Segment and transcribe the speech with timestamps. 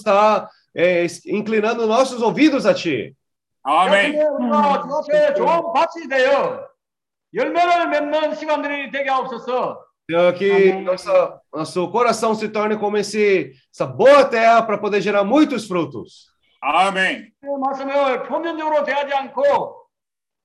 [0.00, 3.15] estar é, inclinando nossos ouvidos a Ti.
[3.63, 4.13] 아멘.
[4.13, 6.67] 이렇게 우리가 주 앞에 좋은 밭이 되어
[7.33, 9.85] 열매를 맺는 시간들이 되게 하옵소서.
[10.09, 10.83] Senhor, que Amém.
[10.83, 16.31] nossa, nosso coração se torne como esse, essa boa terra para poder gerar muitos frutos.
[16.59, 17.31] 아멘.
[17.39, 19.85] 그 말씀을 표면적으로 대하지 않고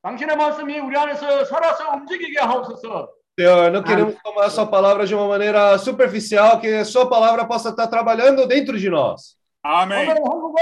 [0.03, 3.09] 당신의 말씀이 우리 안에서 살아서 움직이게 하옵소서.
[3.39, 7.45] Senhor, não queremos tomar a sua palavra de uma maneira superficial, que a sua palavra
[7.45, 9.35] possa estar trabalhando dentro de nós.
[9.66, 10.10] 아멘.
[10.10, 10.62] 오늘 한국은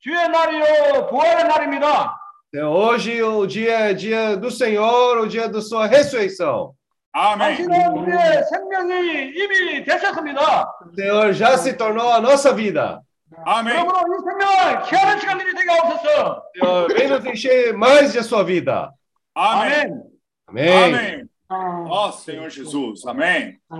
[0.00, 2.16] 주의 날이요 부활의 날입니다.
[2.52, 6.72] Senhor, hoje o dia é dia do Senhor, o dia da sua ressurreição.
[7.12, 7.38] 아멘.
[7.38, 10.64] 당신은 우리의 생명이 이미 되셨습니다.
[10.86, 13.00] O Senhor já se tornou a nossa vida.
[13.44, 13.72] 아멘.
[13.72, 16.42] 그러므로 이 생명을 취하는 시간들이 되게 하옵소서.
[16.54, 18.92] Senhor, vem nos encher mais de sua vida.
[19.34, 20.02] 아멘.
[20.46, 20.94] 아멘.
[20.94, 21.28] 아멘.
[21.48, 23.06] 아, Ó Senhor Jesus.
[23.06, 23.58] Amém.
[23.68, 23.78] 아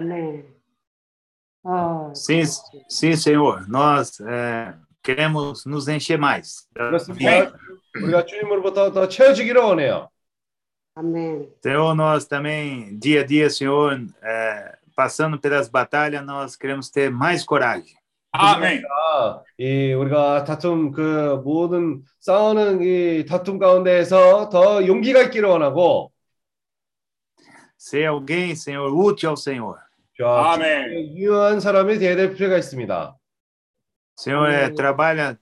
[1.65, 1.73] 멘.
[1.73, 2.43] 아, Sim,
[2.89, 3.69] sim, Senhor.
[3.69, 6.67] Nós é, queremos nos encher mais.
[6.75, 7.53] 그렇습니다.
[8.03, 10.09] 우리가 주님으로부터 더 채워지기를 원해요.
[10.95, 11.51] 아멘.
[11.63, 17.45] Senhor, nós também, dia a dia, Senhor, é, passando pelas batalhas, nós queremos ter mais
[17.45, 17.99] coragem.
[18.33, 18.83] 아멘.
[18.85, 26.13] 아, 이 우리가 다툼 그 모든 싸우는 이 다툼 가운데에서 더 용기가 있기를 원하고
[27.77, 29.79] Ser alguém, Senhor, útil ao Senhor.
[30.19, 31.17] 자, 아멘.
[31.17, 33.17] 유효한 사람이 되어야 될 필요가 있습니다.
[34.19, 35.39] Senhor, é, trabalha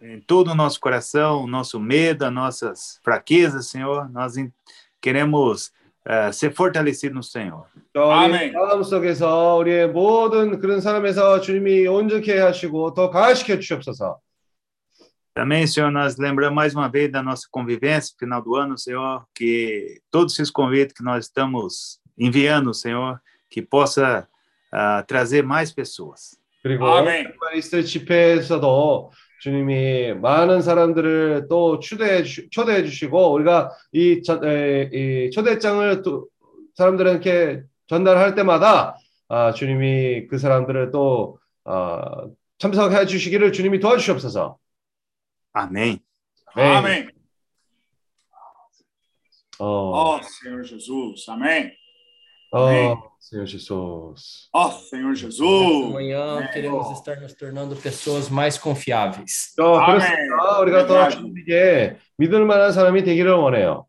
[0.00, 4.08] em todo o nosso coração, o nosso medo, as nossas fraquezas, Senhor.
[4.10, 4.52] Nós em-
[5.02, 5.70] queremos
[6.08, 7.66] é, ser fortalecidos no Senhor.
[7.94, 8.52] 자, 우리 아멘.
[8.52, 14.18] 마음 속에서 우리의 모든 그런 사람에서 주님이 온전케 하시고 더 강화시켜 주시옵소서.
[15.34, 20.00] Também, Senhor, nós lembramos mais uma vez da nossa convivência, final do ano, Senhor, que
[20.10, 23.20] todos esses convites que nós estamos enviando, Senhor,
[23.51, 24.27] que possa
[24.71, 26.39] ah, trazer mais pessoas.
[26.63, 27.33] 그리고 아멘.
[27.39, 35.31] 크리스트 집회에서도 주님이 많은 사람들을 또 초대해, 주, 초대해 주시고 우리가 이, 저, 에, 이
[35.31, 36.27] 초대장을 또
[36.75, 38.95] 사람들에게 전달할 때마다
[39.27, 42.27] 아, 주님이 그 사람들을 또 아,
[42.59, 44.57] 참석해 주시기를 주님이 도와주시옵소서.
[45.53, 45.99] Amém.
[46.53, 47.09] 아멘.
[49.59, 51.29] 어, Ó Senhor Jesus.
[51.29, 51.71] Amém.
[52.52, 52.96] 어, 아멘.
[53.20, 54.48] Senhor Jesus.
[54.52, 55.40] Ó Senhor Jesus.
[55.90, 59.54] Amanhã queremos estar nos tornando pessoas mais confiáveis.
[59.58, 59.98] 어, 아멘.
[59.98, 60.60] 그렇습니다.
[60.60, 61.10] 우리가 더 아멘.
[61.10, 63.86] 주님에게 믿을 만한 사람이 되기를 원해요.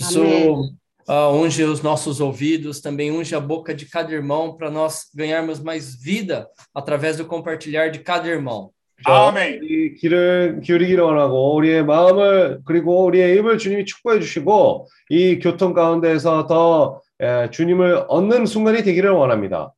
[0.00, 0.76] Isso Amém.
[1.08, 5.60] ah, unge os nossos ouvidos, também unge a boca de cada irmão para nós ganharmos
[5.60, 8.70] mais vida através do compartilhar de cada irmão.
[9.04, 9.60] 자, 아멘.
[9.62, 16.46] 우리 귀를 기울이기를 원하고 우리의 마음을 그리고 우리의 입을 주님이 축복해 주시고 이 교통 가운데에서
[16.48, 17.11] 더 에,
[17.51, 19.73] 주님을 얻는 순간이 되기를 원합니다.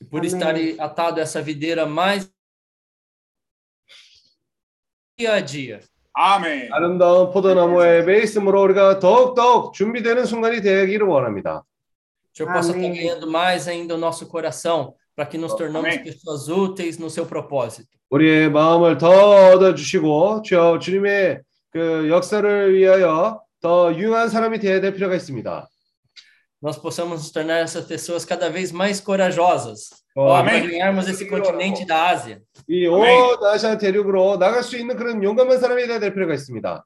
[0.00, 2.30] E por estar atado a essa videira mais
[5.16, 5.80] dia a dia.
[6.12, 6.72] 아멘.
[6.72, 11.62] 아름다운 포도나무에 베이스므로 우리가 더욱더욱 준비되는 순간이 되기를 원합니다.
[12.34, 16.04] Senhor possa estar ganhando mais ainda o nosso coração para que nos tornamos Amém.
[16.04, 17.88] pessoas úteis no seu propósito.
[18.10, 19.08] 우리의 마음을 더
[19.52, 25.68] 얻어 주시고 주여 주님의 그 역사를 위하여 더 유용한 사람이 되어야 될 필요가 있습니다.
[26.61, 30.69] Nós possamos nos tornar essas pessoas cada vez mais corajosas 어, para Amém.
[30.69, 32.41] ganharmos esse continente da Ásia.
[32.69, 33.43] 이온 아멘.
[33.51, 36.85] 아시아 대륙으로 나갈 수 있는 그런 용감한 사람이 되어야 될 필요가 있습니다.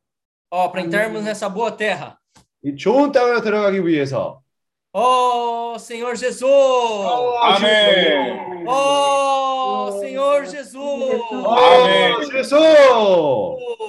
[0.52, 2.18] Ó, para entrarmos nessa boa terra.
[2.64, 4.42] 이 좋은 땅으로 들어가기 위해서
[4.94, 6.42] Ó, Senhor Jesus!
[7.42, 8.66] 아멘.
[8.66, 10.78] Ó, Senhor Jesus!
[11.46, 12.16] 아멘.
[12.38, 12.56] 예수.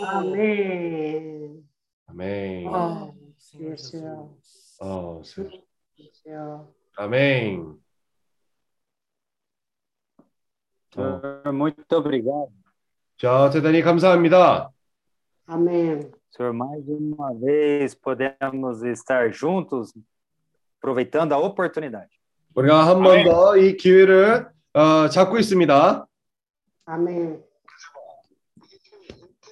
[0.05, 1.63] 아멘.
[2.09, 2.69] 아멘.
[2.75, 4.27] 아, Senhor 예수야.
[4.83, 5.61] Jesus.
[6.21, 6.69] 어, 수- 주여.
[6.97, 7.79] 아멘.
[10.97, 12.51] 어, Senhor, muito obrigado.
[13.19, 14.71] 자, 대단히 감사합니다.
[15.47, 16.13] 아멘.
[16.31, 19.93] Senhor, mais uma vez podemos estar juntos,
[20.81, 22.11] aproveitando a oportunidade.
[22.55, 26.07] 우리가 한 번 더 이 기회를 어, 잡고 있습니다.
[26.87, 27.43] 아멘.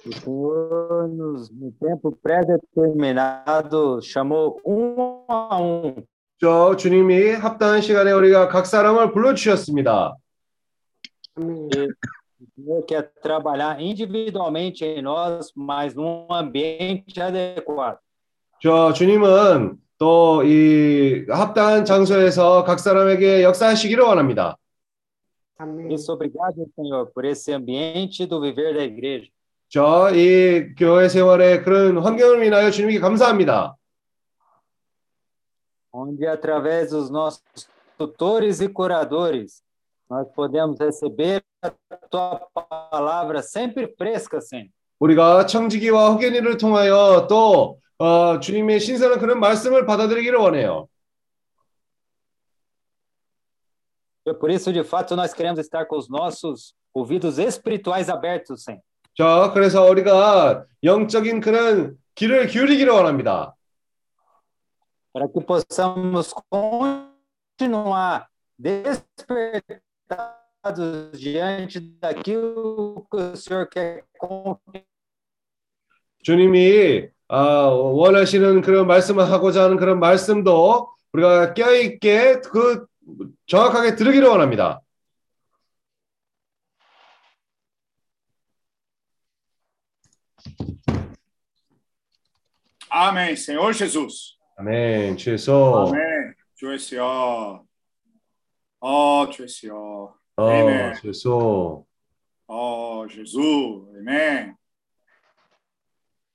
[0.05, 5.95] O Senhor, nos, no tempo pré-determinado, chamou um a um
[6.40, 10.16] 저 주님이 합당한 시간에 우리가 각 사람을 불러 주셨습니다.
[11.36, 11.68] 아멘.
[12.40, 17.98] O Senhor quer trabalhar individualmente em nós, mas num ambiente adequado.
[18.62, 24.56] 저 주님은 또 이 합당한 장소에서 각 사람에게 역사하시기를 원합니다.
[25.58, 25.90] 아멘.
[25.92, 29.28] Isso, obrigado, Senhor, por esse ambiente do viver da igreja.
[29.68, 33.76] 저이 교회 생활의 그런 환경을 인하여 주님께 감사합니다.
[35.91, 37.41] onde através dos nossos
[37.97, 39.63] tutores e curadores
[40.09, 41.71] nós podemos receber a
[42.09, 42.39] tua
[42.91, 44.69] palavra sempre fresca, Senhor.
[44.99, 50.87] 우리가 청지기와 호계니를 통하여 또 어, 주님의 신선한 그런 말씀을 받아들이기를 원해요.
[54.27, 58.81] E por isso, de fato, nós queremos estar com os nossos ouvidos espirituais abertos, Senhor.
[59.17, 63.55] 자, 그래서 우리가 영적인 그런 귀를 기울이기를 원합니다.
[65.12, 68.28] Para que possamos continuar
[68.58, 74.84] despertados diante daquilo que o Senhor quer confiar
[76.22, 82.86] 주님이 아, 원하시는 그런 말씀을 하고자 하는 그런 말씀도 우리가 깨어있게 그
[83.46, 84.80] 정확하게 들으기를 원합니다.
[92.92, 93.36] Amém.
[93.36, 94.39] Senhor Jesus.
[94.59, 95.17] 아멘.
[95.17, 95.51] 주 예수.
[95.53, 96.33] Amém.
[96.55, 96.97] 주 예수.
[98.81, 100.13] Oh, 주 예수.
[100.37, 100.93] 어, 아멘.
[100.95, 101.85] 주 예수.
[102.47, 103.89] Oh, Jesus.
[103.97, 104.55] Amém.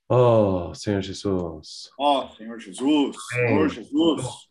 [0.09, 1.89] 어, Senhor Jesus.
[1.97, 3.15] Oh, Senhor Jesus.
[3.33, 4.49] Senhor Jesus.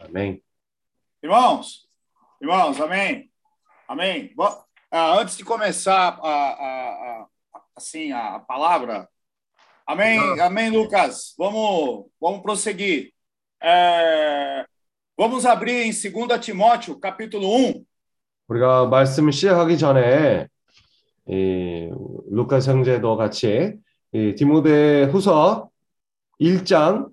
[0.00, 0.42] 아멘.
[1.22, 1.88] Irmãos,
[2.40, 3.30] irmãos, amém.
[3.88, 4.34] Amém.
[4.36, 7.22] Bo- ah, antes de começar a, a-
[7.54, 9.08] a- assim a palavra,
[9.86, 11.34] amém, amém, Lucas.
[11.38, 13.12] Vamos, vamos prosseguir.
[13.62, 14.64] É,
[15.16, 17.84] vamos abrir em 2 Timóteo, capítulo 1.
[18.48, 20.46] 우리가 말씀 시작하기 전에
[21.28, 21.88] 이
[22.30, 23.74] 루카스 형제도 같이
[24.12, 25.70] 이 디모데 후서
[26.40, 27.08] 1장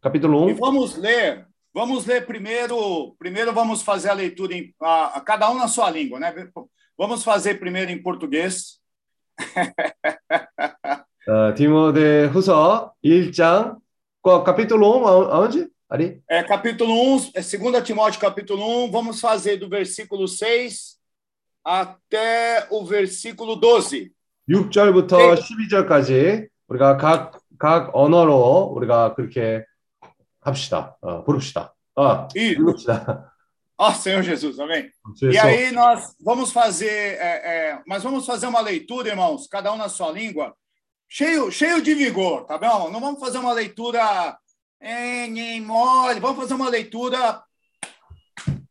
[0.00, 1.46] capítulo E 1 vamos ler.
[1.74, 3.14] Vamos ler primeiro.
[3.18, 6.32] Primeiro vamos fazer a leitura em a, a cada um na sua língua, né?
[6.96, 8.80] Vamos fazer primeiro em português.
[11.28, 13.76] 어, 디모데 후서 1장
[14.22, 15.68] 과 capítulo 1 아온- 아온지?
[15.88, 16.20] 아리?
[16.28, 20.98] É, capítulo 1, é 2 Timóteo, capítulo 1, vamos fazer do versículo 6
[21.64, 24.10] até o versículo 12.
[24.48, 25.34] 6절부터 네.
[25.34, 29.64] 12절까지 우리가 각, 각 언어로 우리가 그렇게
[30.40, 30.96] 합시다.
[31.02, 31.74] 어, 부릅시다.
[31.96, 33.32] 아, E, 읽읍시다.
[33.80, 34.90] ó Senhor Jesus, amém?
[35.16, 35.46] 주 E 예수.
[35.46, 39.88] aí nós vamos fazer, é, é, mas vamos fazer uma leitura, irmãos, cada um na
[39.88, 40.54] sua língua,
[41.12, 42.90] cheio, cheio de vigor, tá bom?
[42.90, 44.36] Não vamos fazer uma leitura
[44.80, 47.42] em, em mole, vamos fazer uma leitura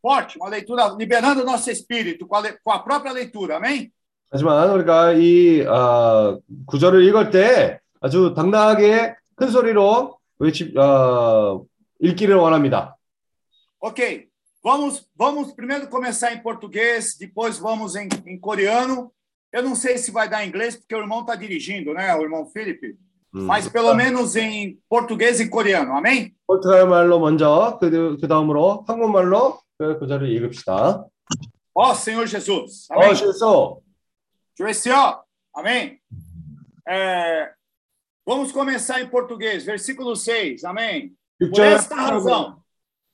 [0.02, 3.92] forte, uma leitura liberando o nosso espírito com a, le- com a própria leitura, amém?
[4.30, 11.66] 하지만 우리가 이 어, 구절을 읽을 때 아주 당당하게 큰 소리로 외치, 어,
[12.02, 12.96] 읽기를 원합니다.
[13.80, 14.28] Ok,
[14.64, 19.12] vamos, vamos primeiro começar em português, depois vamos em, em coreano.
[19.52, 22.14] Eu não sei se vai dar em inglês, porque o irmão está dirigindo, né?
[22.16, 22.98] O irmão Felipe.
[23.34, 23.46] 음.
[23.46, 26.36] Mas pelo menos em português e coreano, amém?
[26.48, 31.06] 포르투갈 말로 먼저 그, 그 다음으로 한국말로 그 구절을 읽읍시다.
[31.74, 33.16] Ó Senhor Jesus, 어, amém?
[33.16, 33.82] 실수.
[34.58, 35.22] Joeció,
[35.54, 36.00] amém?
[36.88, 37.52] É,
[38.26, 41.14] vamos começar em português, versículo 6, amém?
[41.38, 41.76] Por 6절.
[41.76, 42.61] esta razão,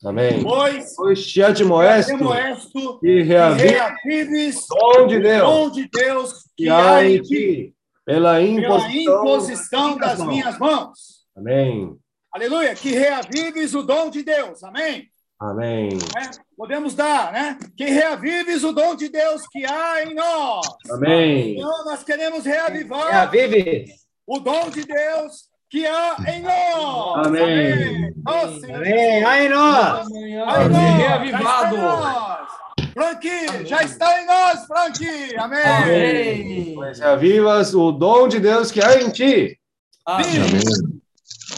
[0.05, 0.43] Amém.
[0.43, 6.69] Pois, pois te admoesto, admoesto e reavives, o dom de Deus, dom de Deus que,
[6.69, 7.75] há em ti,
[8.05, 11.19] pela imposição, pela imposição das, das minhas mãos.
[11.37, 11.97] Amém.
[12.33, 12.75] Aleluia.
[12.75, 14.63] Que reavives o dom de Deus.
[14.63, 15.09] Amém.
[15.41, 15.89] Amém.
[16.17, 17.59] É, podemos dar, né?
[17.77, 20.67] Que reavives o dom de Deus que há em nós.
[20.91, 21.57] Amém.
[21.57, 23.93] Então, nós queremos reavivar Reavive.
[24.27, 27.27] o dom de Deus que há em nós.
[27.27, 28.15] Amém.
[28.27, 28.77] Ó, Senhor.
[28.77, 29.25] Amém!
[29.25, 30.09] Aí nós!
[30.09, 31.75] Já reavivado.
[31.75, 32.49] está em nós.
[32.95, 35.37] Franqui, já está em nós, Franqui.
[35.39, 35.63] Amém.
[35.63, 36.75] Amém.
[36.75, 39.59] Pois avivas o dom de Deus que há em ti.
[40.07, 40.27] Amém.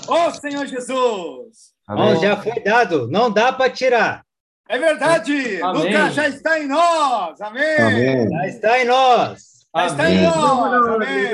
[0.08, 1.72] Ó Senhor Jesus.
[1.86, 2.20] 아멘.
[2.20, 4.24] já foi dado, não dá para tirar.
[4.68, 5.62] É verdade.
[5.62, 5.82] Amém.
[5.84, 7.40] Lucas já está em nós.
[7.40, 8.28] Amém.
[8.28, 9.49] Já está em nós.
[9.72, 10.04] Mas está.
[10.94, 11.28] Amém.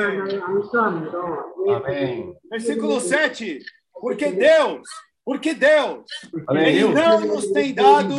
[1.75, 2.35] Amém.
[2.51, 3.61] Versículo 7.
[3.99, 4.83] Porque Deus,
[5.25, 6.05] porque Deus,
[6.47, 6.67] Amém.
[6.69, 8.15] Ele não nos tem dado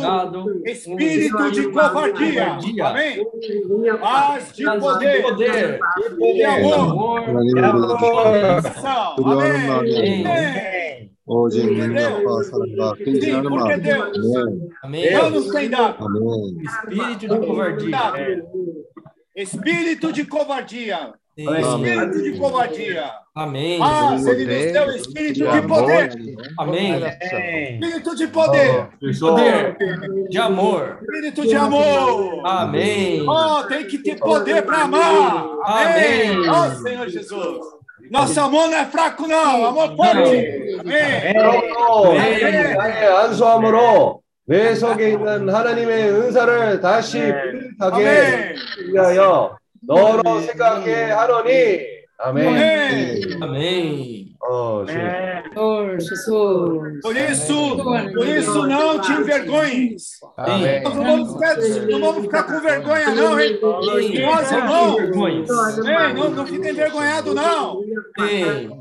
[0.66, 2.58] espírito de covardia.
[2.84, 3.24] Amém.
[4.00, 5.22] Mas de poder,
[6.18, 7.96] de amor, de amor.
[9.24, 10.26] Amém.
[10.26, 11.12] Amém.
[11.26, 12.08] Hoje em dia,
[13.20, 14.18] Sim, porque Deus,
[14.82, 15.02] Amém.
[15.02, 16.56] Deus nos tem dado Amém.
[16.62, 17.98] espírito de covardia.
[19.37, 21.13] espírito de covardia.
[21.35, 21.49] Sim.
[21.57, 23.11] Espírito de covardia.
[23.35, 23.79] Amém.
[23.79, 26.13] Mas Ele nos deu espírito de poder.
[26.59, 26.93] Amém.
[26.95, 28.89] Espírito de poder.
[29.19, 29.77] Poder
[30.29, 30.99] de amor.
[31.01, 32.41] Espírito de amor.
[32.45, 33.27] Amém.
[33.27, 35.45] Oh, tem que ter poder para amar.
[35.63, 36.29] Amém.
[36.29, 36.49] Amém.
[36.49, 37.57] Oh, Senhor Jesus.
[38.11, 39.65] Nosso amor não é fraco, não.
[39.65, 40.77] Amor forte.
[40.79, 41.33] Amém.
[41.33, 42.77] 그러므로 아멘.
[42.77, 48.54] 나의 안수함으로 내 속에 있는 하나님의 은사를 다시 뿌듯 하게.
[48.92, 51.98] 위하여 너로 생각해 하노니.
[52.18, 52.48] 아멘.
[53.40, 53.42] Amém.
[53.42, 55.42] 어, Oh, é.
[55.52, 57.00] Senhor Jesus.
[57.02, 57.76] Por isso,
[58.14, 60.20] por isso não te envergonhes.
[60.84, 61.56] Não vamos, ficar,
[61.90, 63.58] não vamos ficar com vergonha, não, hein?
[63.60, 64.96] Nós, irmãos.
[66.14, 67.80] Não, não fica envergonhado, não.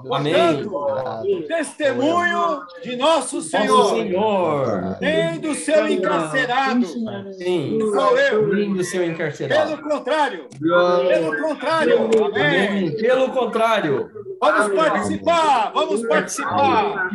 [0.07, 3.95] Portanto, testemunho de nosso Senhor.
[3.95, 4.97] Senhor.
[5.01, 6.85] Nem do seu encarcerado.
[7.33, 7.79] Sim.
[7.79, 8.73] Sou eu.
[8.75, 9.77] Do seu encarcerado.
[9.77, 10.45] Pelo contrário.
[10.59, 12.09] Pelo contrário.
[12.27, 12.95] Amém.
[12.95, 14.11] Pelo contrário.
[14.39, 17.09] Vamos participar Vamos participar!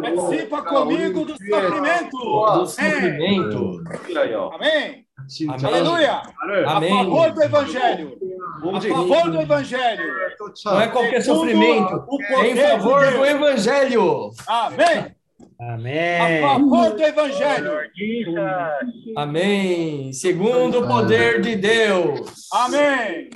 [0.00, 2.18] Participa comigo do sofrimento!
[2.18, 3.84] Do sofrimento!
[4.52, 5.04] Amém!
[5.48, 5.64] Amém.
[5.64, 6.22] Aleluia!
[6.66, 6.92] Amém.
[6.92, 8.18] A favor do Evangelho!
[8.76, 10.04] A favor do Evangelho!
[10.64, 12.06] Não é qualquer sofrimento!
[12.30, 14.30] É em favor do Evangelho!
[14.46, 15.14] Amém!
[15.60, 16.40] A Amém.
[16.40, 17.72] favor do Evangelho.
[19.16, 20.12] Amém.
[20.12, 22.48] Segundo o poder de Deus.
[22.52, 23.30] Amém.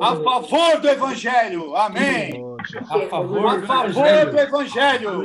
[0.00, 1.74] A favor do Evangelho.
[1.76, 2.44] Amém.
[2.90, 5.22] A favor A do favor do Evangelho.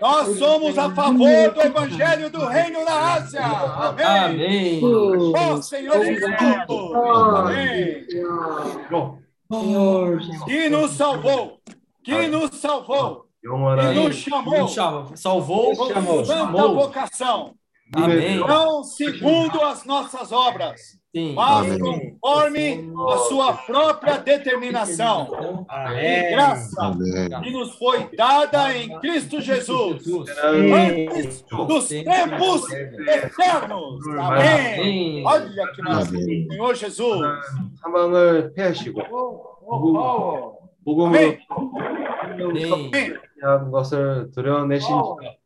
[0.00, 3.42] Nós somos a favor do Evangelho do Reino da Ásia.
[3.42, 4.06] Amém.
[4.06, 4.80] Amém.
[5.36, 6.34] Ó Senhor Jesus.
[7.38, 8.06] Amém.
[10.46, 11.60] Que nos salvou.
[12.02, 13.23] Que nos salvou.
[13.44, 14.68] E nos chamou.
[14.68, 15.16] salvou, chamou.
[15.16, 15.74] Salvou.
[15.74, 16.24] Chamou.
[16.24, 16.74] Chamou.
[16.74, 17.54] vocação.
[17.94, 18.38] Amém.
[18.38, 20.80] Não segundo as nossas obras,
[21.14, 21.34] Sim.
[21.34, 22.16] mas Amém.
[22.18, 25.30] conforme a sua própria determinação.
[25.68, 26.04] Amém.
[26.04, 27.28] E graça Amém.
[27.42, 30.02] que nos foi dada em Cristo Jesus,
[30.42, 31.08] Amém.
[31.08, 34.08] antes dos tempos eternos.
[34.18, 35.24] Amém.
[35.24, 37.20] Olha que maravilha, Senhor Jesus.
[40.86, 41.38] Amém.
[42.72, 43.18] Amém.
[43.43, 43.43] Amém.
[43.43, 44.91] 한 것을 드러내신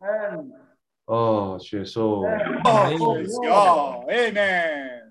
[0.02, 0.64] and
[1.06, 2.24] 어, 주 예수.
[2.66, 4.06] Oh, Senhor.
[4.10, 5.04] Amém.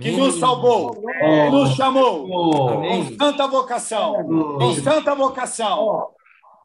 [0.00, 0.16] Que Amém.
[0.18, 3.16] nos salvou, que 어, nos chamou 어, Amém.
[3.16, 6.10] com santa vocação, com 어, santa vocação,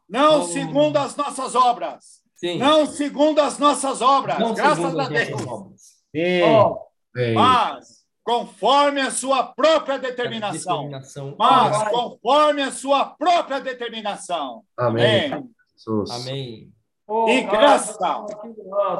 [0.08, 2.58] não segundo as nossas obras, Sim.
[2.58, 5.80] não segundo as nossas obras, Não graças segundo a as nossas Deus, obras.
[6.14, 6.42] Sim.
[6.44, 6.78] oh,
[7.14, 7.32] 네.
[7.34, 11.34] mas conforme a sua própria determinação, Determinação.
[11.36, 14.62] mas conforme a sua própria determinação.
[14.78, 15.32] 아멘.
[15.32, 15.50] Amém.
[15.75, 16.11] Jesus.
[16.11, 16.71] Amém.
[17.07, 18.25] Oh, e graça.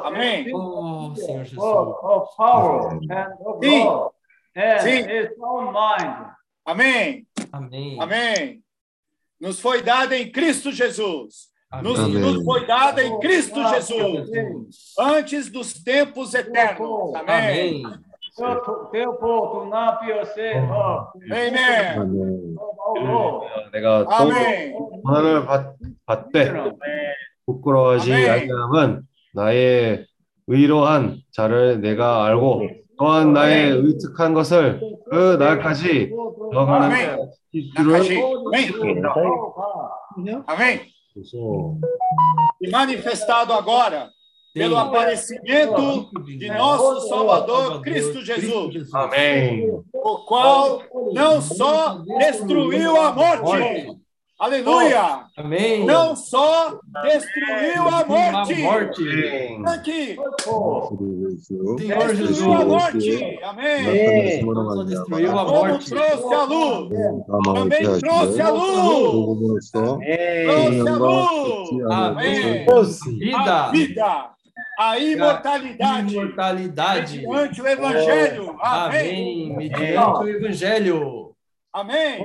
[0.04, 0.54] Amém.
[0.54, 1.58] Oh, Senhor Jesus.
[1.58, 3.10] Oh, oh power Amém.
[3.10, 4.60] and oh, Sim.
[4.60, 5.10] And Sim.
[5.10, 6.26] His own mind.
[6.64, 7.26] Amém.
[7.52, 8.00] Amém.
[8.00, 8.62] Amém.
[9.40, 11.48] Nos foi dada em Cristo Jesus.
[11.82, 14.30] Nos, nos, foi dada em Cristo Jesus,
[14.98, 17.14] antes dos tempos eternos.
[17.14, 17.84] Amém.
[17.84, 18.06] Amém.
[18.38, 18.90] Oh,
[24.08, 24.74] Amém.
[25.04, 25.36] Amém.
[25.46, 25.95] Amém.
[26.06, 26.52] 받, 받되
[27.46, 28.12] 부끄러워하지.
[28.12, 29.02] 아니함은
[29.34, 30.06] 나의
[30.46, 36.10] 의로한 자를 내가 알고 또한 나의 의특한 것을 그 날까지.
[37.76, 38.20] 주를 Nakashi.
[40.16, 40.42] Amém.
[40.46, 40.80] Amém.
[42.60, 44.10] E manifestado agora
[44.52, 49.82] pelo aparecimento de nosso Salvador Cristo Jesus, 아멘.
[49.92, 50.82] o qual
[51.12, 53.98] não só destruiu a morte,
[54.38, 55.84] aleluia, Amém.
[55.84, 59.02] não só destruiu a A morte, morte.
[59.02, 59.66] 아멘.
[59.66, 60.16] aqui,
[61.40, 62.40] Senhor destruiu a Jesus.
[62.66, 64.44] morte, amém.
[64.44, 65.90] Não só destruiu a Como morte.
[65.90, 66.88] trouxe a luz,
[67.54, 72.66] também trouxe a luz, trouxe a luz, amém.
[72.66, 72.82] A
[73.18, 73.70] Vida.
[73.70, 74.30] vida,
[74.78, 77.16] a imortalidade Imortalidade.
[77.18, 79.00] mediante o Evangelho, amém.
[79.00, 79.56] Amém.
[79.56, 81.26] Mediante o Evangelho.
[81.72, 82.24] Amém,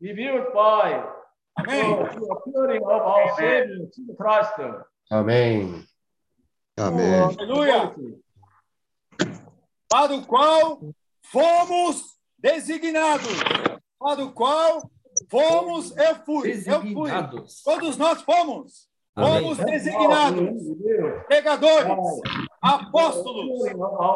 [0.00, 1.04] Revealed by
[1.58, 1.96] amém.
[1.96, 4.52] the appearing of our Savior, Jesus Christ.
[5.10, 5.86] 아멘.
[6.78, 7.94] Aleluia.
[9.88, 10.80] Para o qual
[11.22, 12.02] fomos
[12.38, 13.40] designados,
[13.98, 14.82] para o qual
[15.30, 17.10] fomos, eu fui, eu fui,
[17.64, 19.40] todos nós fomos, Amém.
[19.40, 20.50] fomos designados,
[21.26, 21.96] pregadores,
[22.60, 23.66] apóstolos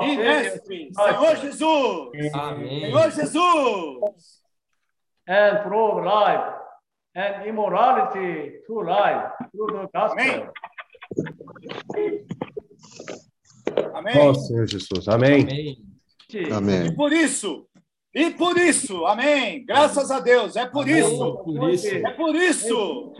[0.02, 2.80] e mestres, Senhor Jesus, Amém.
[2.80, 4.39] Senhor Jesus,
[5.30, 6.54] and prove life
[7.14, 10.18] and immorality to life through the gospel.
[10.18, 10.48] Amém.
[13.94, 14.18] Amém.
[14.18, 15.06] Oh, Senhor Jesus.
[15.06, 15.42] Amém.
[15.42, 15.76] Amém.
[16.52, 16.86] Amém.
[16.86, 17.68] E por isso,
[18.12, 19.64] e por isso, amém.
[19.64, 21.38] Graças a Deus, é por isso.
[22.04, 23.12] É por isso.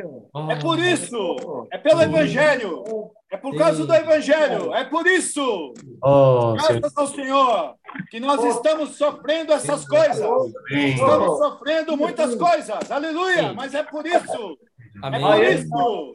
[0.49, 1.67] É por isso.
[1.71, 2.83] É, é pelo Evangelho.
[3.31, 4.75] É por causa do Evangelho.
[4.75, 5.73] É por isso.
[6.55, 7.77] Graças ao Senhor
[8.11, 10.29] que nós estamos sofrendo essas coisas.
[10.71, 12.91] Estamos sofrendo muitas coisas.
[12.91, 13.53] Aleluia.
[13.53, 14.59] Mas é por isso
[15.03, 15.21] Amém.
[15.21, 16.15] por isso,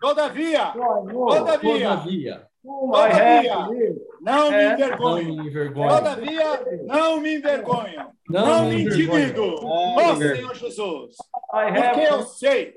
[0.00, 3.94] todavia, todavia, Todavia, não me É.
[4.20, 5.34] Não envergonho.
[5.34, 5.88] me envergonhe.
[5.88, 8.06] Todavia, não me envergonho.
[8.28, 9.54] Não me intimido.
[9.64, 11.16] Ó Senhor Jesus.
[11.50, 12.74] Porque eu sei.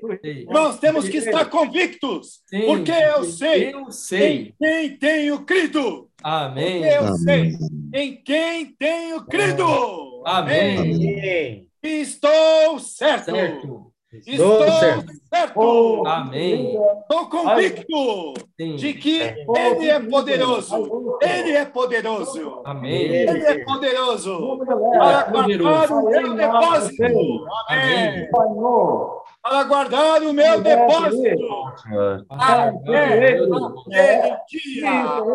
[0.48, 2.40] Nós temos que estar convictos.
[2.66, 4.38] Porque eu sei Eu sei.
[4.48, 6.08] em quem tenho crido.
[6.22, 6.80] Amém.
[6.80, 7.52] Porque eu sei
[7.94, 10.22] em quem tenho crido.
[10.24, 10.78] Amém.
[10.78, 11.68] Amém.
[11.82, 13.30] Estou certo.
[13.32, 13.92] Certo.
[14.26, 15.12] Estou certo.
[15.28, 15.60] certo.
[15.60, 16.76] Oh, Amém.
[17.02, 18.76] Estou convicto Amém.
[18.76, 21.18] de que Ele é poderoso.
[21.20, 22.62] Ele é poderoso.
[22.64, 23.02] Amém.
[23.02, 24.58] Ele é poderoso.
[24.98, 27.46] Para guardar o meu depósito.
[27.68, 28.30] Amém.
[29.42, 31.46] Para guardar o meu depósito.
[32.30, 33.40] Até
[34.48, 34.90] dia.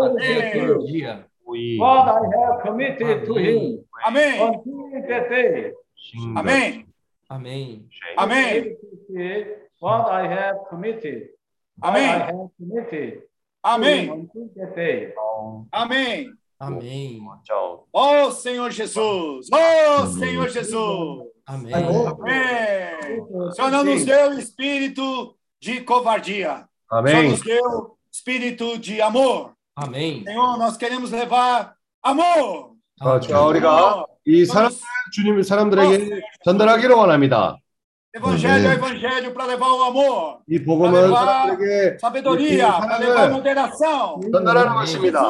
[0.05, 1.29] Até dia.
[1.49, 2.95] What I have amém.
[2.95, 3.85] to.
[4.05, 4.39] Amém.
[6.35, 6.88] Amém.
[7.29, 7.87] Amém.
[8.17, 8.75] Amém.
[9.79, 11.29] What I have committed.
[11.79, 12.03] Amém.
[12.03, 13.21] I have committed.
[13.63, 14.29] Amém.
[15.71, 16.33] Amém.
[16.59, 17.21] Amém.
[17.93, 19.47] Oh, Senhor Jesus.
[19.53, 21.27] Oh, Senhor Jesus.
[21.45, 21.71] Amém.
[21.71, 23.21] Tá Amém.
[23.21, 26.67] O Senhor não nos deu espírito de covardia.
[26.89, 27.13] Amém.
[27.13, 29.53] Só nos deu espírito de amor.
[29.75, 30.23] Amém.
[30.23, 32.75] Senhor, nós queremos levar amor.
[32.99, 33.35] Amém.
[33.35, 34.09] Obrigado.
[34.29, 34.71] 이 사람
[35.11, 37.57] 주님 사람들에게 전달하기를 원합니다.
[38.15, 44.19] Evangelho é evangelho para levar o amor, 이 복음은 사람들에게 sabedoria, para levar moderação.
[44.31, 45.21] 전달하는 것입니다.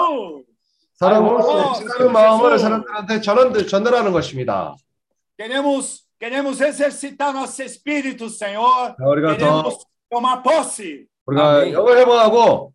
[0.95, 4.75] 사람을 사랑하는 마음을 사람들한테 전원, 전달하는 것입니다.
[5.37, 8.95] queremos, queremos exercitar nosso espírito, Senhor.
[8.97, 11.07] Queremos tomar posse.
[11.25, 11.71] 우리가.
[11.71, 12.73] 영을 회복하고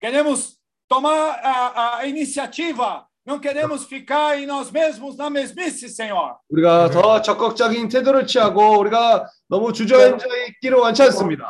[0.00, 0.58] Queremos
[0.88, 3.05] tomar a, a iniciativa.
[3.25, 6.35] Não queremos ficar em nós mesmos na mesmice, Senhor.
[6.49, 11.45] 우리가 더 적극적인 태도를 취하고 우리가 너무 주저앉아 있기를 원치 않습니다.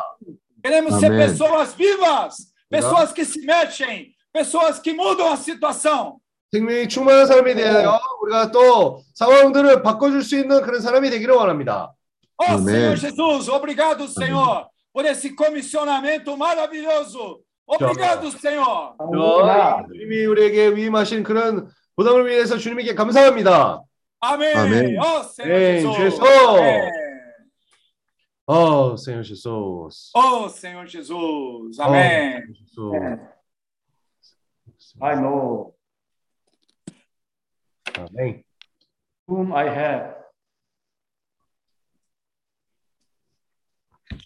[0.63, 1.27] Queremos ser Amém.
[1.27, 2.35] pessoas vivas,
[2.69, 6.19] pessoas que se mexem, pessoas que mudam a situação.
[6.51, 11.93] 생명이 충만한 사람이 되어 우리가 또 상황들을 바꿔줄 수 있는 그런 사람이 되기를 원합니다.
[12.37, 12.65] Oh, Amém.
[12.65, 17.39] Senhor Jesus, obrigado, Senhor, por esse comissionamento maravilhoso.
[17.66, 18.94] Obrigado, Senhor.
[18.98, 23.82] 저 주님이 우리에게 위임하신 그런 보답을 위해서 주님에게 감사합니다.
[24.22, 25.96] Oh, Senhor Amém, Jesus.
[25.96, 26.20] Jesus.
[26.20, 26.90] Amém.
[28.46, 30.12] 어, Jesus.
[30.14, 31.78] Oh, Senhor Jesus.
[31.80, 32.42] Amém.
[32.54, 33.20] Jesus.
[35.00, 35.74] I know
[37.94, 38.44] 아멘.
[39.26, 40.14] whom I have.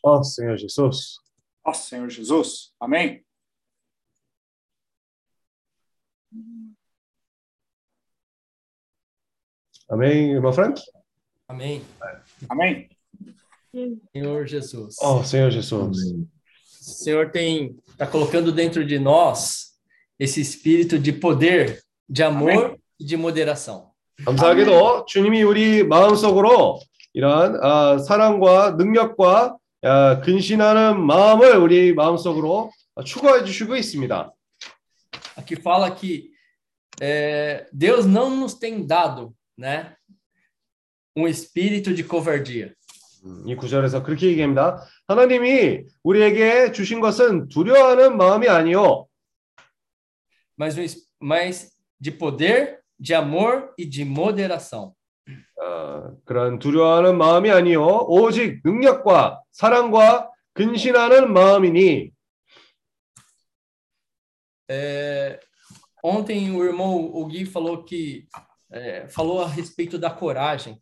[0.05, 1.19] 어, Senhor Jesus.
[1.65, 2.73] Oh, Senhor Jesus.
[2.81, 3.25] Amém.
[9.90, 10.82] 아멘, irmão Frank?
[11.48, 11.84] Amém.
[12.50, 12.90] Amém.
[14.14, 14.96] Senhor Jesus.
[15.02, 15.98] 어, Senhor Jesus.
[16.12, 16.28] O
[16.82, 19.74] Senhor tem está colocando dentro de nós
[20.20, 23.92] esse espírito de poder, de amor e de moderação.
[24.24, 26.80] 감사하게도 주님이 우리 마음속으로
[27.14, 32.72] 이러한 아, 사랑과 능력과 아, 근신하는 마음을 우리 마음속으로
[33.04, 34.32] 추구해 주시고 있습니다.
[35.38, 36.32] Aqui fala que
[37.02, 39.95] é, Deus não nos tem dado, né,
[41.15, 42.75] um espírito de covardia,
[43.23, 44.83] 음, 이 구절에서 그렇게 얘기합니다.
[45.07, 49.07] 하나님이 우리에게 주신 것은 두려워하는 마음이 아니요
[50.59, 50.87] mas, um,
[51.23, 54.95] mas de poder, de amor e de moderação.
[55.63, 62.13] 어, 그런 두려워하는 마음이 아니요 오직 능력과 사랑과 근신하는 마음이니
[64.73, 65.41] É,
[66.03, 68.29] ontem o irmão o Gui falou que
[68.72, 70.78] é, falou a respeito da coragem.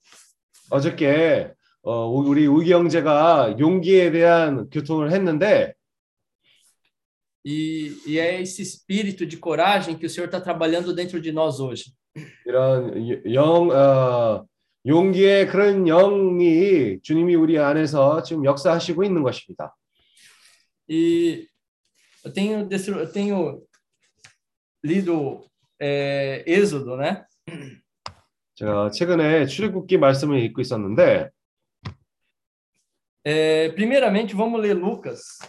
[0.69, 1.51] 어저께
[1.83, 5.73] 어, 우리 우기 형제가 용기에 대한 교통을 했는데
[7.45, 11.59] E, e é esse espírito de coragem que o Senhor está trabalhando dentro de nós
[11.59, 11.91] hoje.
[12.45, 14.45] 이런 영 어,
[14.87, 19.75] 용기의 그런 영이 주님이 우리 안에서 지금 역사하시고 있는 것입니다.
[20.89, 21.47] E
[22.23, 23.61] eu tenho, desse- eu tenho
[24.81, 25.43] lido
[25.81, 27.25] é, Êxodo, né?
[28.55, 31.29] 제가 최근에 출애굽기 말씀을 읽고 있었는데
[33.25, 35.39] É, primeiramente, vamos ler Lucas,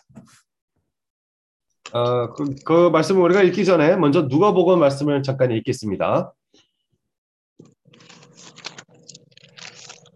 [1.94, 6.32] 어, 그, 그 말씀을 우리가 읽기 전에 먼저 누가복음 말씀을 잠깐 읽겠습니다.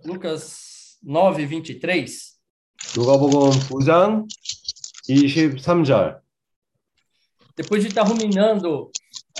[0.05, 2.07] Lucas 9, 23.
[2.97, 4.27] 누가복음 9장
[5.09, 6.21] 23절.
[7.55, 8.91] Depois de estar ruminando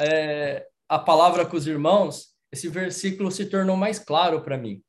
[0.01, 4.81] é, a palavra com os irmãos, esse versículo se tornou mais claro para mim.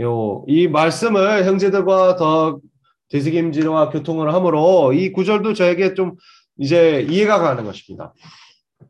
[0.00, 2.60] 요, 이 말씀을 형제들과 더
[3.08, 6.16] 되새김질과 교통을 함으로 이 구절도 저에게 좀
[6.58, 8.14] 이제 이해가 가는 것입니다.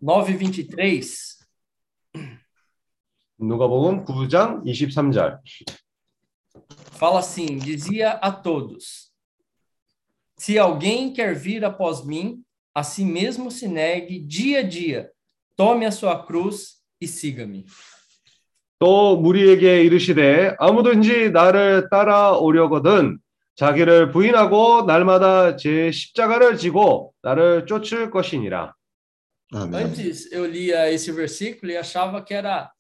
[0.01, 1.43] 9:23
[3.39, 5.41] 누가복음 9장 23절.
[7.03, 9.11] fala assim: dizia a todos:
[10.39, 15.11] Se alguém quer vir após mim, a si mesmo se negue dia a dia,
[15.57, 17.65] tome a sua cruz e siga-me.
[18.79, 23.19] 또 무리에게 이르시되 아무든지 나를 따라오려거든
[23.55, 28.75] 자기를 부인하고 날마다 제 십자가를 지고 나를 쫓을 것이니라.
[29.55, 29.85] Amém.
[29.85, 32.73] Antes eu lia esse versículo e achava que era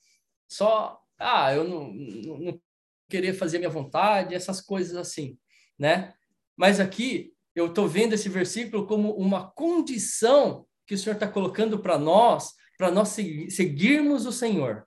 [0.48, 2.60] só, ah, eu não, não, não
[3.08, 5.36] querer fazer minha vontade, essas coisas assim,
[5.78, 6.14] né?
[6.56, 11.78] Mas aqui eu estou vendo esse versículo como uma condição que o Senhor está colocando
[11.78, 14.83] para nós, para nós segui- seguirmos o Senhor.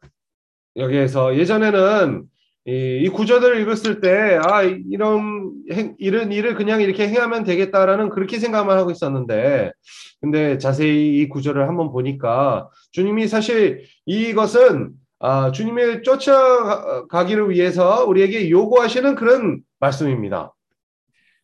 [0.77, 2.25] 여기에서 예전에는
[2.67, 8.39] 이, 이 구절을 읽었을 때, 아, 이런, 행, 이런 일을 그냥 이렇게 행하면 되겠다라는 그렇게
[8.39, 9.73] 생각만 하고 있었는데,
[10.21, 19.15] 근데 자세히 이 구절을 한번 보니까, 주님이 사실 이것은, 아, 주님의 쫓아가기를 위해서 우리에게 요구하시는
[19.15, 20.53] 그런 말씀입니다.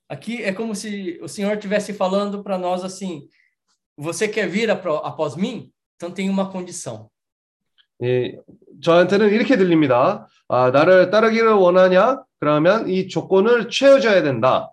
[0.09, 3.29] Aqui é como se o Senhor estivesse falando para nós assim:
[3.99, 5.73] você quer vir após mim?
[5.97, 7.09] Então tem uma condição.
[8.03, 8.39] 예,
[8.83, 10.29] 저한테는 이렇게 들립니다.
[10.49, 12.23] 아, 나를 따르기를 원하냐?
[12.39, 14.71] 그러면 이 조건을 채워줘야 된다.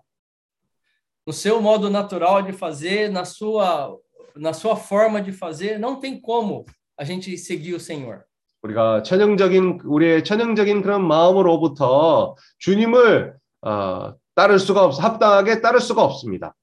[1.26, 3.96] No seu modo natural de fazer, na sua,
[4.36, 6.66] na sua forma de fazer, não tem como
[6.98, 8.24] a gente seguir o Senhor.
[8.62, 16.54] 우리가 천형적인 우리의 천형적인 그런 마음으로부터 주님을 어, 따를 수가 없, 합당하게 따를 수가 없습니다.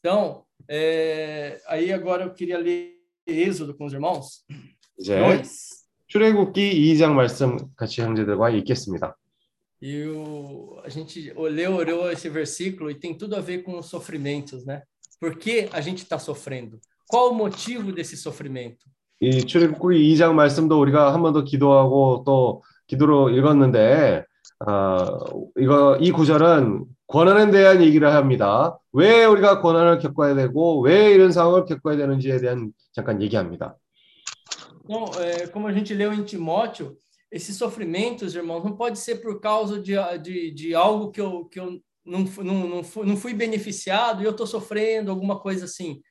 [0.00, 2.95] Então, é, aí agora eu queria ler
[3.26, 4.44] Êxodo com os irmãos.
[4.98, 5.42] 이제 2.
[6.08, 9.16] 출애굽기 2장 말씀 같이 형제들과 읽겠습니다.
[9.82, 13.86] E o, a gente leu, orou esse versículo e tem tudo a ver com os
[13.86, 14.82] sofrimentos, né?
[15.20, 16.78] Por que a gente está sofrendo?
[17.08, 18.86] Qual o motivo desse sofrimento?
[19.20, 24.24] 이 출애굽기 2장 말씀도 우리가 한 번 더 기도하고 또 기도로 읽었는데
[24.67, 28.77] 어, 이거 이 구절은 고난에 대한 얘기를 합니다.
[28.93, 33.75] 왜 우리가 고난을 겪어야 되고 왜 이런 상황을 겪어야 되는지에 대한 잠깐 얘기합니다.
[34.83, 36.97] Então, é, como a gente leu em Timóteo,
[37.31, 41.59] esses sofrimentos, irmãos, não pode ser por causa de, de, de algo que eu, que
[41.59, 45.65] eu não, fu- não, não, fui, não fui beneficiado e eu estou sofrendo, alguma coisa
[45.65, 46.01] assim.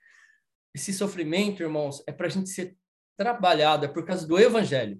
[0.74, 2.74] Esse sofrimento, irmãos, é para a gente ser
[3.18, 4.98] trabalhado, é por causa do evangelho.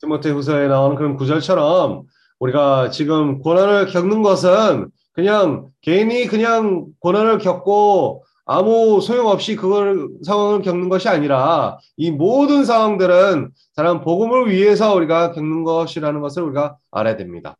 [0.00, 2.06] 디모데후서에 나오는 그런 구절처럼
[2.45, 10.89] 우리가 지금 고난을 겪는 것은 그냥 개인이 그냥 고난을 겪고 아무 소용없이 그걸 상황을 겪는
[10.89, 17.57] 것이 아니라 이 모든 상황들은 사람 복음을 위해서 우리가 겪는 것이라는 것을 우리가 알아야 됩니다.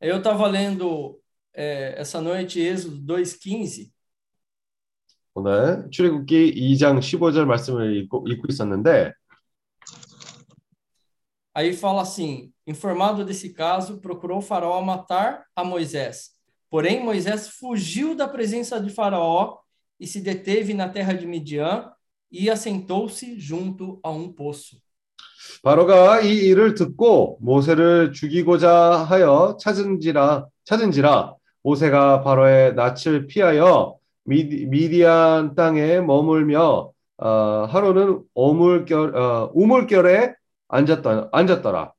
[0.00, 1.16] Eu estava lendo
[1.54, 3.90] é, essa noite Êxodo 2,15,
[5.34, 9.12] 오늘 출애굽기 2장 15절 말씀을 읽고, 읽고 있었는데
[11.54, 16.30] aí fala assim: informado desse caso, procurou Faraó matar a Moisés.
[16.68, 19.58] Porém, Moisés fugiu da presença de Faraó
[20.00, 21.90] e se deteve na terra de Midian
[22.30, 24.78] e assentou-se junto a um poço.
[25.62, 35.54] 바로가 이 일을 듣고 모세를 죽이고자 하여 찾은지라 찾은지라 모세가 바로의 낯을 피하여 미디, 미디안
[35.54, 37.28] 땅에 머물며 어,
[37.70, 40.34] 하루는 오물결 어, 우물결에
[40.68, 41.92] 앉았다 앉았더라.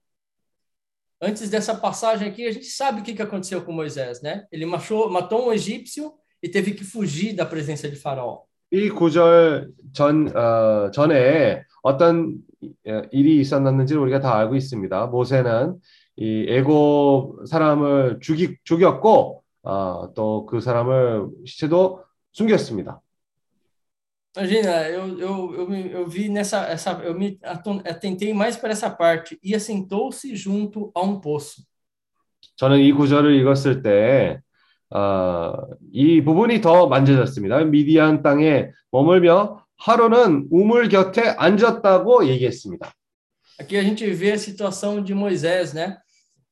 [1.20, 4.46] Antes dessa passagem aqui, a gente sabe o que que aconteceu com Moisés, né?
[4.52, 8.46] Ele matou, matou um egípcio e teve que fugir da presença de Faraó.
[8.70, 12.36] 이 구절 전 어, 전에 어떤
[12.86, 15.08] 어, 일이 있었는지 우리가 다 알고 있습니다.
[15.08, 15.76] 모세는
[16.18, 22.04] 이 애굽 사람을 죽이 죽였고 어, 또그 사람을 시체도
[22.34, 23.02] 숨겼습니다.
[24.37, 28.71] Imagina, eu, eu, eu, me- eu vi nessa, essa, eu me aton- atentei mais para
[28.73, 31.63] essa parte e assentou-se junto a um poço.
[32.57, 34.41] 저는 이 구절을 읽었을 때,
[34.91, 35.53] 어,
[35.93, 37.59] 이 부분이 더 만져졌습니다.
[37.65, 42.91] 미디안 땅에 머물며 하루는 우물 곁에 앉았다고 얘기했습니다.
[43.61, 45.99] Aqui a gente vê a situação de Moisés, né?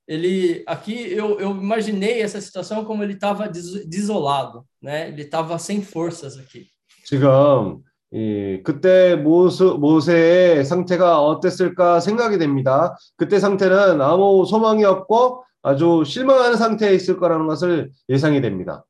[0.07, 5.09] Ele, aqui eu, eu imaginei essa situação como ele estava des, desolado, né?
[5.09, 6.69] Ele estava sem forças aqui.
[7.06, 7.78] 지금
[8.12, 12.98] 이, 그때 모스, 모세의 상태가 어땠을까 생각이 됩니다.
[13.16, 18.84] 그때 상태는 아무 소망이 없고 아주 실망하는 상태에 있을 거라는 것을 예상이 됩니다.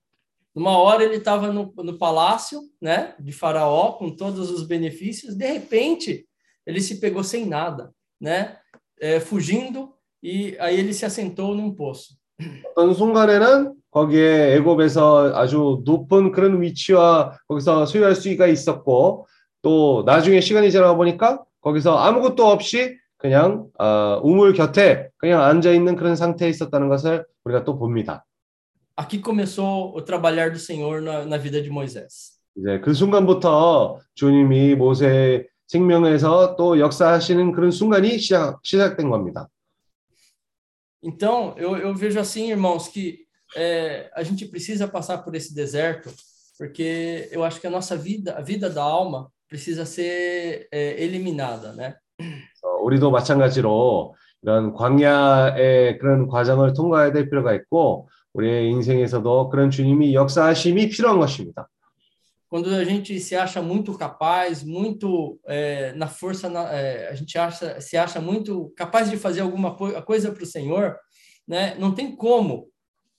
[0.58, 5.36] Numa hora ele estava no, no palácio, né, de Faraó, com todos os benefícios.
[5.36, 6.26] De repente,
[6.66, 8.58] ele se pegou sem nada, né,
[9.02, 9.94] é, fugindo.
[10.24, 12.16] E aí ele se assentou num poço.
[12.72, 19.26] 어떤 순간에는 거기에 애굽에서 아주 높은 그런 위치와 거기서 소유할 수가 있었고
[19.62, 25.96] 또 나중에 시간이 지나가 보니까 거기서 아무것도 없이 그냥 어, 우물 곁에 그냥 앉아 있는
[25.96, 28.26] 그런 상태에 있었다는 것을 우리가 또 봅니다.
[28.98, 32.36] Aqui começou o trabalhar do Senhor na, na vida de Moisés.
[32.58, 39.48] 이제 그 순간부터 주님이 모세 생명에서 또 역사하시는 그런 순간이 시작, 시작된 겁니다.
[41.02, 43.25] Então, eu, eu vejo assim, irmãos, que
[43.57, 46.13] é, a gente precisa passar por esse deserto,
[46.59, 51.73] porque eu acho que a nossa vida, a vida da alma, precisa ser é, eliminada,
[51.73, 51.97] né?
[52.63, 60.15] 어, 우리도 마찬가지로 이런 광야의 그런 과정을 통과해야 될 필요가 있고 우리의 인생에서도 그런 주님이
[60.15, 61.69] 역사하심이 필요한 것입니다.
[62.49, 67.39] Quando a gente se acha muito capaz, muito é, na força, na, é, a gente
[67.39, 70.97] acha, se acha muito capaz de fazer alguma co- coisa para o Senhor,
[71.47, 71.77] né?
[71.79, 72.67] Não tem como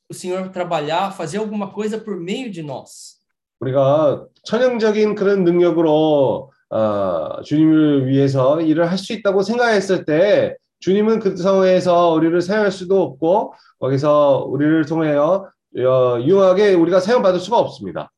[0.09, 3.19] o Senhor trabalhar, fazer alguma coisa por meio de nós.
[3.61, 11.37] 우리가 천연적인 그런 능력으로 어, 주님을 위해서 일을 할 수 있다고 생각했을 때 주님은 그
[11.37, 18.09] 상황에서 우리를 사용할 수도 없고 거기서 우리를 통하여 어, 유용하게 우리가 사용받을 수가 없습니다.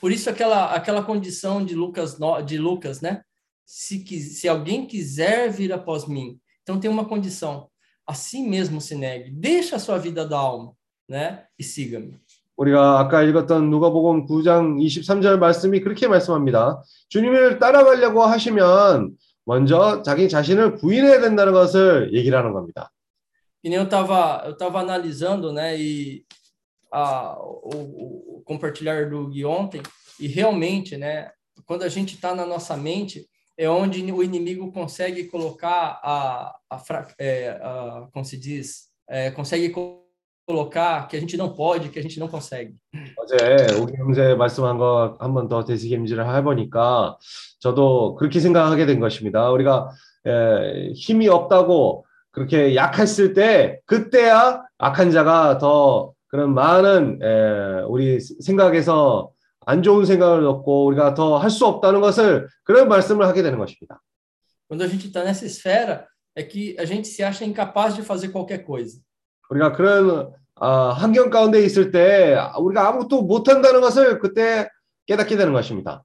[0.00, 3.22] Por isso aquela aquela condição de Lucas no- de Lucas, né?
[3.64, 7.68] Se quis- se alguém quiser vir após mim, então tem uma condição.
[8.06, 10.72] Assim mesmo se negue, deixa a sua vida da alma,
[11.08, 11.44] né?
[11.58, 12.18] E siga-me.
[12.56, 16.82] 우리가 아까 읽었던 누가복음 9장 23절 말씀이 그렇게 말씀합니다.
[17.08, 22.92] 주님을 따라가려고 하시면 먼저 자기 자신을 부인해야 된다는 것을 얘기를 하는 겁니다.
[23.62, 25.76] Que nem eu estava eu tava analisando, né?
[25.78, 26.24] E
[26.92, 29.82] a, o, o compartilhar do Gui ontem,
[30.20, 31.30] e realmente, né?
[31.64, 33.26] Quando a gente está na nossa mente,
[33.56, 39.30] é onde o inimigo consegue colocar a, a, fra- é, a como se diz, é,
[39.30, 40.02] consegue co-
[40.47, 42.73] colocar que a gente não pode, que a gente não consegue.
[43.17, 43.35] 어제
[43.81, 47.17] 우리 형제 말씀한 거 한 번 더 되새김질을 해보니까
[47.59, 49.51] 저도 그렇게 생각하게 된 것입니다.
[49.51, 49.89] 우리가
[50.25, 59.31] 에, 힘이 없다고 그렇게 약했을 때 그때야 악한 자가 더 그런 많은 에, 우리 생각에서
[59.65, 64.01] 안 좋은 생각을 넣고 우리가 더 할 수 없다는 것을 그런 말씀을 하게 되는 것입니다.
[64.69, 68.29] Quando a gente está nessa esfera, é que a gente se acha incapaz de fazer
[68.31, 68.99] qualquer coisa.
[69.49, 74.69] 우리가 그런 아, 환경 가운데 있을 때 우리가 아무것도 못한다는 것을 그때
[75.05, 76.03] 깨닫게 되는 것입니다.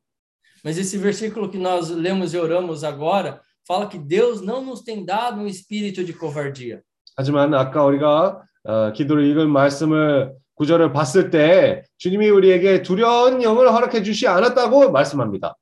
[0.64, 5.05] Mas esse versículo que nós lemos e oramos agora fala que Deus não nos tem
[5.05, 6.81] dado um espírito de covardia.
[7.16, 14.02] 하지만 아까 우리가 어, 기도를 읽은 말씀을 구절을 봤을 때 주님이 우리에게 두려운 영을 허락해
[14.02, 15.57] 주시 않았다고 말씀합니다.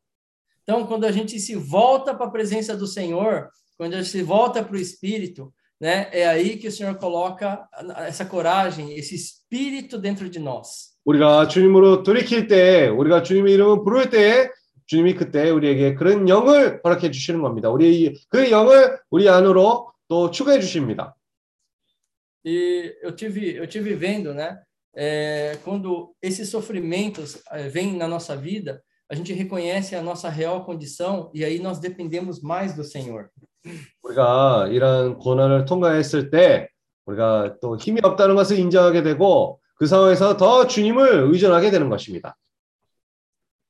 [0.62, 4.22] Então, quando a gente se volta para a presença do Senhor, quando a gente se
[4.22, 7.67] volta para o Espírito, né, é aí que o Senhor coloca
[8.07, 10.95] essa coragem, esse espírito dentro de nós.
[11.05, 14.49] 우리가 주님으로 돌이킬 때, 우리가 주님의 이름을 부를 때
[14.87, 17.69] 주님이 그때 우리에게 그런 영을 허락해 주시는 겁니다.
[17.69, 21.15] 우리 그 영을 우리 안으로 또 추가해 주십니다.
[22.43, 24.59] E eu tive, eu tive vendo, né,
[24.95, 30.63] é, quando esses sofrimentos é, vêm na nossa vida, a gente reconhece a nossa real
[30.63, 33.31] condição e aí nós dependemos mais do Senhor.
[34.02, 36.68] 우리가 이런 고난을 통과했을 때
[37.06, 42.36] 우리가 또 힘이 없다는 것을 인정하게 되고 그 상황에서 더 주님을 의존하게 되는 것입니다.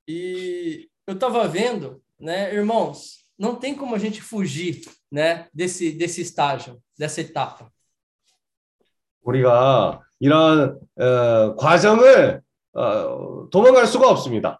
[0.09, 6.21] E eu estava vendo, né, irmãos, não tem como a gente fugir, né, desse desse
[6.21, 7.71] estágio, dessa etapa.
[9.23, 12.41] 우리가 이런 어, 과정을
[12.73, 14.60] 어, 도망갈 수가 없습니다.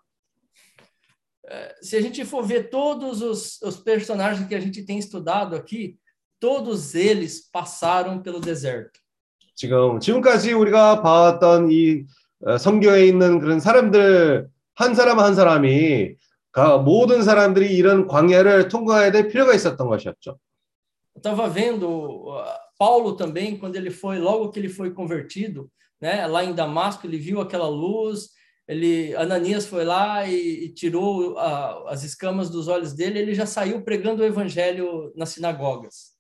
[1.82, 5.98] Se a gente for ver todos os, os personagens que a gente tem estudado aqui,
[6.40, 9.00] todos eles passaram pelo deserto.
[9.54, 12.04] 지금 지금까지 우리가 봐왔던 이
[12.46, 16.16] 어, 성경에 있는 그런 사람들 한 사람 한 사람이
[16.52, 20.38] 가- 모든 사람들이 이런 광야를 통과해야 될 필요가 있었던 것이었죠.
[21.16, 21.88] Eu estava vendo
[22.28, 22.44] uh,
[22.78, 25.70] Paulo também, quando ele foi, logo que ele foi convertido,
[26.02, 28.32] né, lá em Damasco, ele viu aquela luz,
[28.71, 33.45] ele, Ananias foi lá e, e tirou uh, as escamas dos olhos dele, ele já
[33.45, 36.15] saiu pregando o evangelho nas sinagogas.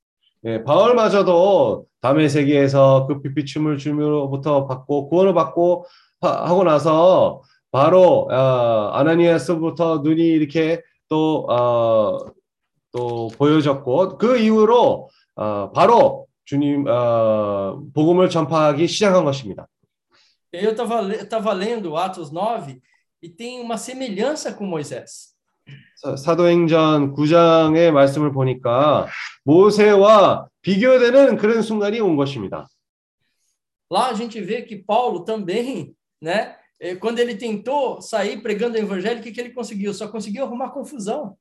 [0.45, 1.85] 예, 바울마저도
[2.29, 5.85] 세계에서 그 빛비춤을 주님으로부터 받고 구원을 받고
[6.23, 12.19] 하, 하고 나서 바로 어, 아나니아스부터 눈이 이렇게 또, 어,
[12.91, 19.69] 또 보여졌고 그 이후로 어, 바로 주님 어, 복음을 전파하기 시작한 것입니다.
[20.54, 22.82] E aí eu estava tava lendo Atos 9
[23.22, 25.34] e tem uma semelhança com Moisés.
[25.98, 29.08] 사- 사도행전 9장의 말씀을 보니까
[29.44, 32.68] 모세와 비교되는 그런 순간이 온 것입니다.
[33.90, 36.56] Lá a gente vê que Paulo também, né?
[36.80, 39.94] eh, Quando ele tentou sair pregando o evangelho, o que, que ele conseguiu?
[39.94, 41.36] Só conseguiu arrumar confusão.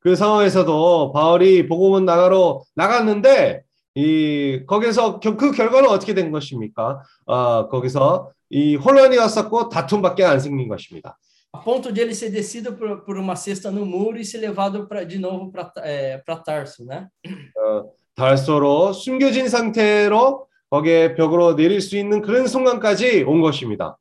[0.00, 3.62] 그 상황에서도 바울이 복음은 나가러 나갔는데
[3.97, 7.01] 이 거기서 겨- 그 결과는 어떻게 된 것입니까?
[7.25, 11.17] 아, 거기서 이 혼란이 왔었고 다툼밖에 안 생긴 것입니다.
[11.55, 14.87] A ponto de ele ser descido por, por uma cesta no muro e ser levado
[14.87, 17.07] pra, de novo para Tarso, né?
[18.15, 23.97] 달소로 숨겨진 상태로 거기에 벽으로 내릴 수 있는 그런 순간까지 온 것입니다.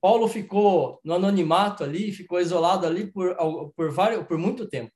[0.00, 3.36] Paulo ficou no anonimato ali, ficou isolado ali por,
[3.76, 4.90] por, vários, por muito tempo.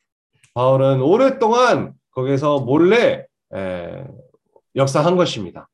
[0.54, 4.04] 바울은 오랫동안 거기서 몰래 에,
[4.74, 5.68] 역사한 것입니다.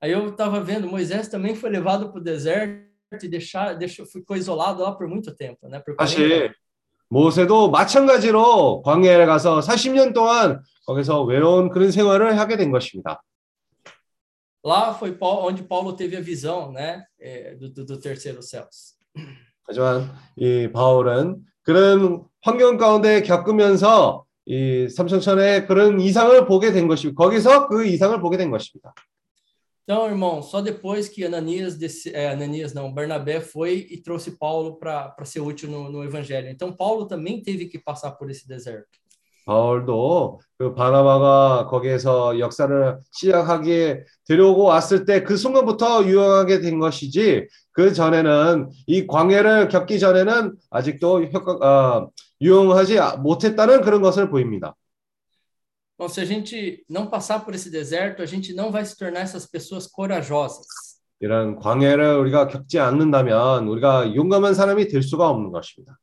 [0.00, 2.90] Aí eu estava vendo, Moisés também foi levado para o deserto
[3.22, 5.78] e deixar, deixou, ficou isolado lá por muito tempo, né?
[5.78, 6.54] Por 40 사실
[7.08, 13.22] 모세도 마찬가지로 광야에 가서 40년 동안 거기서 외로운 그런 생활을 하게 된 것입니다.
[14.64, 18.96] Lá foi onde Paulo teve a visão, né, eh, do, do, do terceiro céus.
[19.64, 27.68] 하지만 이 바울은 그런 환경 가운데 겪으면서 이 삼천천의 그런 이상을 보게 된 것이 거기서
[27.68, 28.94] 그 이상을 보게 된 것입니다.
[29.84, 34.76] Então, irmão, só depois que Ananias, desce, eh, Ananias não, Barnabé foi e trouxe Paulo
[34.78, 36.48] para ser útil no, no evangelho.
[36.48, 39.02] Então, Paulo também teve que passar por esse deserto.
[39.44, 47.92] 바울도 그 바나바가 거기에서 역사를 시작하게 되려고 왔을 때 그 순간부터 유용하게 된 것이지 그
[47.92, 52.10] 전에는 이 광해를 겪기 전에는 아직도 효과, 어,
[52.42, 54.74] 유용하지 못했다는 그런 것을 보입니다.
[55.94, 59.20] Então, se a gente não passar por esse deserto, a gente não vai se tornar
[59.20, 60.66] essas pessoas corajosas.
[61.20, 65.96] 이런 광해를 우리가 겪지 않는다면 우리가 용감한 사람이 될 수가 없는 것입니다.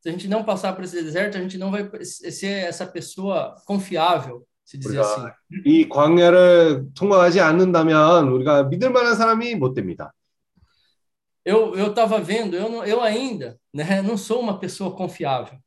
[0.00, 3.56] Se a gente não passar por esse deserto, a gente não vai ser essa pessoa
[3.66, 5.26] confiável, se dizer assim.
[5.66, 10.12] 이 광야를 통과하지 않는다면 우리가 믿을 만한 사람이 못 됩니다.
[11.44, 15.58] Eu eu estava vendo, eu não, eu ainda, né, não sou uma pessoa confiável.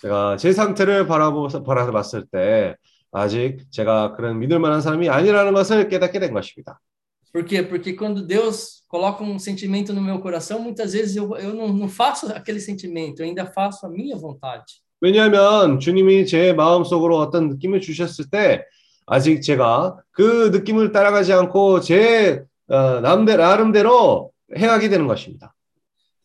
[0.00, 2.74] 제가 제 상태를 바라보, 바라봤을 때
[3.12, 6.80] 아직 제가 그런 믿을 만한 사람이 아니라는 것을 깨닫게 된 것입니다.
[7.32, 7.62] Por quê?
[7.62, 11.88] Porque quando Deus coloca um sentimento no meu coração, muitas vezes eu, eu não, não
[11.88, 14.82] faço aquele sentimento, eu ainda faço a minha vontade.
[15.00, 18.64] 왜냐하면 주님이 제 마음 속으로 어떤 느낌을 주셨을 때
[19.06, 25.54] 아직 제가 그 느낌을 따라가지 않고 제 어, 남대로 나름대로 행하게 되는 것입니다.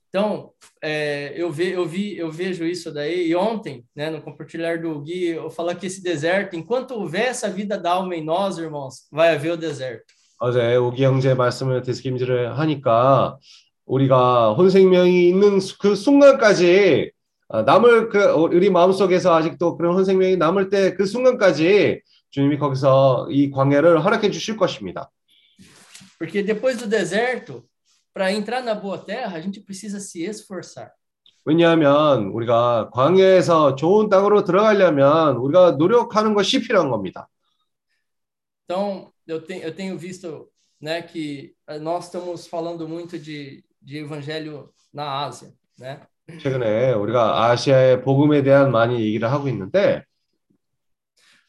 [0.10, 3.28] Então, é, eu, ve, eu, vi, eu vejo isso daí.
[3.28, 7.50] E ontem, né, no compartilhar do Gui, eu falo que esse deserto, enquanto houver essa
[7.50, 10.06] vida da alma em nós, irmãos, vai haver o deserto.
[10.40, 13.38] 어제 오기 형제 말씀을 되새김질을 하니까
[13.86, 17.12] 우리가 혼생명이 있는 수- 그 순간까지
[17.50, 23.50] 아, 남을 그 우리 마음속에서 아직도 그런 혼생명이 남을 때 그 순간까지 주님이 거기서 이
[23.52, 25.10] 광야를 허락해 주실 것입니다.
[26.20, 27.64] Porque depois do deserto,
[28.15, 30.93] para entrar na boa terra, a gente precisa se esforçar.
[31.45, 37.29] 왜냐하면 우리가 광야에서 좋은 땅으로 들어가려면 우리가 노력하는 것이 필요한 겁니다.
[38.65, 40.49] Então, eu, te, eu tenho visto
[40.81, 46.01] né, que eh, nós estamos falando muito de, de evangelho na Ásia, né?
[46.39, 50.05] 최근에 우리가 아시아의 복음에 대한 많이 얘기를 하고 있는데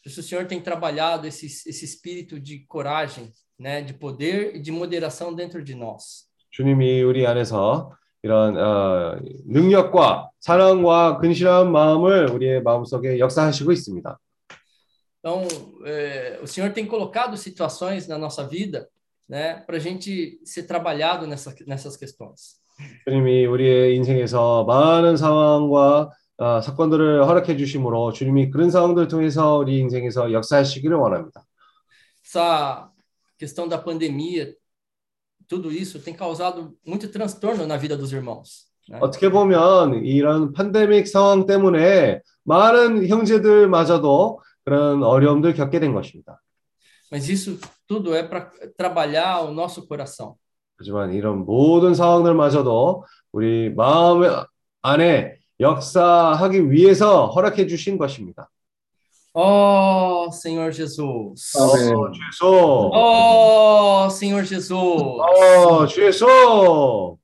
[0.04, 5.32] O Senhor tem trabalhado esse, esse espírito de coragem, né, de poder e de moderação
[5.32, 6.25] dentro de nós.
[6.57, 7.93] 주님이 우리 안에서
[8.23, 14.19] 이런 어, 능력과 사랑과 근실한 마음을 우리의 마음속에 역사하시고 있습니다.
[15.21, 15.47] Então,
[15.85, 18.89] eh, o Senhor tem colocado situações na nossa vida,
[19.29, 22.57] né, para a gente ser trabalhado nessa, nessas questões.
[23.05, 30.33] 주님이 우리의 인생에서 많은 상황과 어, 사건들을 허락해 주심으로 주님이 그런 상황들을 통해서 우리 인생에서
[30.33, 31.45] 역사하시기를 원합니다.
[32.25, 32.91] Essa
[33.39, 34.55] questão da pandemia,
[35.49, 38.67] tudo isso tem causado muito transtorno na vida dos irmãos.
[38.89, 38.99] né?
[39.01, 46.41] 어떻게 보면 이런 팬데믹 상황 때문에 많은 형제들마저도 그런 어려움들 겪게 된 것입니다.
[47.11, 50.35] Mas isso tudo é para trabalhar o nosso coração.
[50.79, 54.23] 하지만 이런 모든 상황들마저도 우리 마음
[54.83, 58.51] 안에 역사하기 위해서 허락해 주신 것입니다.
[59.36, 61.56] Oh, Senhor Jesus.
[61.56, 64.74] 어, 주소, Oh, Senhor Jesus.
[64.74, 67.18] 어, 주소.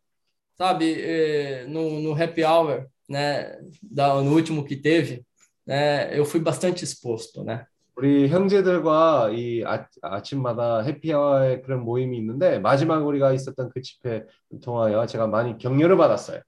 [0.57, 5.23] Sabe, eh, no, no happy hour, né, da, no último que teve,
[5.67, 7.65] né, eu fui bastante exposto, né?
[7.95, 14.23] 우리 형제들과 이 아, 아침마다 해피아워의 그런 모임이 있는데 마지막 우리가 있었던 그 집회
[14.61, 16.41] 통하여 제가 많이 격려를 받았어요.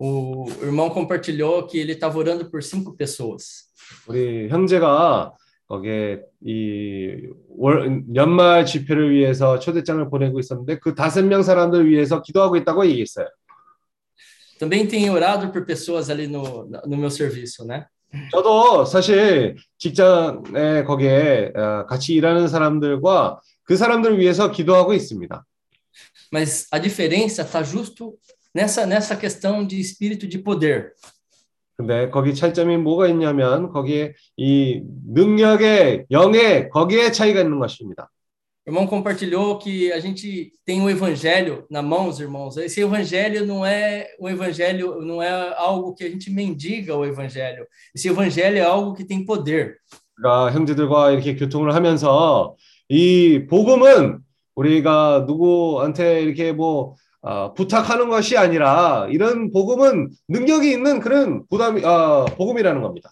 [0.00, 3.68] O irmão compartilhou que ele estava orando por cinco pessoas.
[4.07, 5.33] 우리 형제가
[5.67, 7.27] 거기에 이
[7.57, 13.27] 월, 연말 집회를 위해서 초대장을 보내고 있었는데 그 다섯 명 사람들 위해서 기도하고 있다고 얘기했어요.
[14.59, 17.85] Também tenho orado por pessoas ali no, no meu serviço, né?
[18.31, 25.43] 저도 사실 직장에 거기에 어, 같이 일하는 사람들과 그 사람들을 위해서 기도하고 있습니다.
[26.31, 28.17] Mas a diferença está justo
[28.53, 30.93] nessa, nessa questão de espírito de poder.
[31.75, 38.09] 근데 거기 차이점이 뭐가 있냐면 거기에 이 능력의 영의 거기에 차이가 있는 것입니다.
[38.65, 42.55] Irmão compartilhou que a gente tem o evangelho na mão, os irmãos.
[42.55, 47.67] Esse evangelho não é o evangelho, não é algo que a gente mendiga o evangelho.
[47.93, 49.75] Esse evangelho é algo que tem poder.
[50.15, 52.55] 그러니까 형제들과 이렇게 교통을 하면서
[52.87, 54.19] 이 복음은
[54.55, 62.25] 우리가 누구한테 이렇게 뭐 어, 부탁하는 것이 아니라 이런 복음은 능력이 있는 그런 부담이 어,
[62.37, 63.11] 복음이라는 겁니다.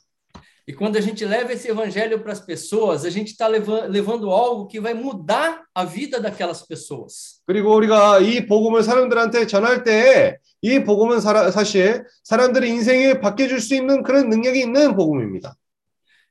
[0.67, 4.29] E quando a gente leva esse evangelho para as pessoas, a gente está leva, levando
[4.29, 7.41] algo que vai mudar a vida daquelas pessoas.
[7.47, 13.59] 그리고 우리가 이 복음을 사람들한테 전할 때 이 복음은 사라, 사실 사람들의 인생을 바뀌어 줄
[13.59, 15.55] 수 있는 그런 능력이 있는 복음입니다.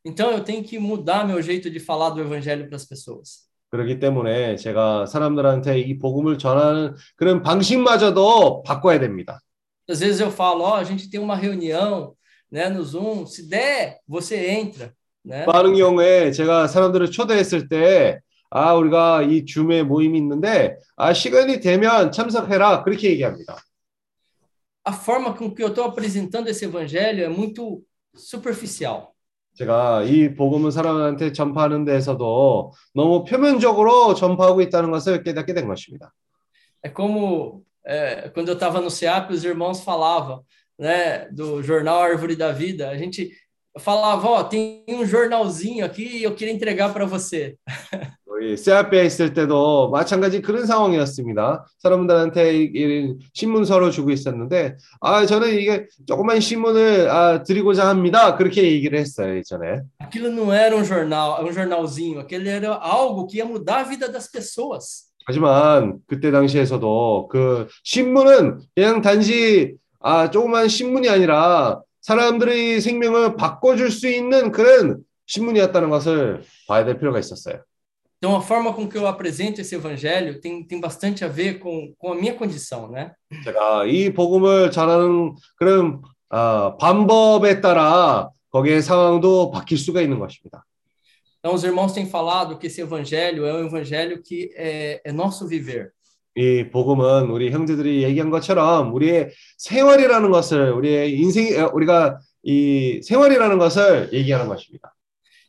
[0.04, 3.49] Então eu tenho que mudar meu jeito de falar do evangelho para as pessoas.
[3.70, 9.40] 그렇기 때문에 제가 사람들한테 이 복음을 전하는 그런 방식마저도 바꿔야 됩니다.
[9.88, 12.14] Às vezes eu falo, ó, a gente tem uma reunião,
[12.50, 14.92] né, no Zoom, se der, você entra,
[15.24, 15.46] né?
[15.46, 22.10] 많은 경우에 제가 사람들을 초대했을 때 아, 우리가 이 줌에 모임이 있는데 아, 시간이 되면
[22.12, 22.82] 참석해라.
[22.84, 23.56] 그렇게 얘기합니다.
[24.88, 27.82] A forma com que eu estou apresentando esse evangelho é muito
[28.14, 29.14] superficial.
[29.55, 36.13] 제가 이 복음을 사람한테 전파하는 데에서도 너무 표면적으로 전파하고 있다는 것을 깨닫게 된 것입니다.
[36.83, 40.43] É como é, quando eu estava no SEAP, os irmãos falavam,
[40.77, 42.89] né, do jornal Árvore da Vida.
[42.89, 43.31] A gente
[43.79, 47.57] falava, ó, tem um jornalzinho aqui e eu queria entregar para você.
[48.41, 51.66] 우리 세아페에 있을 때도 마찬가지 그런 상황이었습니다.
[51.78, 52.72] 사람들한테
[53.34, 58.38] 신문서를 주고 있었는데, 아, 저는 이게 조그만 신문을 아, 드리고자 합니다.
[58.38, 59.82] 그렇게 얘기를 했어요, 예전에.
[60.01, 64.11] Aquilo não era um jornal, um jornalzinho, aquele era algo que ia mudar a vida
[64.11, 65.11] das pessoas.
[65.26, 74.09] 하지만 그때 당시에서도 그 신문은 그냥 단지 아, 조그만 신문이 아니라 사람들의 생명을 바꿔줄 수
[74.09, 77.61] 있는 그런 신문이었다는 것을 봐야 될 필요가 있었어요.
[78.22, 81.94] Então, a forma com que eu apresento esse evangelho tem, tem bastante a ver com,
[81.96, 83.12] com a minha condição, né?
[83.44, 90.66] 제가 이 복음을 전하는 그런 아, 방법에 따라 거기에 상황도 바뀔 수가 있는 것입니다.
[91.38, 95.48] Então, os irmãos têm falado que esse evangelho é um evangelho que é, é nosso
[95.48, 95.90] viver.
[96.36, 103.58] 이 복음은 우리 형제들이 얘기한 것처럼 우리의 생활이라는 것을 우리의 인생 어, 우리가 이 생활이라는
[103.58, 104.94] 것을 얘기하는 것입니다.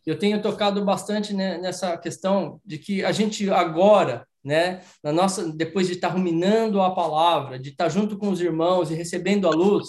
[0.04, 5.52] Eu tenho tocado bastante né, nessa questão de que a gente agora, né, na nossa,
[5.52, 9.50] depois de estar ruminando a palavra, de estar junto com os irmãos e recebendo a
[9.50, 9.88] luz,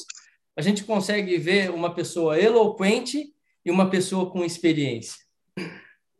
[0.55, 3.31] a gente consegue ver uma pessoa eloquente
[3.63, 5.25] e uma pessoa com experiência.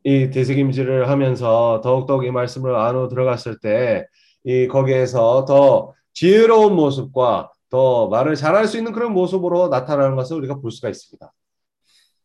[0.03, 4.05] 이 대세김질을 하면서 더욱더욱 이 말씀을 안으로 들어갔을 때
[4.47, 10.55] 이 거기에서 더 지혜로운 모습과 더 말을 잘할 수 있는 그런 모습으로 나타나는 것을 우리가
[10.61, 11.33] 볼 수가 있습니다.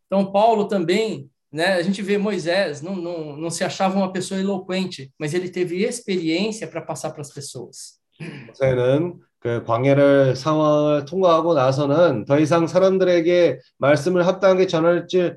[0.07, 4.40] Então, Paulo também, né, a gente vê Moisés, não, não, não se achava uma pessoa
[4.40, 8.00] eloquente, mas ele teve experiência para passar para as pessoas.
[8.46, 15.32] 모세는 그 광야를 상황을 통과하고 나서는 더 이상 사람들에게 말씀을 합당하게 전할지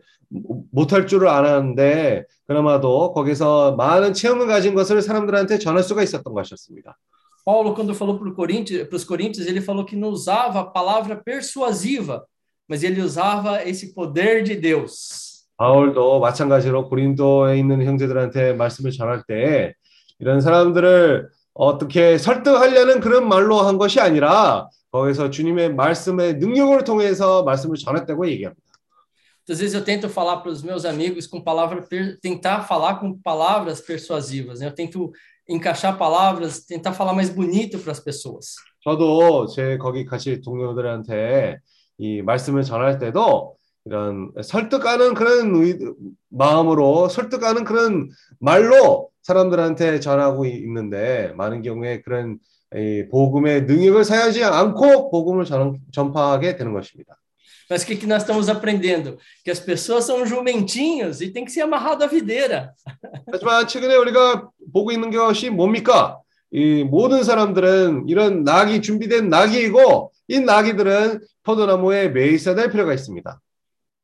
[0.72, 6.98] 못할 줄을 알았는데 그나마도 거기서 많은 체험을 가진 것을 사람들한테 전할 수가 있었던 것이었습니다.
[7.44, 12.26] Paulo, quando falou para os Coríntios, ele falou que não usava a palavra persuasiva,
[12.68, 15.29] mas ele usava esse poder de Deus.
[15.61, 19.75] 바울도 마찬가지로 고린도에 있는 형제들한테 말씀을 전할 때
[20.19, 27.77] 이런 사람들을 어떻게 설득하려는 그런 말로 한 것이 아니라 거기서 주님의 말씀의 능력을 통해서 말씀을
[27.77, 28.63] 전했다고 얘기합니다.
[29.47, 31.89] Às vezes eu tento falar para os meus amigos com palavras,
[32.23, 34.69] tentar falar com palavras persuasivas, né?
[34.69, 35.11] Eu tento
[35.47, 38.55] encaixar palavras, tentar falar mais bonito para as pessoas.
[38.83, 41.59] 저도 제 거기 같이 동료들한테
[41.99, 45.79] 이 말씀을 전할 때도 이런 설득하는 그런 의,
[46.29, 52.39] 마음으로 설득하는 그런 말로 사람들한테 전하고 있는데 많은 경우에 그런
[52.75, 57.17] 이 복음의 능력을 사용하지 않고 복음을 전, 전파하게 되는 것입니다.
[57.71, 59.17] Mas o que, que nós estamos aprendendo?
[59.45, 62.75] Que as pessoas são jumentinhos e tem que ser amarrado à videira.
[63.31, 66.19] 하지만 최근에 우리가 보고 있는 것이 뭡니까?
[66.51, 73.41] 이 모든 사람들은 이런 낙이 준비된 낙이고 이 낙이들은 포도나무에 매 있어야 될 필요가 있습니다.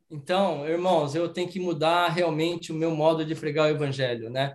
[0.09, 4.53] Então, irmãos, eu tenho que mudar realmente o meu modo de pregar o evangelho, né?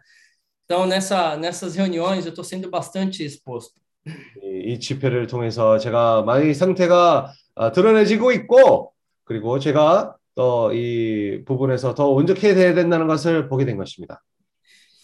[0.65, 3.81] Então, nessa, nessas reuniões, eu estou sendo bastante exposto.
[4.43, 8.93] 이, 이 집회를 통해서 제가 많이 상태가 아, 드러내지고 있고
[9.25, 14.23] 그리고 제가 또 이 부분에서 더 온전해야 된다는 것을 보게 된 것입니다.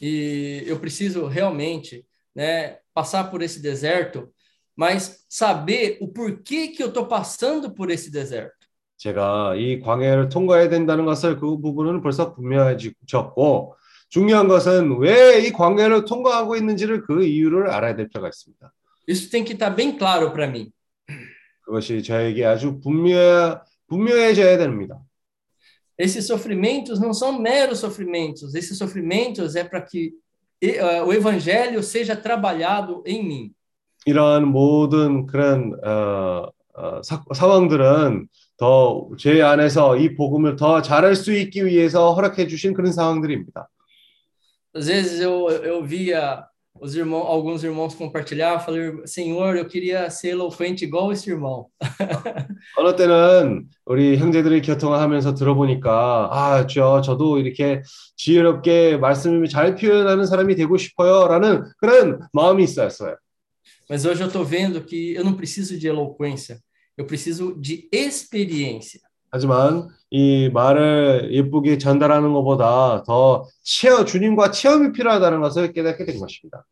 [0.00, 4.30] E eu preciso realmente, né, passar por esse deserto,
[4.76, 8.55] mas saber o porquê que eu estou passando por esse deserto.
[8.97, 13.75] 제가 이 광야를 통과해야 된다는 것을 그 부분은 벌써 분명해졌고
[14.09, 18.71] 중요한 것은 왜 이 광야를 통과하고 있는지를 그 이유를 알아야 될 필요가 있습니다.
[19.09, 20.71] Isso tem que estar bem claro para mim.
[21.61, 24.99] 그것이 저에게 아주 분명 분명해져야 됩니다.
[25.99, 28.53] Esses sofrimentos não são meros sofrimentos.
[28.55, 30.13] Esses sofrimentos é para que
[30.61, 33.51] e- eh, o evangelho seja trabalhado em mim.
[34.05, 38.27] 이러한 모든 그런 어, 어, 사, 상황들은
[38.57, 43.69] 더 제 안에서 이 복음을 더 잘할 수 있기 위해서 허락해 주신 그런 상황들입니다.
[44.73, 46.43] Às vezes eu, eu via
[46.79, 51.67] os irmãos, alguns irmãos compartilhar, falei, Senhor, eu queria ser eloquente igual esse irmão.
[52.77, 57.81] 어느 때는 우리 형제들이 교통하면서 들어보니까 아, 주여 저도 이렇게
[58.17, 63.15] 지혜롭게 말씀을 잘 표현하는 사람이 되고 싶어요라는 그런 마음이 있었어요.
[63.89, 66.59] Mas hoje eu estou vendo que eu não preciso de eloquência,
[66.97, 68.99] eu preciso de experiência.
[69.29, 76.65] 하지만 이 말을 예쁘게 전달하는 것보다 더 체험, 주님과 체험이 필요하다는 것을 깨닫게 된 것입니다.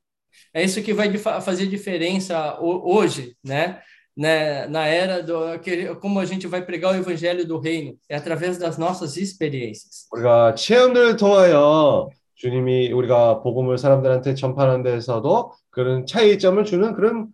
[0.54, 1.12] É isso que vai
[1.42, 3.82] fazer diferença ho- hoje, né?
[4.18, 4.66] né?
[4.68, 5.60] Na era do
[6.00, 10.08] como a gente vai pregar o evangelho do reino, é através das nossas experiências.
[10.14, 17.28] 우리가 체험들을 통하여 주님이 우리가 복음을 사람들한테 전파하는 데서도 그런 차이점을 주는 그런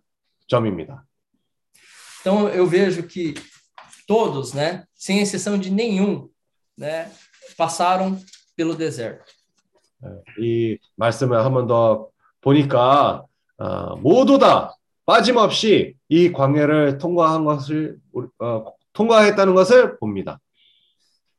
[0.48, 1.04] 점입니다.
[2.21, 3.33] Então eu vejo que
[4.07, 6.29] todos, né, sem exceção de nenhum,
[6.77, 7.11] né,
[7.57, 8.19] passaram
[8.55, 9.25] pelo deserto.
[10.39, 12.09] 이 말씀을 한 번 더
[12.41, 13.25] 보니까
[13.57, 14.75] 어, 모두 다
[15.05, 20.39] 빠짐없이 이 광야를 통과한 것을 우리- 어, 통과했다는 것을 봅니다.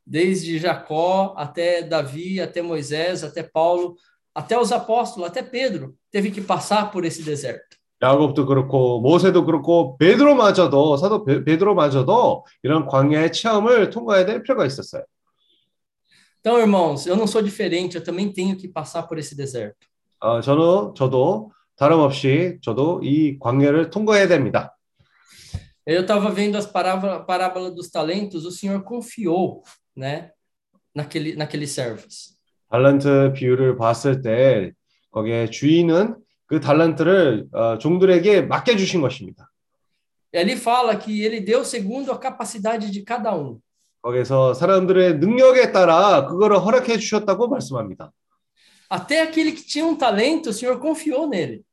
[0.05, 3.95] Desde Jacó até Davi, até Moisés, até Paulo,
[4.35, 7.77] até os apóstolos, até Pedro, teve que passar por esse deserto.
[8.08, 15.04] 야곱도 그렇고 모세도 그렇고 베드로마저도 사도 베- 베드로마저도 이런 광야의 체험을 통과해야 될 필요가 있었어요.
[16.42, 19.88] Então, irmãos, eu não sou diferente, eu também tenho que passar por esse deserto.
[20.20, 24.76] 어, 저는 저도 다름없이 저도 이 광야를 통과해야 됩니다.
[25.86, 29.64] Eu estava vendo as parábola, parábola dos talentos, o Senhor confiou,
[29.96, 30.32] né,
[30.94, 32.34] naquele, naqueles servos.
[32.70, 34.72] 달란트 비유를 봤을 때
[35.12, 36.16] 거기에 주인은
[36.54, 39.50] 그 달란트를 어, 종들에게 맡겨 주신 것입니다.
[40.32, 43.60] E ali fala que ele deu segundo a capacidade de cada um.
[44.04, 48.12] 거기서 사람들의 능력에 따라 그거를 허락해 주셨다고 말씀합니다.
[48.88, 51.64] Até aquele que tinha um talento, o Senhor confiou nele.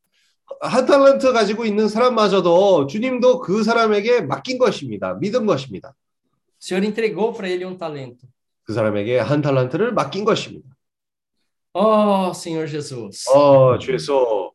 [0.62, 5.12] 한 달란트 가지고 있는 사람마저도 주님도 그 사람에게 맡긴 것입니다.
[5.20, 5.90] 믿은 것입니다.
[5.90, 8.26] O Senhor entregou para ele um talento.
[8.62, 10.66] 그 사람에게 한 달란트를 맡긴 것입니다.
[11.74, 13.28] Oh, Senhor Jesus.
[13.28, 14.52] 어, 주 예수.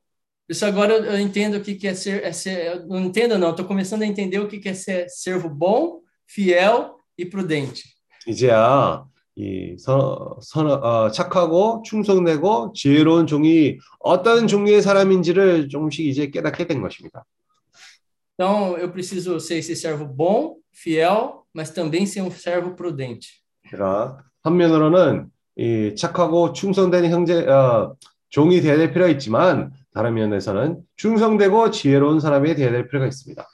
[0.48, 2.86] Isso agora eu, eu entendo o que, que é ser, é ser.
[2.86, 3.50] Não entendo, não.
[3.50, 7.96] Estou começando a entender o que, que é ser servo bom, fiel e prudente.
[8.28, 9.06] 이제야
[9.38, 16.82] 이 선, 선, 어, 착하고 충성되고 지혜로운 종이 어떤 종류의 사람인지를 조금씩 이제 깨닫게 된
[16.82, 17.26] 것입니다.
[18.38, 23.41] Então, eu preciso ser esse servo bom, fiel, mas também ser um servo prudente.
[23.70, 27.96] 제가 한면으로는 이 착하고 충성된 형제 어,
[28.30, 33.47] 종이 되어야 될 필요가 있지만 다른 면에서는 충성되고 지혜로운 사람이 되어야 될 필요가 있습니다.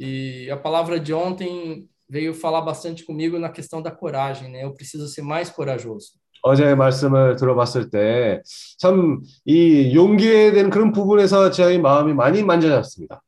[0.00, 4.62] E a palavra de ontem veio falar bastante comigo na questão da coragem, né?
[4.64, 6.12] Eu preciso ser mais corajoso.
[6.42, 8.42] 어제 말씀을 들어봤을 때
[8.78, 13.20] 참 이 용기에 대한 그런 부분에서 저희 마음이 많이 만져졌습니다.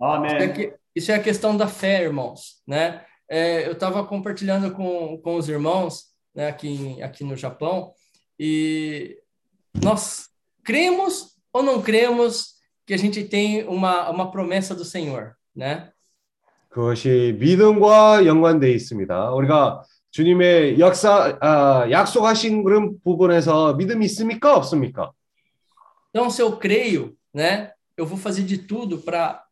[0.00, 0.52] Isso é, 아멘.
[0.54, 3.00] que- isso é a questão da fé, irmãos, né?
[3.30, 7.92] É, eu estava compartilhando com, com os irmãos, né, aqui, em- aqui no Japão,
[8.38, 9.16] e
[9.82, 10.28] nós
[10.64, 15.91] cremos ou não cremos que a gente tem uma, uma promessa do Senhor, né?
[16.69, 19.31] 그것이 믿음과 연관돼 있습니다.
[19.31, 25.11] 우리가 주님의 역사 아, 약속하신 그런 부분에서 믿음이 있습니까 없습니까?
[26.09, 29.43] Então, se eu creio, né, eu vou fazer de tudo para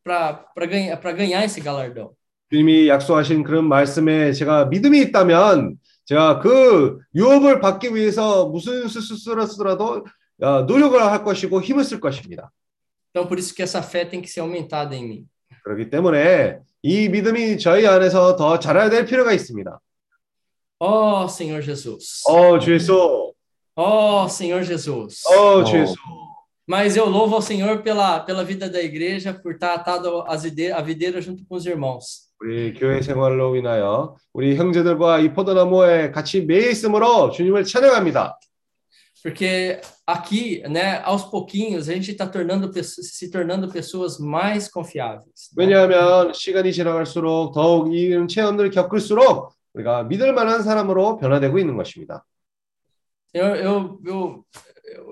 [0.67, 2.11] ganhar, para ganhar esse galardão.
[2.49, 9.85] 주님이 약속하신 그런 말씀에 제가 믿음이 있다면 제가 그 유업을 받기 위해서 무슨 수술을 쓰더라도
[9.93, 10.03] 어,
[10.41, 12.51] 노력을 할 것이고 힘을 쓸 것입니다.
[13.13, 15.25] Então, por isso que essa fé tem que ser aumentada em mim.
[15.63, 19.79] 그렇기 때문에 이 믿음이 저희 안에서 더 자라야 될 필요가 있습니다.
[20.79, 22.23] Ó Senhor Jesus.
[22.27, 23.33] 어, 주 예수.
[23.75, 25.23] Ó Senhor Jesus.
[25.27, 25.95] 어, 주 예수.
[26.67, 30.71] Mas eu louvo ao Senhor pela, pela vida da igreja, por estar atado às vide-
[30.71, 32.31] à videira junto com os irmãos.
[32.39, 38.39] 우리 교회 생활로 인하여 우리 형제들과 이 포도나무에 같이 매여 있으므로 주님을 찬양합니다.
[39.21, 39.79] Porque
[40.10, 45.50] aqui, né, aos pouquinhos, a gente está tornando, pesso- se tornando pessoas mais confiáveis.
[45.52, 45.64] né?
[45.64, 52.24] 왜냐하면 시간이 지나갈수록 더욱 이런 체험들을 겪을수록 우리가 믿을 만한 사람으로 변화되고 있는 것입니다.
[53.34, 54.46] Eu, eu, eu,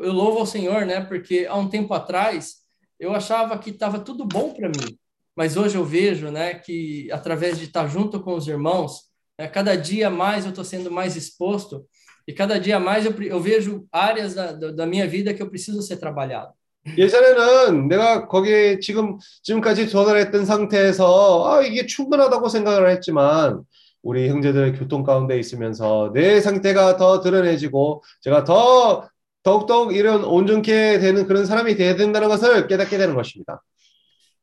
[0.02, 1.00] eu louvo ao Senhor, né?
[1.02, 2.62] Porque há um tempo atrás
[2.98, 4.96] eu achava que estava tudo bom para mim,
[5.36, 9.76] mas hoje eu vejo, né, que através de estar junto com os irmãos, né, cada
[9.76, 11.84] dia mais eu estou sendo mais exposto
[12.29, 15.81] e cada dia mais eu, eu vejo áreas da, da minha vida que eu preciso
[15.81, 16.53] ser trabalhado.
[16.95, 23.63] 예전에는 내가 거기에 지금 지금까지 도달했던 상태에서 아 이게 충분하다고 생각을 했지만
[24.03, 29.09] 우리 형제들 교통 가운데 있으면서 내 상태가 더 드러내지고 제가 더
[29.41, 33.63] 더욱더욱 이런 온전케 되는 그런 사람이 돼야 된다는 것을 깨닫게 되는 것입니다.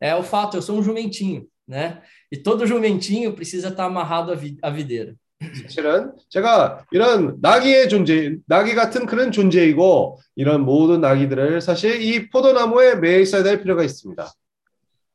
[0.01, 2.03] É o fato, eu sou um jumentinho, né?
[2.30, 5.14] E todo jumentinho precisa estar amarrado à videira.
[5.62, 12.97] 사실은 제가 이런 나귀의 존재, 나귀 같은 그런 존재이고 이런 모든 나귀들을 사실 이 포도나무에
[12.97, 14.32] 매여 있어야 될 필요가 있습니다.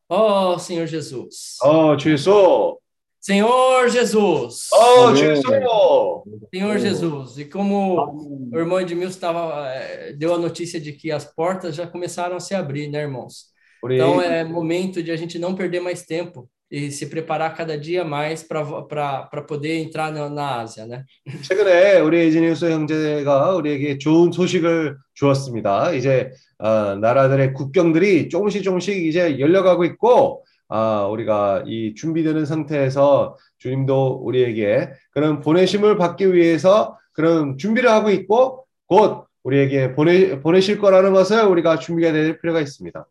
[0.09, 1.57] Oh, Senhor Jesus.
[1.63, 2.77] 어, 주 예수.
[3.19, 4.69] Senhor Jesus.
[4.73, 5.37] 어, 주 아멘.
[5.37, 6.23] 예수.
[6.53, 11.25] Senhor Jesus, e como o irmão Edmilson estava, eh, deu a notícia de que as
[11.25, 13.51] portas já começaram a se abrir, né, irmãos?
[13.81, 17.77] 우리 Então é momento de a gente não perder mais tempo e se preparar cada
[17.77, 21.03] dia mais para poder entrar na, na Ásia, né?
[21.43, 25.91] 최근에 우리 에지니우스 형제가 우리에게 좋은 소식을 주었습니다.
[25.91, 34.21] 이제 어, 나라들의 국경들이 조금씩 조금씩 이제 열려가고 있고 아, 우리가 이 준비되는 상태에서 주님도
[34.23, 41.43] 우리에게 그런 보내심을 받기 위해서 그런 준비를 hago 있고 곧 우리에게 보내, 보내실 거라는 것을
[41.43, 43.05] 우리가 준비가 될 필요가 있습니다.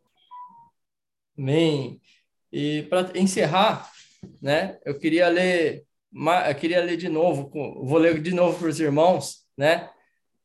[1.38, 2.00] Amém.
[2.52, 3.90] E para encerrar,
[4.40, 5.84] né, eu queria ler,
[6.48, 7.50] eu queria ler de novo,
[7.84, 9.88] vou ler de novo para os irmãos, né?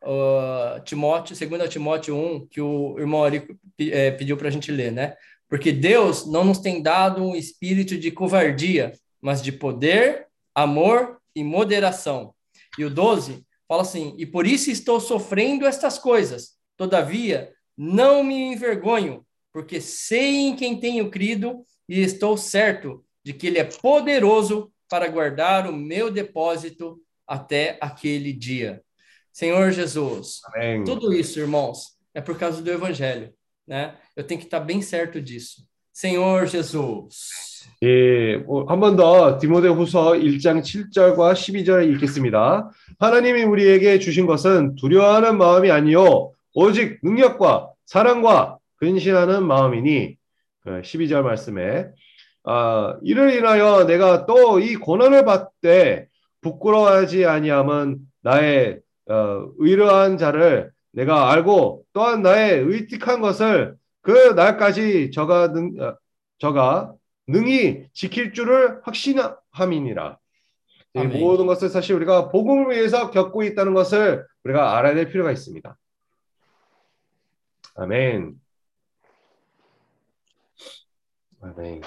[0.03, 3.39] Uh, Timóteo, 2 Timóteo 1, que o irmão Ari
[3.75, 5.15] pe- eh, pediu para a gente ler, né?
[5.49, 11.43] Porque Deus não nos tem dado um espírito de covardia, mas de poder, amor e
[11.43, 12.35] moderação.
[12.77, 18.35] E o 12 fala assim: E por isso estou sofrendo estas coisas, todavia não me
[18.53, 24.70] envergonho, porque sei em quem tenho crido e estou certo de que Ele é poderoso
[24.88, 28.82] para guardar o meu depósito até aquele dia.
[29.32, 30.84] Senhor Jesus, 아멘.
[30.84, 33.32] tudo isso, irmãos, é por causa do Evangelho,
[33.66, 33.94] né?
[34.16, 35.62] Eu tenho que estar bem certo disso.
[35.92, 37.50] Senhor Jesus.
[37.82, 42.70] 예, 한 번 더 디모데후서 1장 7절과 12절 읽겠습니다.
[42.98, 50.20] 하나님이 우리에게 주신 것은 두려워하는 마음이 아니요 오직 능력과 사랑과 근신하는 마음이니 그
[50.65, 51.89] 12절 말씀에
[52.43, 56.07] 아, 이를 인하여 내가 또 이 고난을 받되
[56.41, 65.51] 부끄러워하지 아니함은 나의 어, 의로한 자를 내가 알고 또한 나의 의틱한 것을 그 날까지 저가
[65.53, 65.95] 능 어,
[66.39, 66.93] 저가
[67.27, 70.17] 능히 지킬 줄을 확신함이니라.
[70.95, 70.99] 이.
[70.99, 75.77] 모든 것을 사실 우리가 복음을 위해서 겪고 있다는 것을 우리가 알아야 될 필요가 있습니다.
[77.75, 78.35] 아멘.
[81.42, 81.80] 아멘.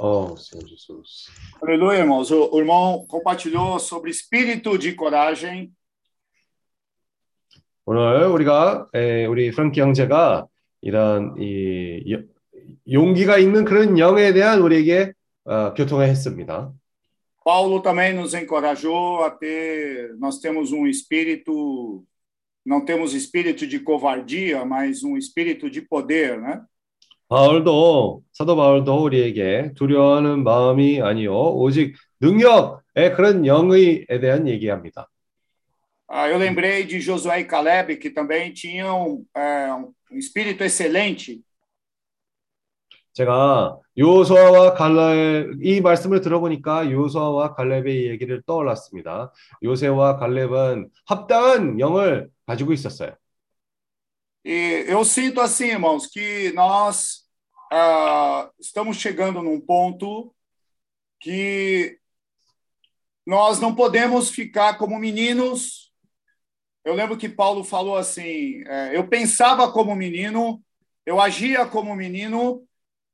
[0.00, 1.26] Oh, Senhor Jesus.
[1.62, 2.30] Aleluia, irmãos.
[2.30, 5.72] O, o irmão compartilhou sobre espírito de coragem.
[7.84, 10.46] 오늘 우리가 에, 우리 프랑키 형제가
[10.82, 12.22] 이런 이 여-
[12.90, 15.12] 용기가 있는 그런 영에 대한 우리에게
[15.44, 16.72] 어, 교통을 했습니다.
[17.44, 20.14] Paulo também nos encorajou a ter.
[20.20, 22.04] Nós temos um espírito,
[22.64, 26.62] não temos espírito de covardia, mas um espírito de poder, né?
[27.33, 35.09] 바울도 사도 바울도 우리에게 두려워하는 마음이 아니요 오직 능력의 그런 영의에 대한 얘기합니다.
[36.07, 41.41] Ah, eu lembrei de Josué e Caleb, que também tinham é, um espírito excelente,
[43.13, 49.33] 제가 요소아와 갈렙 이 말씀을 들어보니까 요소아와 갈렙의 얘기를 떠올랐습니다.
[49.63, 53.15] 요새와 갈렙은 합당한 영을 가지고 있었어요.
[54.45, 57.22] E eu sinto assim, irmãos, que nós
[57.72, 60.34] ah, estamos chegando num ponto
[61.20, 61.98] que
[63.26, 65.92] nós não podemos ficar como meninos.
[66.84, 70.62] Eu lembro que Paulo falou assim: eh, eu pensava como menino,
[71.04, 72.66] eu agia como menino,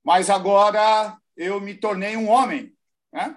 [0.05, 2.72] mas agora eu me tornei um homem.
[3.12, 3.36] Né?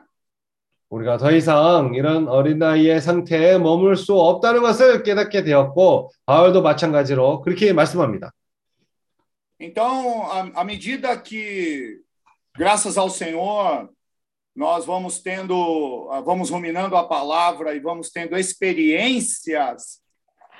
[0.89, 7.41] 우리가 더 이상 이런 어린 나이의 상태에 머물 수 없다는 것을 깨닫게 되었고 바울도 마찬가지로
[7.41, 8.31] 그렇게 말씀합니다.
[9.61, 12.01] Então, à, à medida que,
[12.55, 13.89] graças ao Senhor,
[14.55, 20.01] nós vamos tendo, ah, vamos ruminando a palavra e vamos tendo experiências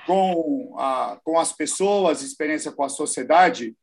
[0.06, 3.76] com, a, com as pessoas, experiência com a sociedade,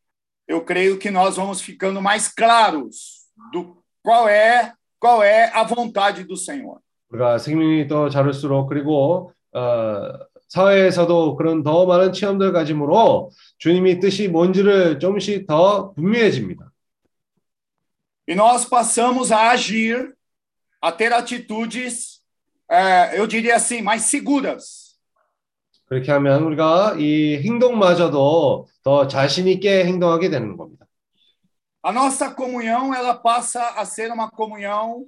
[0.47, 6.25] eu creio que nós vamos ficando mais claros do qual é qual é a vontade
[6.25, 6.81] do Senhor.
[7.11, 10.19] 우리가 생명이 더 자랄수록 그리고 어,
[10.50, 16.70] 사회에서도 그런 더 많은 체험들 가짐으로 주님이 뜻이 뭔지를 조금씩 더 분명해집니다.
[18.28, 20.14] E nós passamos a agir,
[20.84, 22.22] a ter atitudes,
[22.70, 24.90] eh, eu diria assim, mais seguras.
[25.86, 30.86] 그렇게 하면 우리가 이 행동마저도 더 자신 있게 행동하게 되는 겁니다.
[31.82, 35.06] A nossa comunhão ela passa a ser uma comunhão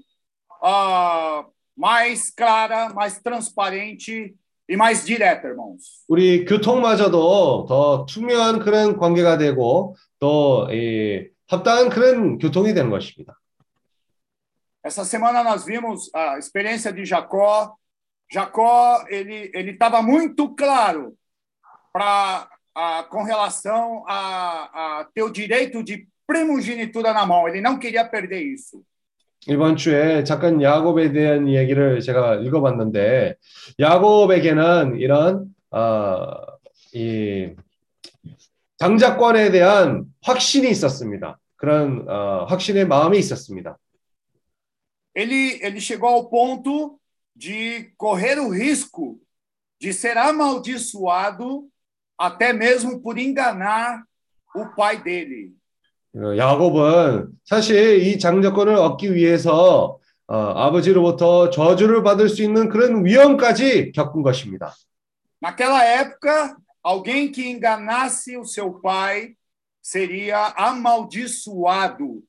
[0.63, 1.45] ah,
[1.77, 4.33] mais clara, mais transparente
[4.70, 6.04] e mais direta, irmãos.
[6.08, 13.38] 우리 교통마저도 더 투명한 그런 관계가 되고 또 이, 합당한 그런 교통이 되는 것입니다.
[14.82, 17.74] Essa semana nós vimos a experiência de Jacó.
[18.30, 21.14] Jacó ele ele estava muito claro
[21.92, 22.48] para
[23.08, 27.48] com relação a, a ter o direito de primogenitura na mão.
[27.48, 28.84] Ele não queria perder isso.
[29.47, 33.35] 이번 주에 잠깐 야곱에 대한 이야기를 제가 읽어봤는데
[33.79, 36.27] 야곱에게는 이런 어,
[36.93, 37.49] 이
[38.77, 41.39] 장자권에 대한 확신이 있었습니다.
[41.55, 43.77] 그런 어, 확신의 마음이 있었습니다.
[45.13, 46.97] Ele ele chegou ao ponto
[47.35, 49.19] de correr o risco
[49.79, 51.67] de ser amaldiçoado
[52.17, 54.03] até mesmo por enganar
[54.55, 55.53] o pai dele.
[56.15, 59.97] 어, 야곱은 사실 이 장자권을 얻기 위해서
[60.27, 64.73] 어, 아버지로부터 저주를 받을 수 있는 그런 위험까지 겪은 것입니다.
[65.41, 69.35] Naquela época, alguém que enganasse o seu pai
[69.81, 72.21] seria amaldiçoado.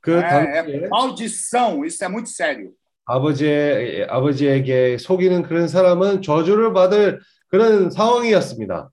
[0.00, 2.72] 그 É, 당시에 é maldição, isso é muito sério.
[3.04, 8.90] 아버지의 아버지에게 속이는 그런 사람은 저주를 받을 그런 상황이었습니다.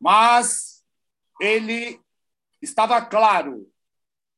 [0.00, 0.82] Mas
[1.40, 1.98] ele
[2.61, 3.67] estava claro,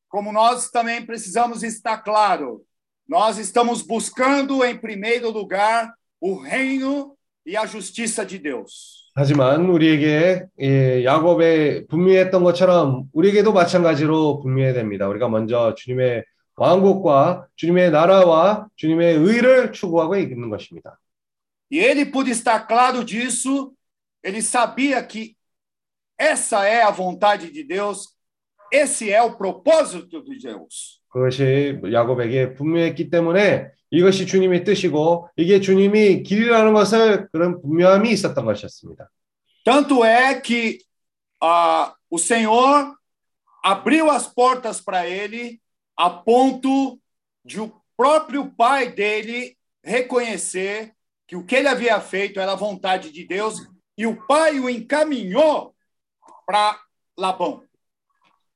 [0.08, 2.64] como nós também precisamos estar claro.
[3.06, 9.02] Nós estamos buscando em primeiro lugar o reino e a justiça de Deus.
[9.16, 15.08] 하지만 우리에게 이 야곱에 분명했던 것처럼 우리에게도 마찬가지로 분명해야 됩니다.
[15.08, 16.24] 우리가 먼저 주님의
[16.56, 20.98] 왕국과 주님의 나라와 주님의 의를 추구하고 있는 것입니다.
[21.70, 23.72] E ele, por estar claro disso,
[24.22, 25.36] ele sabia que
[26.18, 28.14] essa é a vontade de Deus,
[28.72, 31.00] esse é o propósito de Deus.
[31.08, 39.08] 그것이 야곱에게 분명했기 때문에 이것이 주님의 뜻이고 이게 주님이 길이라는 것을 그런 분명함이 있었던 것이었습니다.
[39.64, 40.80] Tanto é que
[41.40, 42.96] ah, o Senhor
[43.62, 45.60] abriu as portas para ele
[45.96, 46.98] a ponto
[47.44, 50.92] de o próprio pai dele reconhecer
[51.26, 53.56] que o que ele havia feito era a vontade de Deus
[53.96, 55.74] e o pai o encaminhou
[56.49, 56.79] para
[57.15, 57.61] Labão.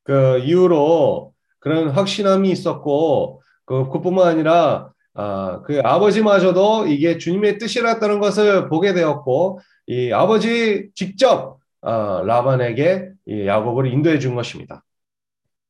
[0.03, 8.67] 그 이후로 그런 확신함이 있었고 그 그뿐만 아니라 아, 그 아버지마저도 이게 주님의 뜻이었다는 것을
[8.67, 14.83] 보게 되었고 이 아버지 직접 아, 라반에게 이 야곱을 인도해 준 것입니다.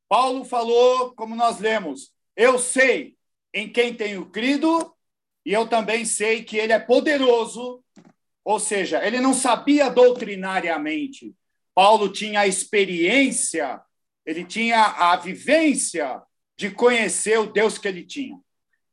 [0.08, 3.16] Paulo falou, como nós lemos, eu sei
[3.54, 4.94] em quem tenho crido
[5.44, 7.84] e eu também sei que ele é poderoso.
[8.46, 11.34] Ou seja, ele não sabia doutrinariamente.
[11.76, 13.82] Paulo tinha a experiência,
[14.26, 16.22] ele tinha a vivência
[16.58, 18.38] de conhecer o Deus que ele tinha.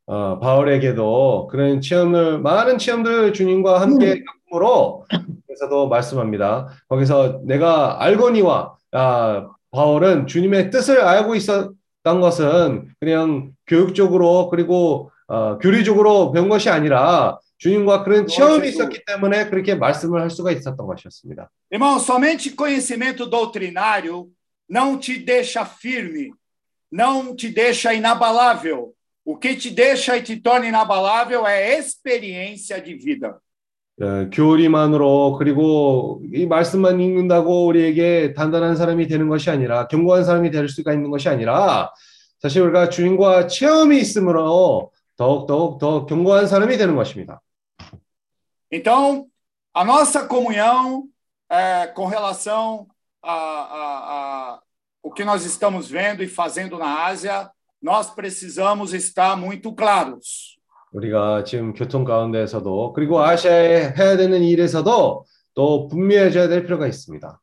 [0.07, 5.05] 어, 바울에게도 그런 체험을 많은 체험들 주님과 함께 겪음으로
[5.47, 6.66] 그래서도 말씀합니다.
[6.89, 11.74] 거기서 내가 알거니와 아, 바울은 주님의 뜻을 알고 있었던
[12.05, 19.74] 것은 그냥 교육적으로 그리고 어, 교리적으로 배운 것이 아니라 주님과 그런 체험이 있었기 때문에 그렇게
[19.74, 21.50] 말씀을 할 수가 있었던 것이었습니다.
[21.70, 24.28] Irmão, somente conhecimento doutrinário
[24.68, 26.32] não te deixa firme,
[26.90, 28.94] não te deixa inabalável.
[29.22, 33.38] O que te deixa e te torna inabalável é experiência de vida.
[34.00, 40.70] 어, 교리만으로 그리고 이 말씀만 읽는다고 우리에게 단단한 사람이 되는 것이 아니라 견고한 사람이 될
[40.70, 41.92] 수가 있는 것이 아니라
[42.38, 47.42] 사실 우리가 주님과 체험이 있으므로 더욱 더욱 더 견고한 사람이 되는 것입니다.
[48.72, 49.28] Então,
[49.74, 51.09] a nossa comunhão
[51.49, 52.88] é, com relação
[53.22, 54.61] a, a, a
[55.01, 57.49] o que nós estamos vendo e fazendo na Ásia
[57.82, 60.55] nós precisamos estar muito claros.
[60.91, 67.39] 우리가 지금 교통 가운데에서도 그리고 아시아에 해야 되는 일에서도 또 분명해져야 될 필요가 있습니다.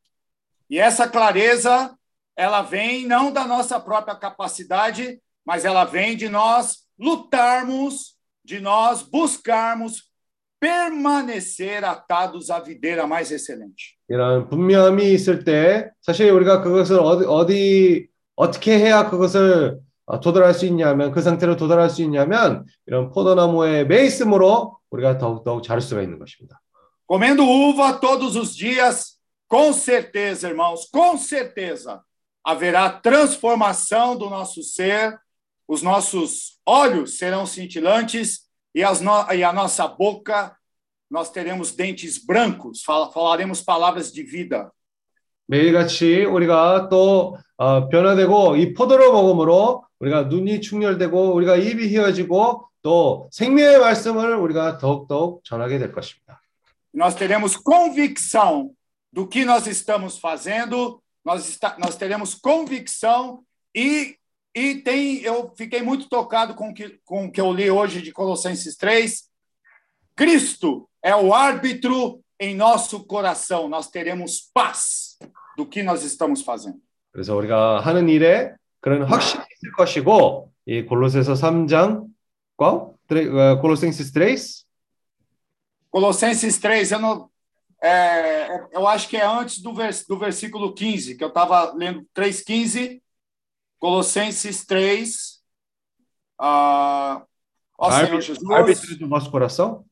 [0.71, 1.95] E essa clareza,
[2.35, 9.03] ela vem não da nossa própria capacidade, mas ela vem de nós lutarmos, de nós
[9.03, 10.11] buscarmos
[10.61, 13.97] permanecer atados à videira mais excelente.
[14.09, 20.67] 이런 분명함이 있을 때 사실 우리가 그것을 어디, 어디 어떻게 해야 그것을 어, 도달할 수
[20.67, 26.19] 있냐면 그 상태로 도달할 수 있냐면 이런 포도나무에 매 있음으로 우리가 더욱더욱 자랄 수가 있는
[26.19, 26.61] 것입니다.
[27.09, 29.19] Comendo uva todos os dias,
[29.49, 32.01] com certeza, irmãos, com certeza,
[32.43, 35.19] haverá transformação do nosso ser,
[35.69, 38.46] os nossos olhos serão cintilantes
[38.77, 40.57] e, as no- e a nossa boca,
[41.11, 44.71] nós teremos dentes brancos, fal- falaremos palavras de vida.
[45.47, 53.29] 매일같이 우리가 또 어, 변화되고 이 포도를 먹음으로 우리가 눈이 충혈되고 우리가 입이 휘어지고 또
[53.31, 56.41] 생명의 말씀을 우리가 더욱더욱 전하게 될 것입니다.
[56.95, 58.71] Nós teremos convicção
[59.13, 63.41] do que nós estamos fazendo, nós, está, nós teremos convicção
[63.75, 64.17] e,
[64.57, 68.13] e tem, eu fiquei muito tocado com que, com o que eu li hoje de
[68.13, 69.31] Colossenses 3.
[70.15, 75.19] Cristo é o árbitro em nosso coração, nós teremos paz
[75.57, 76.81] do que nós estamos fazendo.
[77.13, 82.95] 그래서 우리가 하는 일에 그런 확신이 있을 것이고 이 골로새서 3장과
[83.61, 84.65] 골로senses 3
[85.93, 87.31] Colossenses 3, eu, não,
[87.83, 92.07] é, eu acho que é antes do, vers, do versículo 15, que eu estava lendo
[92.17, 93.03] 3,15.
[93.80, 95.40] Colossenses 3.
[96.40, 97.24] Ah,
[97.78, 98.50] ó Senhor Jesus.
[98.50, 99.86] árbitro do nosso coração.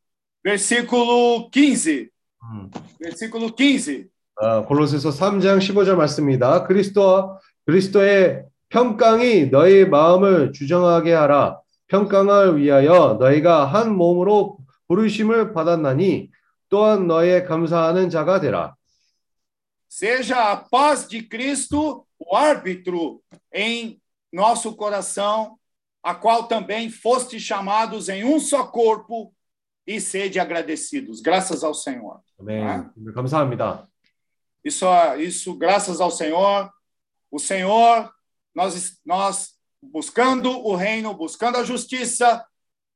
[0.43, 2.11] Versículo 15.
[2.43, 2.69] 음.
[2.99, 4.09] Versículo 15.
[4.37, 6.65] 아, 골로새서 3장 15절 말씀입니다.
[6.67, 11.59] 그리스도와 그리스도의 평강이 너희 마음을 주정하게 하라.
[11.87, 14.57] 평강을 위하여 너희가 한 몸으로
[14.87, 16.29] 부르심을 받았나니
[16.69, 18.75] 또한 너희의 감사하는 자가 되라.
[19.89, 23.22] Seja a paz de Cristo o árbitro
[23.52, 24.00] em
[24.32, 25.58] nosso coração,
[26.02, 29.34] a qual também foste chamados em um só corpo
[29.86, 31.20] e sede agradecidos.
[31.20, 32.20] Graças ao Senhor.
[32.38, 32.90] 아멘.
[33.14, 33.88] 감사합니다.
[34.64, 34.86] Isso,
[35.18, 36.70] isso, graças ao Senhor.
[37.30, 38.12] O Senhor,
[38.54, 42.46] nós, nós buscando o reino, buscando a justiça,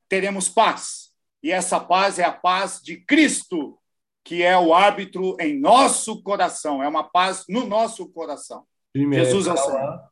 [0.08, 1.10] teremos paz.
[1.42, 3.78] E essa paz é a paz de Cristo,
[4.22, 6.82] que é o árbitro em nosso coração.
[6.82, 8.66] É uma paz no nosso coração.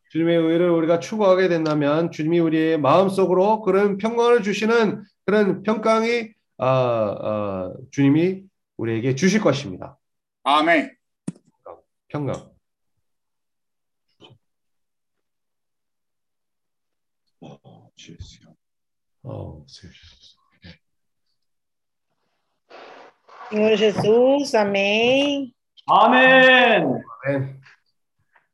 [0.10, 7.74] 주님의 의를 우리가 추구하게 된다면 주님이 우리의 마음속으로 그런 평강을 주시는 그런 평강이 아, 아,
[7.92, 8.44] 주님이
[8.78, 9.98] 우리에게 주실 것입니다.
[10.46, 10.90] Amém.
[12.08, 12.50] 평강.
[19.24, 19.66] 어,
[23.50, 25.54] Senhor Jesus, amém.
[25.88, 27.04] 아멘.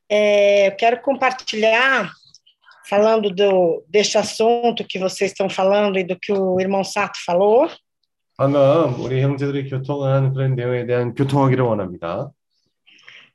[0.09, 0.11] 아멘.
[0.11, 2.11] É, eu quero compartilhar,
[2.89, 7.69] falando do, deste assunto que vocês estão falando e do que o irmão Sato falou.
[8.37, 12.31] 방금 우리 형제들이 교통한 그런 내용에 대한 교통하기를 원합니다.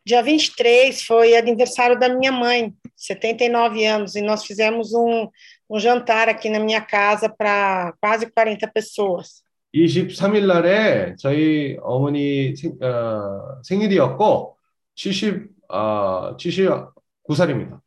[0.05, 5.29] Dia 23 foi aniversário da minha mãe, 79 anos, e nós fizemos um,
[5.69, 9.43] um jantar aqui na minha casa para quase 40 pessoas.
[9.73, 14.57] 23일 날에 저희 어머니 생, 어, 생일이었고
[14.95, 17.79] 70, 아, 79살입니다.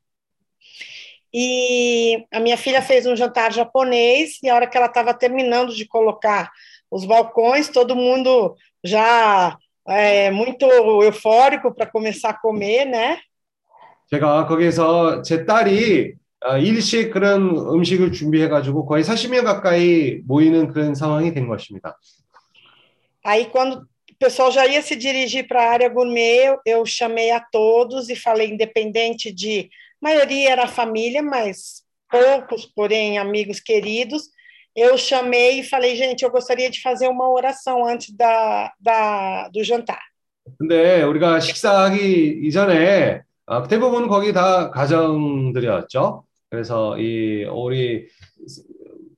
[1.32, 5.74] E a minha filha fez um jantar japonês, e a hora que ela estava terminando
[5.74, 6.51] de colocar
[6.90, 13.18] os balcões, todo mundo já é, muito eufórico para começar a comer, né?
[14.09, 21.34] 제가 거기에서 제 딸이 아, 일식 그런 음식을 준비해가지고 거의 40명 가까이 모이는 그런 상황이
[21.34, 21.99] 된 것입니다.
[23.24, 23.86] Aí, quando o
[24.20, 28.16] pessoal já ia se dirigir para a área gourmet, eu, eu chamei a todos e
[28.16, 29.70] falei, independente de.
[30.03, 34.24] A maioria era família, mas poucos, porém, amigos queridos.
[34.74, 39.64] Eu chamei e falei, gente, eu gostaria de fazer uma oração antes da, da, do
[39.64, 40.01] jantar.
[40.59, 46.24] 근데 우리가 식사하기 이전에 아, 대부분 거기 다 가정들이었죠.
[46.51, 48.07] 그래서 이 우리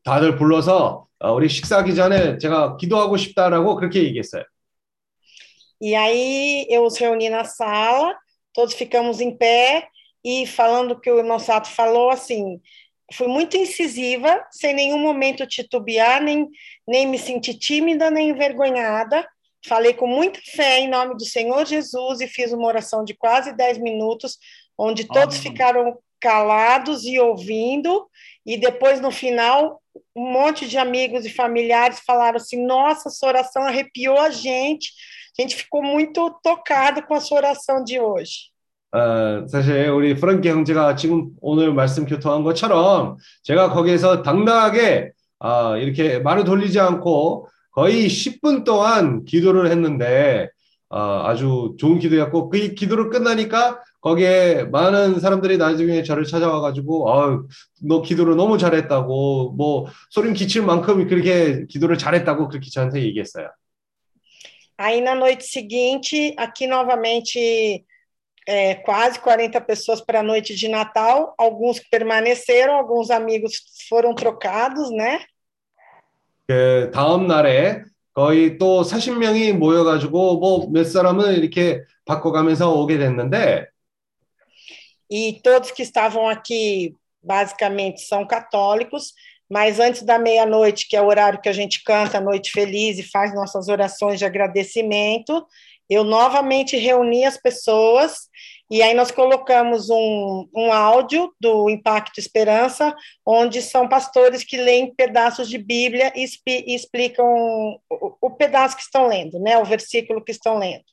[0.04, 4.44] 다들 불러서 아, 우리 식사하기 전에 제가 기도하고 싶다라고 그렇게 얘기했어요.
[5.83, 8.17] E aí eu os reuni na sala,
[8.53, 9.85] todos ficamos em pé
[10.23, 12.61] e falando o que o irmão Sato falou, assim,
[13.13, 16.47] fui muito incisiva, sem nenhum momento titubear, nem,
[16.87, 19.27] nem me sentir tímida, nem envergonhada.
[19.67, 23.51] Falei com muita fé em nome do Senhor Jesus e fiz uma oração de quase
[23.51, 24.37] 10 minutos,
[24.77, 25.51] onde todos Amém.
[25.51, 28.09] ficaram calados e ouvindo,
[28.45, 29.81] e depois no final
[30.15, 34.89] um monte de amigos e familiares falaram assim: "Nossa, essa oração arrepiou a gente.
[35.37, 38.53] A gente ficou muito tocado com a sua oração de hoje".
[38.93, 46.19] 어, 사실 우리 프랑키 형제가 지금 오늘 말씀 교통한 것처럼 제가 거기에서 당당하게 아, 이렇게
[46.19, 50.49] 말을 돌리지 않고 거의 10분 동안 기도를 했는데
[50.89, 57.41] 아, 아주 좋은 기도였고 그 기도를 끝나니까 거기에 많은 사람들이 나중에 저를 찾아와 가지고 아,
[57.81, 63.49] 너 기도를 너무 잘했다고 뭐 소름 끼칠 만큼 그렇게 기도를 잘했다고 그렇게 저한테 얘기했어요.
[64.76, 67.84] Aí na noite seguinte, aqui novamente
[68.46, 74.90] é, quase 40 pessoas para a noite de Natal, alguns permaneceram, alguns amigos foram trocados,
[74.90, 75.20] né?
[76.46, 77.82] 그 다음 날에
[78.14, 83.66] 거의 또 40명이 모여가지고 뭐 몇 사람은 이렇게 바꿔가면서 오게 됐는데
[85.10, 89.14] E todos que estavam aqui basicamente são católicos,
[89.52, 92.98] mas antes da meia-noite, que é o horário que a gente canta a Noite Feliz
[92.98, 95.46] e faz nossas orações de agradecimento,
[95.88, 98.28] eu novamente reuni as pessoas
[98.70, 104.94] e aí nós colocamos um, um áudio do Impacto Esperança, onde são pastores que leem
[104.94, 107.26] pedaços de Bíblia e, expi- e explicam
[107.88, 109.56] o, o pedaço que estão lendo, né?
[109.56, 110.84] O versículo que estão lendo.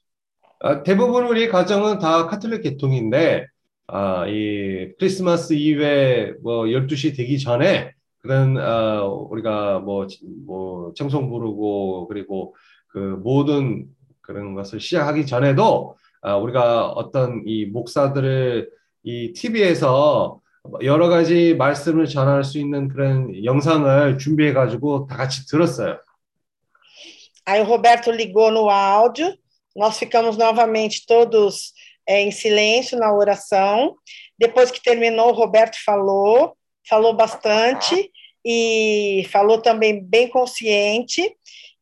[0.62, 3.46] 아, 대부분 우리 가정은 다 카톨릭 계통인데
[3.88, 7.92] 아, 이 크리스마스 이브에 뭐 12시 되기 전에
[8.23, 10.07] 그런 아, 우리가 뭐,
[10.47, 12.55] 뭐 청송 부르고 그리고
[12.89, 13.87] 그 모든
[14.21, 18.71] 그런 것을 시작하기 전에도 아, 우리가 어떤 이 목사들을
[19.03, 20.41] 이 TV에서
[20.83, 25.99] 여러 가지 말씀을 전할 수 있는 그런 영상을 준비해 가지고 다 같이 들었어요.
[27.47, 29.35] Aí o Roberto ligou no áudio,
[29.75, 31.73] nós ficamos novamente todos
[32.07, 33.97] é, em silêncio na oração.
[34.39, 36.55] Depois que terminou, o Roberto falou,
[36.89, 38.11] falou bastante
[38.45, 41.35] e falou também bem consciente.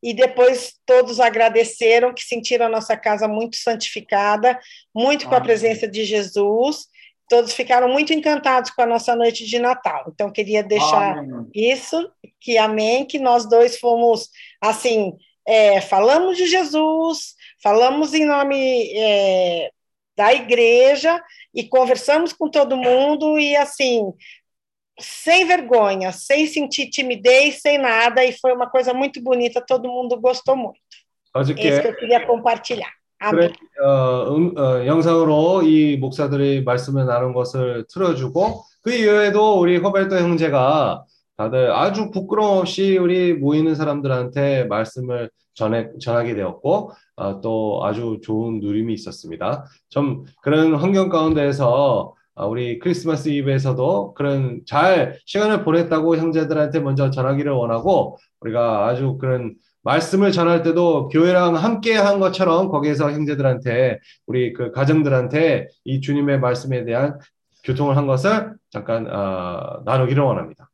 [0.03, 4.59] E depois todos agradeceram, que sentiram a nossa casa muito santificada,
[4.95, 5.47] muito com a Amém.
[5.49, 6.87] presença de Jesus.
[7.29, 10.05] Todos ficaram muito encantados com a nossa noite de Natal.
[10.09, 11.51] Então, queria deixar 아멘.
[11.53, 14.31] isso, que amém, que nós dois fomos,
[14.61, 15.13] assim,
[15.47, 19.71] é, falamos de Jesus, falamos em nome é,
[20.17, 21.23] da igreja
[21.55, 24.13] e conversamos com todo mundo e, assim,
[24.99, 30.21] sem vergonha, sem sentir timidez, sem nada, e foi uma coisa muito bonita, todo mundo
[30.21, 30.79] gostou muito.
[31.37, 32.91] É isso que eu queria compartilhar.
[33.31, 40.17] 그래, 어, 음, 어, 영상으로 이 목사들의 말씀을 나눈 것을 틀어주고 그 이외에도 우리 호벨토
[40.17, 41.05] 형제가
[41.37, 48.61] 다들 아주 부끄러움 없이 우리 모이는 사람들한테 말씀을 전해, 전하게 되었고 어, 또 아주 좋은
[48.61, 49.65] 누림이 있었습니다.
[49.89, 52.15] 좀 그런 환경 가운데에서 어,
[52.47, 60.33] 우리 크리스마스 이브에서도 그런 잘 시간을 보냈다고 형제들한테 먼저 전하기를 원하고 우리가 아주 그런 말씀을
[60.33, 67.19] 전할 때도 교회랑 함께 한 것처럼 거기에서 형제들한테 우리 그 가정들한테 이 주님의 말씀에 대한
[67.65, 70.69] 교통을 한 것을 잠깐 어, 나누기를 원합니다.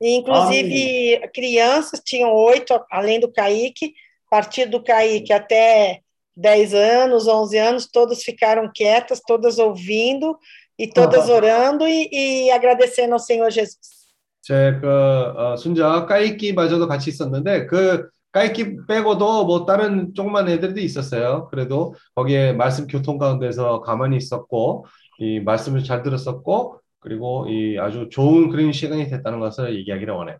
[0.00, 3.94] E, inclusive, crianças, tinham oito, além do Kaique,
[4.26, 6.02] a partir do Kaique até
[6.38, 10.38] 10 anos, 11 anos, todas ficaram quietas, todas ouvindo
[10.78, 13.98] e todas orando e, e agradecendo ao Senhor Jesus.
[14.42, 21.48] 제그 어, 순자 까이끼마저도 같이 있었는데 그 까이끼 빼고도 뭐 다른 조그만 애들도 있었어요.
[21.50, 24.86] 그래도 거기에 말씀 교통 가운데서 가만히 있었고
[25.18, 30.38] 이 말씀을 잘 들었었고 그리고 이 아주 좋은 그런 시간이 됐다는 것을 얘기하기를 원해요.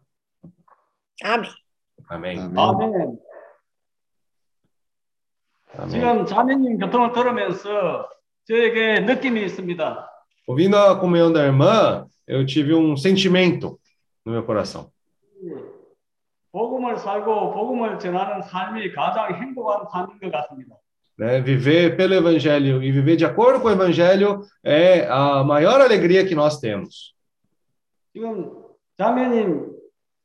[1.25, 1.51] Amém.
[2.09, 2.57] 아멘.
[2.57, 2.59] 아멘.
[2.59, 3.19] 아멘.
[5.89, 8.10] 지금 자매님 교통을 들으면서
[8.46, 10.10] 저에게 느낌이 있습니다.
[10.48, 13.80] Ouvindo a comunhão da irmã, eu tive um sentimento
[14.26, 14.91] no meu coração.
[16.52, 20.76] 복음을 살고 복음을 전하는 삶이 가장 행복한 삶인 것 같습니다.
[21.18, 21.41] Né?
[21.41, 26.36] Viver pelo evangelho e viver de acordo com o evangelho é a maior alegria que
[26.36, 27.16] nós temos.
[28.14, 28.52] 지금
[28.98, 29.74] 자매님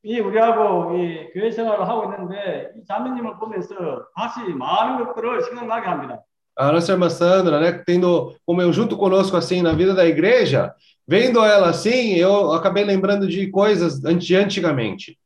[0.03, 3.75] 이 우리하고 이 교회 생활을 하고 있는데 이 자매님을 보면서
[4.15, 6.23] 다시 많은 것들을 생각나게 합니다.
[6.61, 10.75] A nossa irmã Sandra, né, tendo como eu junto conosco assim na vida da igreja,
[11.07, 15.17] vendo ela assim, eu acabei lembrando de coisas de antigamente.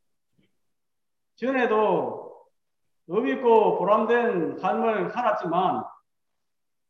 [1.37, 2.43] 전에도
[3.09, 5.85] 의미 있고 보람된 삶을 살았지만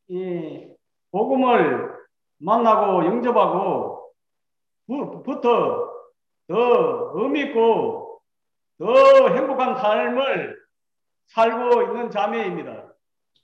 [0.08, 0.66] 이
[1.10, 1.94] 복음을
[2.38, 4.10] 만나고 영접하고
[4.86, 5.88] 부- 부터
[6.48, 8.20] 더 의미 있고
[8.78, 10.56] 더 행복한 삶을
[11.28, 12.92] 살고 있는 자매입니다.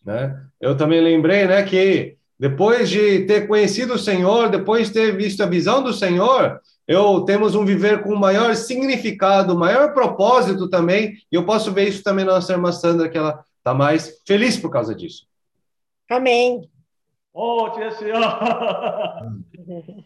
[0.04, 0.36] Né?
[0.60, 5.42] Eu também lembrei, né, que Depois de ter conhecido o Senhor, depois de ter visto
[5.42, 11.14] a visão do Senhor, eu temos um viver com maior significado, maior propósito também.
[11.32, 14.56] E eu posso ver isso também na nossa irmã Sandra, que ela está mais feliz
[14.56, 15.26] por causa disso.
[16.08, 16.70] Amém.
[17.32, 18.14] 오, 주였어요.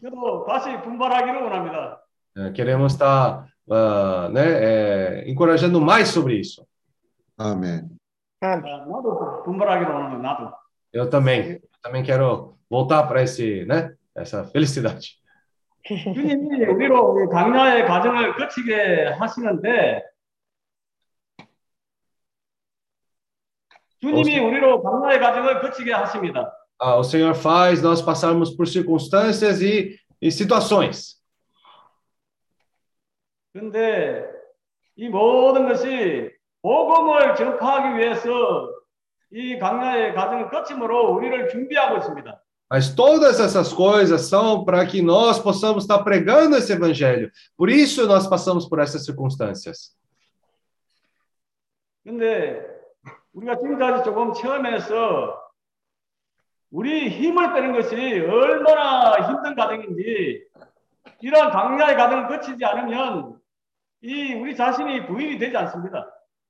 [0.01, 2.03] 저도 다시 분발하기를 원합니다.
[2.37, 6.67] É, queremos estar ah, né, é, encorajando mais sobre isso.
[7.39, 7.89] Amém.
[8.41, 8.73] Amém.
[8.73, 10.23] 아, 나도 분발하기를 원합니다.
[10.23, 10.53] 나도.
[10.93, 15.21] Eu também, eu também quero voltar para esse, né, essa felicidade.
[15.85, 20.05] 주님이 우리로 이 강야의 과정을 거치게 하시는데
[24.01, 26.53] 주님이 우리로 강야의 과정을 거치게 하십니다.
[26.81, 31.16] Ah, o Senhor faz nós passarmos por circunstâncias e, e situações.
[33.58, 34.24] 그런데
[34.96, 36.32] 이 모든 것이
[36.62, 38.30] 복음을 전파하기 위해서
[39.32, 42.44] 이 강야의 과정을 거침으로 우리를 준비하고 있습니다.
[42.70, 47.32] Mas todas essas coisas são para que nós possamos estar pregando esse evangelho.
[47.56, 49.96] Por isso nós passamos por essas circunstâncias.
[52.04, 52.64] 근데
[53.34, 55.42] 우리가 지금까지 조금 체험해서
[56.70, 60.46] 우리 힘을 빼는 것이 얼마나 힘든 과정인지
[61.22, 63.37] 이러한 강야의 과정을 거치지 않으면
[64.03, 66.07] 이 우리 자신이 부인이 되지 않습니다.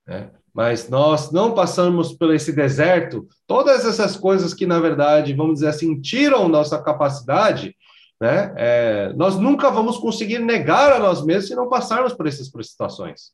[0.07, 0.31] né?
[0.55, 5.69] Mas nós não passamos por esse deserto, todas essas coisas que, na verdade, vamos dizer
[5.69, 7.75] assim, tiram nossa capacidade,
[8.21, 8.53] né?
[8.57, 13.33] É, nós nunca vamos conseguir negar a nós mesmos se não passarmos por essas situações.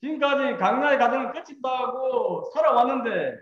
[0.00, 3.36] 지금까지 강야의 과정을 거친다고 살아왔는데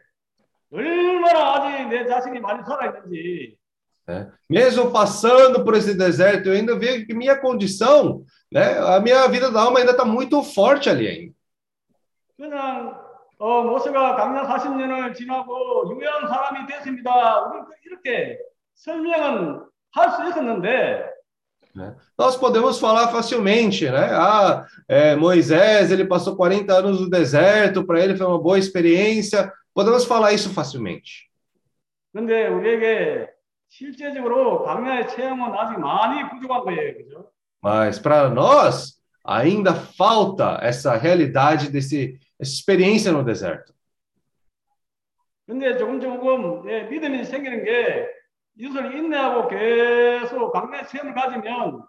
[0.72, 3.56] 얼마나 아직 내 자신이 많이 살아있는지
[4.08, 4.32] né?
[4.48, 8.78] Mesmo passando por esse deserto, eu ainda vejo que minha condição, né?
[8.78, 11.34] A minha vida da alma ainda está muito forte ali ainda.
[12.36, 12.94] 그냥
[13.38, 17.40] 어, 모세가 강약 40년을 지나고 유명한 사람이 됐습니다.
[17.46, 18.38] 우리 이렇게
[18.74, 19.60] 설명은
[19.92, 21.18] 할 수 있었는데
[21.74, 21.94] né?
[22.18, 24.10] Nós podemos falar facilmente, né?
[24.12, 29.52] Ah, é, Moisés, ele passou 40 anos no deserto, para ele foi uma boa experiência.
[29.74, 31.28] Podemos falar isso facilmente.
[32.12, 33.28] 근데 우리에게
[33.68, 36.96] 실제적으로 강야의 체험은 아직 많이 부족한 거예요.
[36.96, 37.30] 그죠?
[37.62, 43.74] Mas para nós, ainda falta essa realidade desse essa experiência no deserto.
[45.46, 48.06] 근데 조금 조금 예, 믿음이 생기는 게
[48.56, 51.82] 이것을 인내하고 계속 강야의 체험을 가지면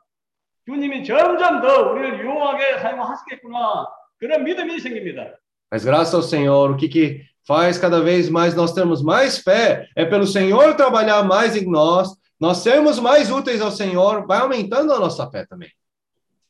[0.66, 5.36] 주님이 점점 더 우리를 유용하게 사용하시겠구나 그런 믿음이 생깁니다.
[5.72, 9.88] Mas graças ao Senhor, o que, que faz cada vez mais nós termos mais fé
[9.96, 14.94] é pelo Senhor trabalhar mais em nós, nós sermos mais úteis ao Senhor, vai aumentando
[14.94, 15.70] a nossa fé também.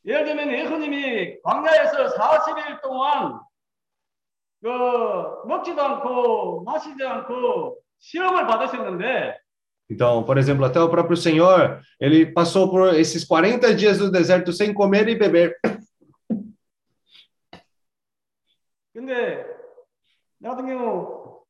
[0.04, 3.40] 예를 들면 예수님이 광야에서 40일 동안
[4.62, 4.68] 그
[5.46, 9.38] 먹지도 않고 마시지 않고 시험을 받으셨는데
[9.92, 14.52] Então, por exemplo, até o próprio Senhor, ele passou por esses 40 dias no deserto
[14.52, 15.58] sem comer e beber.
[18.92, 19.44] 근데
[20.38, 21.42] 나 같은 경우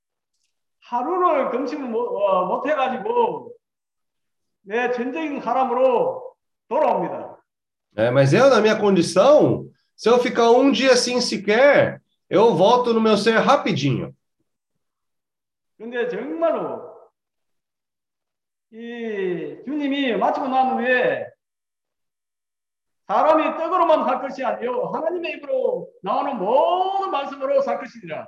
[0.80, 3.52] 하루를 금식을 못, 어, 못 해가지고
[4.65, 6.33] 내 전적인 사람으로
[6.67, 7.35] 돌아옵니다.
[7.97, 12.93] É, mas eu, na minha condição, se eu ficar um dia assim sequer, eu volto
[12.93, 14.13] no meu ser rapidinho.
[15.77, 16.93] 근데 정말로
[18.71, 21.27] 이 주님이 마치고 난 후에
[23.07, 28.27] 사람이 떡으로만 살 것이 아니요 하나님의 입으로 나오는 모든 말씀으로 살 것이니라.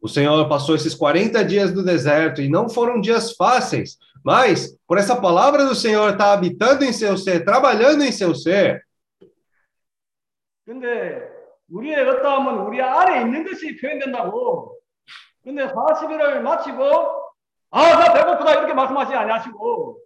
[0.00, 4.98] O Senhor passou esses 40 dias no deserto e não foram dias fáceis, mas por
[4.98, 8.82] essa palavra do Senhor estar habitando em seu ser, trabalhando em seu ser,
[10.64, 11.28] 근데
[11.68, 14.78] 우리의 어떠함은 우리 안에 있는 것이 표현된다고
[15.42, 16.82] 근데 40일을 마치고
[17.70, 19.98] 아, 나 배고프다 이렇게 말씀하지 아니하시고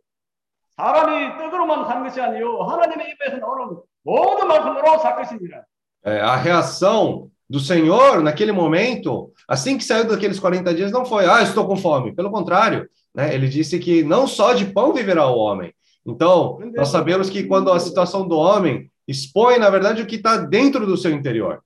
[0.76, 5.66] 사람이 떡으로만 사는 것이 아니요 하나님의 입에서 나오는 모든 말씀으로 살 것입니다.
[6.04, 11.26] é, a reação do Senhor naquele momento, assim que saiu daqueles 40 dias, não foi,
[11.26, 12.14] ah, estou com fome.
[12.14, 13.34] Pelo contrário, né?
[13.34, 15.72] ele disse que não só de pão viverá o homem.
[16.04, 20.36] Então, nós sabemos que quando a situação do homem expõe, na verdade, o que está
[20.36, 21.60] dentro do seu interior.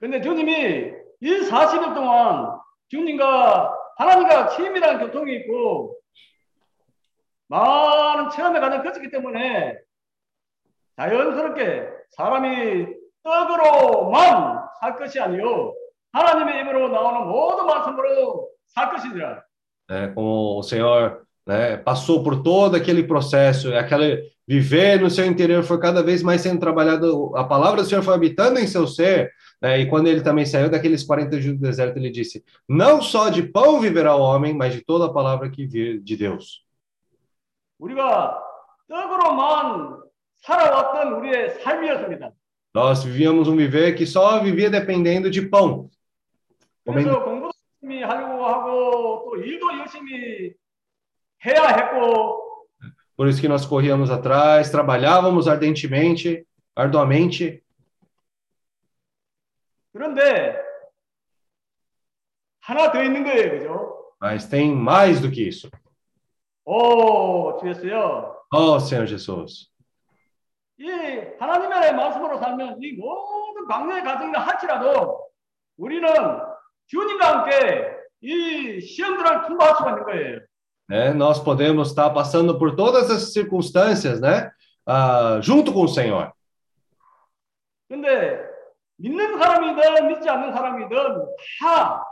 [0.00, 2.58] 근데 주님이 이 40일 동안
[2.88, 5.94] 주님과 하나님과 친밀한 교통이 있고
[7.48, 9.76] 많은 체험에 가는 것이기 때문에
[10.96, 12.86] 자연스럽게 사람이
[13.24, 15.74] 떡으로만 살 것이 아니요
[16.12, 19.42] 하나님의 입으로 나오는 모든 말씀으로 살 것이니라.
[19.90, 25.26] né, como o Senhor né, passou por todo aquele processo, e aquele viver no seu
[25.26, 28.86] interior foi cada vez mais sendo trabalhado, a palavra do Senhor foi habitando em seu
[28.86, 33.02] ser, né, e quando ele também saiu daqueles 40 dias do deserto, ele disse: Não
[33.02, 36.64] só de pão viverá o homem, mas de toda a palavra que vir de Deus.
[37.80, 38.38] 우리가
[38.88, 40.02] 떡으로만
[40.42, 42.30] 살아왔던 우리의 삶이었습니다.
[42.74, 45.90] Nós vivíamos um viver que só vivia dependendo de pão.
[46.86, 47.50] Comendo- 그래서 공부도
[47.82, 50.54] 열심히 하려고 하고 또 일도 열심히
[51.44, 52.48] 해야 했고
[53.16, 57.62] Por isso que nós corríamos atrás, trabalhávamos ardentemente, arduamente,
[59.92, 60.56] 그런데
[62.60, 64.14] 하나 더 있는 거예요, 그죠?
[64.20, 65.68] mas tem mais do que isso.
[66.64, 68.36] 오, 주였어요.
[68.52, 69.68] Oh, Senhor Jesus.
[70.77, 70.89] 이
[71.39, 75.25] 하나님의 말씀으로 살면 이 모든 광야의 과정을 할지라도
[75.77, 76.07] 우리는
[76.87, 77.87] 주님과 함께
[78.21, 80.39] 이 시험들을 통과할 수가 있는 거예요.
[80.87, 81.13] né?
[81.13, 84.51] Nós podemos estar passando por todas as circunstâncias, né?
[84.85, 86.31] Ah, junto com o Senhor.
[87.87, 88.39] 근데
[88.97, 90.97] 믿는 사람이든 믿지 않는 사람이든
[91.61, 92.03] 다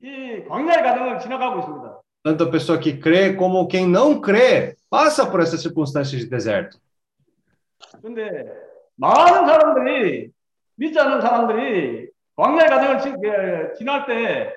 [0.00, 2.00] 이 광야의 과정을 지나가고 있습니다.
[2.22, 6.78] Tanto a pessoa que crê como quem não crê passa por essas circunstâncias de deserto.
[8.02, 8.44] 근데
[8.96, 10.30] 많은 사람들이
[10.76, 14.54] 믿지 않는 사람들이 광야의 지, 예, 지날 때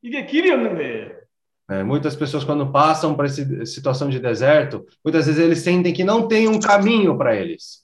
[0.00, 1.22] 이게 길이 없는 거예요.
[1.68, 1.82] né?
[1.82, 6.28] Muitas pessoas, quando passam por essa situação de deserto, muitas vezes eles sentem que não
[6.28, 7.82] tem um caminho para eles.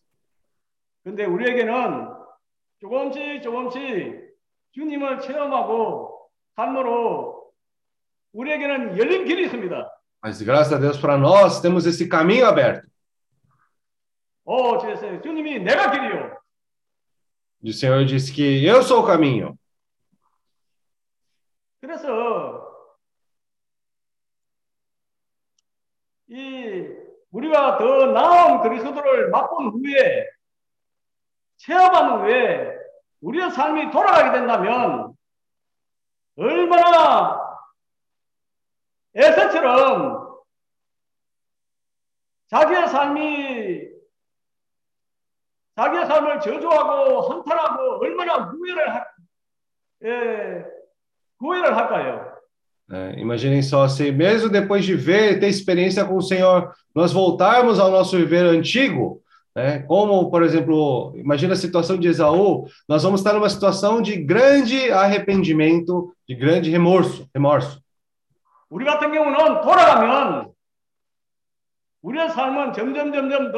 [1.04, 2.08] 근데 우리에게는
[2.80, 4.28] 조금씩 조금씩
[4.72, 7.50] 주님을 체험하고 삶으로
[8.32, 9.90] 우리에게는 열린 길이 있습니다.
[10.20, 12.86] Mas graças a Deus para nós temos esse caminho aberto.
[14.48, 15.20] 어, 주였어요.
[15.20, 16.38] 주님이 내가 길이요.
[17.62, 19.58] O Senhor disse que eu sou o caminho.
[21.82, 22.66] 그래서
[26.28, 26.88] 이
[27.30, 30.26] 우리가 더 나은 그리스도를 맛본 후에
[31.58, 32.74] 체험한 후에
[33.20, 35.14] 우리의 삶이 돌아가게 된다면
[36.36, 37.38] 얼마나
[39.14, 40.38] 에서처럼
[42.46, 43.97] 자기의 삶이
[45.77, 49.05] 자기의 삶을 저주하고 한탄하고 얼마나 후회를 할,
[50.03, 50.65] 예,
[51.39, 52.33] 후회를 할까요?
[52.87, 53.15] né?
[53.17, 57.89] Imaginem só se mesmo depois de ver, ter experiência com o Senhor, nós voltarmos ao
[57.89, 59.21] nosso viver antigo,
[59.55, 59.79] né?
[59.79, 64.91] Como, por exemplo, imagina a situação de Esaú, nós vamos estar numa situação de grande
[64.91, 67.81] arrependimento, de grande remorso, remorso.
[68.69, 70.51] 우리 같은 경우는 돌아가면
[72.01, 73.57] 우리의 삶은 점점 점점 더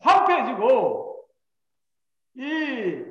[0.00, 1.24] 황폐해지고
[2.36, 3.04] 이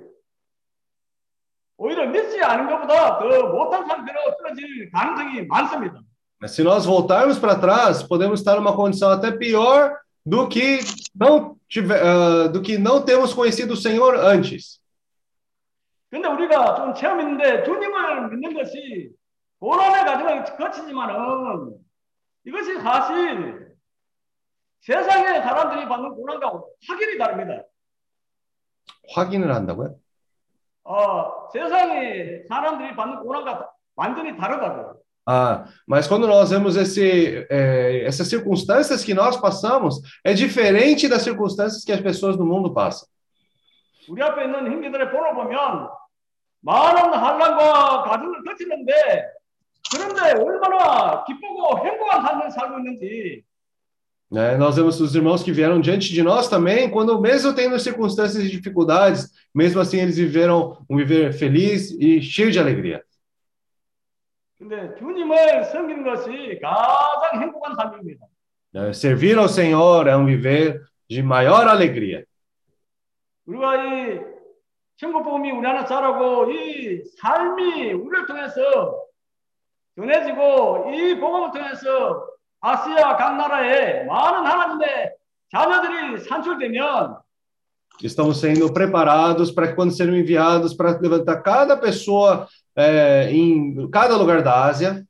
[1.78, 6.02] 오히려 믿지 않은 것보다 더 못한 상태로 떨어질 가능성이 많습니다.
[6.40, 10.80] Mas se nós voltarmos para trás, podemos estar numa condição até pior do que
[11.16, 14.80] não tiver, ah, do que não temos conhecido o Senhor antes.
[16.10, 19.10] 근데 우리가 좀 체험 있는데 주님을 믿는 것이
[19.60, 21.76] 고난의 과정을 거치지만은
[22.46, 23.67] 이것이 사실
[24.82, 27.64] 세상의 사람들이 받는 고난과 확연히 다릅니다.
[29.14, 29.96] 확인을 한다고요?
[30.84, 34.98] 어, 세상의 사람들이 받는 고난과 완전히 다르다고요.
[35.30, 41.24] Ah, mas quando nós vemos esse, eh, essas circunstâncias que nós passamos, é diferente das
[41.24, 43.10] circunstâncias que as pessoas do mundo passam.
[44.08, 45.90] 우리 앞에 있는 형제들의 본을 보면
[46.62, 48.94] 많은 환란과 가정을 거치는데
[49.92, 53.44] 그런데 얼마나 기쁘고 행복한 삶을 살고 있는지
[54.33, 54.57] né?
[54.57, 58.51] Nós vemos os irmãos que vieram diante de nós também, quando mesmo tendo circunstâncias e
[58.51, 63.05] dificuldades, mesmo assim eles viveram um viver feliz e cheio de alegria.
[64.59, 68.27] 근데 주님을 섬기는 것이 가장 행복한 삶입니다.
[68.73, 68.93] né?
[68.95, 70.81] Servir ao Senhor é um viver
[71.11, 72.25] de maior alegria.
[73.45, 74.21] 우리가 이
[74.97, 79.03] 천국복음이 우리 안에 자라고 이 삶이 우리를 통해서
[79.97, 85.14] 전해지고 이 복음을 통해서 아시아 각 나라에 많은 하나님의
[85.52, 87.18] 자녀들이 산출되면
[88.04, 94.16] Estamos sendo preparados para que, quando serão enviados, para levantar cada pessoa eh, em cada
[94.16, 95.04] lugar da Ásia,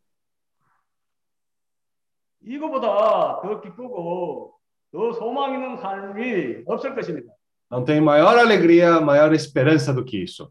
[2.42, 4.54] 이거보다 더 기쁘고
[4.94, 7.34] 더 소망 있는 삶이 없을 것입니다.
[7.70, 10.50] não tem maior alegria, maior esperança do que isso.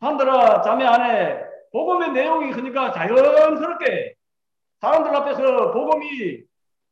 [0.00, 1.40] 산드라 자매 안에
[1.70, 4.15] 복음의 내용이 그러니까 자연스럽게
[4.85, 6.43] 사람들 앞에서 복음이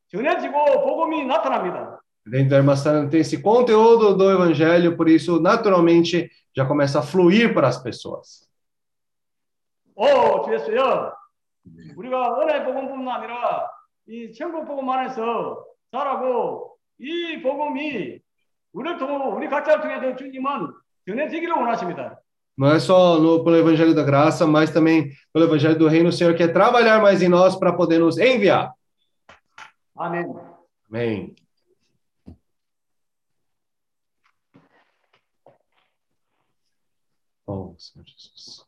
[0.09, 1.99] 전해지고 복음이 나타납니다.
[2.25, 7.01] Dentro da irmã Sara tem esse conteúdo do evangelho, por isso, naturalmente, já começa a
[7.01, 8.47] fluir para as pessoas.
[9.95, 11.13] 오, 주였어요.
[11.95, 13.69] 우리가 은혜 복음뿐만 아니라
[14.07, 18.19] 이 천국 복음 안에서 자라고 이 복음이
[18.73, 20.73] 우리를 통해 우리 각자를 통해서 주님은
[21.07, 22.19] 전해지기를 원하십니다.
[22.56, 26.12] Não é só no, pelo evangelho da graça, mas também pelo evangelho do reino, o
[26.12, 28.72] Senhor quer trabalhar mais em nós para poder nos enviar.
[29.96, 30.26] 아멘.
[30.88, 31.34] Amém.
[37.46, 38.64] Oh, Senhor Jesus.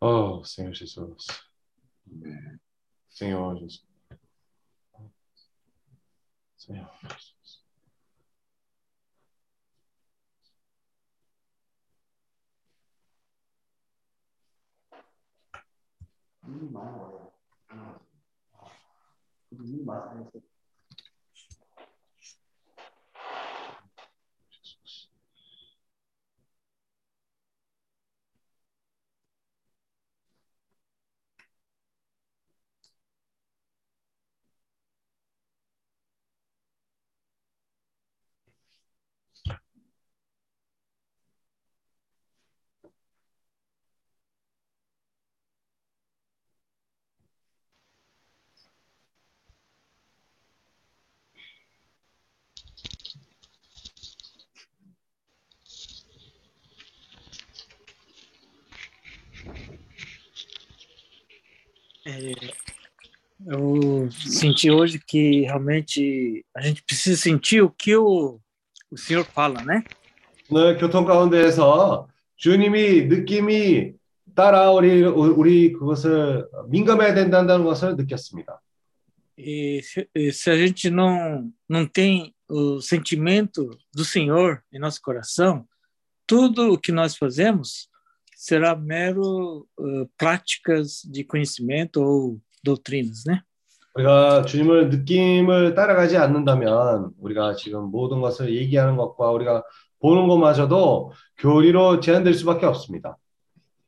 [0.00, 1.26] Oh, Senhor Jesus.
[3.08, 3.86] Senhor Jesus.
[6.56, 7.33] Senhor Jesus.
[16.46, 17.30] 你买我的呀？
[17.70, 17.94] 嗯，
[18.52, 18.70] 好，
[19.48, 20.42] 你买还是？
[63.45, 68.39] eu senti hoje que realmente a gente precisa sentir o que o,
[68.91, 69.83] o Senhor fala, né?
[70.49, 72.07] 오늘 교통 가운데에서
[72.37, 73.93] 주님이 느낌이
[74.35, 78.61] 따라 우리 우리 그것을 민감해야 된다는 것을 느꼈습니다.
[79.37, 85.01] E se, e se a gente não, não tem o sentimento do Senhor em nosso
[85.01, 85.65] coração,
[86.27, 87.87] tudo o que nós fazemos
[88.35, 93.41] será mero uh, práticas de conhecimento ou doutrinas, né?
[93.95, 99.63] 우리가 주님을 느낌을 따라가지 않는다면 우리가 지금 모든 것을 얘기하는 것과 우리가
[99.99, 103.17] 보는 것마저도 교리로 제한될 수밖에 없습니다.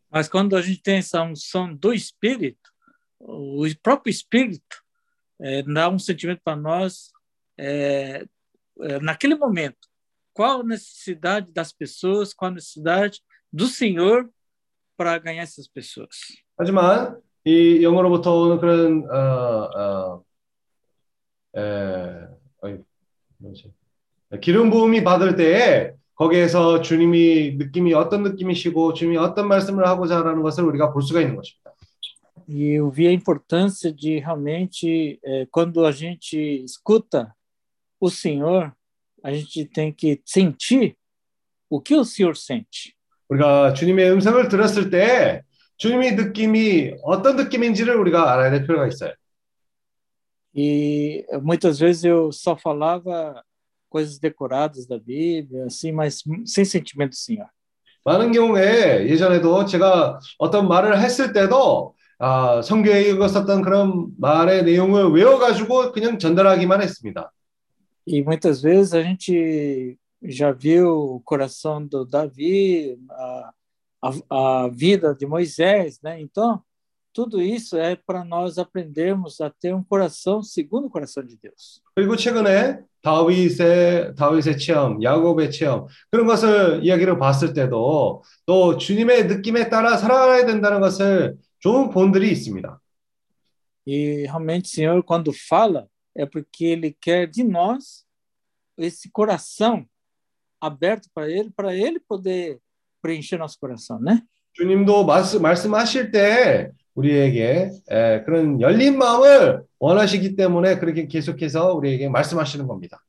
[0.10, 2.70] Mas quando a gente tem essa unção do Espírito,
[3.20, 4.84] o próprio Espírito
[5.40, 7.12] é, dá um sentimento para nós
[7.58, 8.26] é,
[8.82, 9.88] é, naquele momento.
[10.34, 14.30] Qual a necessidade das pessoas, qual a necessidade do Senhor
[14.98, 16.10] para ganhar essas pessoas.
[16.58, 20.24] 하지만 이 영어로부터 오는 그런 어, 어,
[21.58, 22.28] 에,
[22.62, 22.78] 어이,
[23.38, 23.74] 뭐지?
[24.42, 30.64] 기름 부음이 받을 때에 거기에서 주님이 느낌이 어떤 느낌이시고 주님이 어떤 말씀을 하고자 하는 것을
[30.66, 31.72] 우리가 볼 수가 있는 것입니다.
[32.48, 37.34] E eu vi a importância de realmente, é, quando a gente escuta
[38.00, 38.76] o Senhor,
[39.24, 40.98] a gente tem que sentir
[41.70, 42.94] o que o Senhor sente.
[43.29, 45.43] 우리가 주님의 음성을 들었을 때
[45.79, 49.13] 주님의 느낌이 어떤 느낌인지를 우리가 알아야 될 필요가 있어요.
[50.55, 53.45] E muitas vezes eu só falava
[53.91, 57.49] coisas decoradas da Bíblia, assim, mas sem sentimento do Senhor.
[58.05, 65.93] 많은 경우에 예전에도 제가 어떤 말을 했을 때도 아, 성경에 읽었었던 그런 말의 내용을 외워가지고
[65.93, 67.33] 그냥 전달하기만 했습니다.
[68.07, 73.54] E muitas vezes a gente já viu o coração do Davi, a,
[74.02, 76.20] a, a vida de Moisés, né?
[76.22, 76.62] Então,
[77.14, 81.82] tudo isso é para nós aprendermos a ter um coração segundo o coração de Deus.
[81.96, 89.70] 그리고 최근에 다윗의 다윗의 체험, 야곱의 체험 그런 것을 이야기를 봤을 때도 또 주님의 느낌에
[89.70, 92.80] 따라 살아가야 된다는 것을 좋은 본들이 있습니다.
[93.84, 98.06] E realmente, o Senhor, quando fala, é porque Ele quer de nós
[98.78, 99.86] esse coração
[100.60, 102.60] aberto para Ele, para Ele poder
[103.02, 104.22] preencher nosso coração, né?
[104.54, 112.68] 주님도 말씀, 말씀하실 때 우리에게 에, 그런 열린 마음을 원하시기 때문에 그렇게 계속해서 우리에게 말씀하시는
[112.68, 113.02] 겁니다.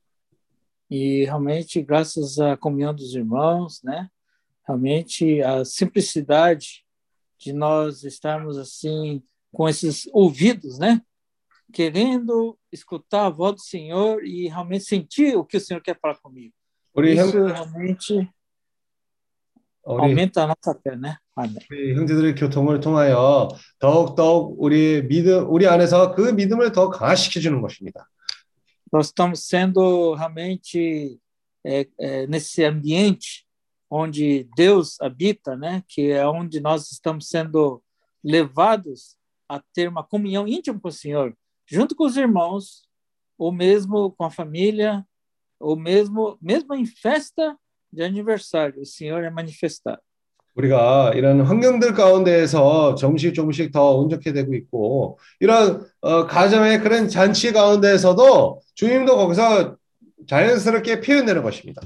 [0.89, 4.09] E realmente, graças à comunhão dos irmãos, né?
[4.67, 6.85] Realmente, a simplicidade
[7.39, 11.01] de nós estarmos assim com esses ouvidos, né?
[11.73, 16.19] Querendo escutar a voz do Senhor e realmente sentir o que o Senhor quer falar
[16.21, 16.53] comigo.
[16.97, 18.29] 우리 형, Isso realmente
[19.85, 21.17] 우리, aumenta a nossa fé, né?
[21.35, 21.57] Amém.
[21.71, 23.49] 우리 형제들의 교통을 통하여
[23.79, 28.07] 더욱 더욱 우리 믿음, 우리 안에서 그 믿음을 더 강화시켜 주는 것입니다.
[28.91, 31.19] nós estamos sendo realmente
[31.65, 33.43] é, é, nesse ambiente
[33.89, 35.83] onde Deus habita, né?
[35.87, 37.81] Que é onde nós estamos sendo
[38.23, 39.17] levados
[39.49, 41.35] a ter uma comunhão íntima com o Senhor,
[41.65, 42.87] junto com os irmãos,
[43.37, 45.05] ou mesmo com a família,
[45.60, 47.56] ou mesmo mesmo em festa
[47.92, 50.00] de aniversário, o Senhor é manifestado.
[50.54, 57.52] 우리가 이런 환경들 가운데에서 조금씩 조금씩 더 온전케 되고 있고 이런 어, 가정의 그런 잔치
[57.52, 59.76] 가운데에서도 주님도 거기서
[60.26, 61.80] 자연스럽게 표현되는 것입니다.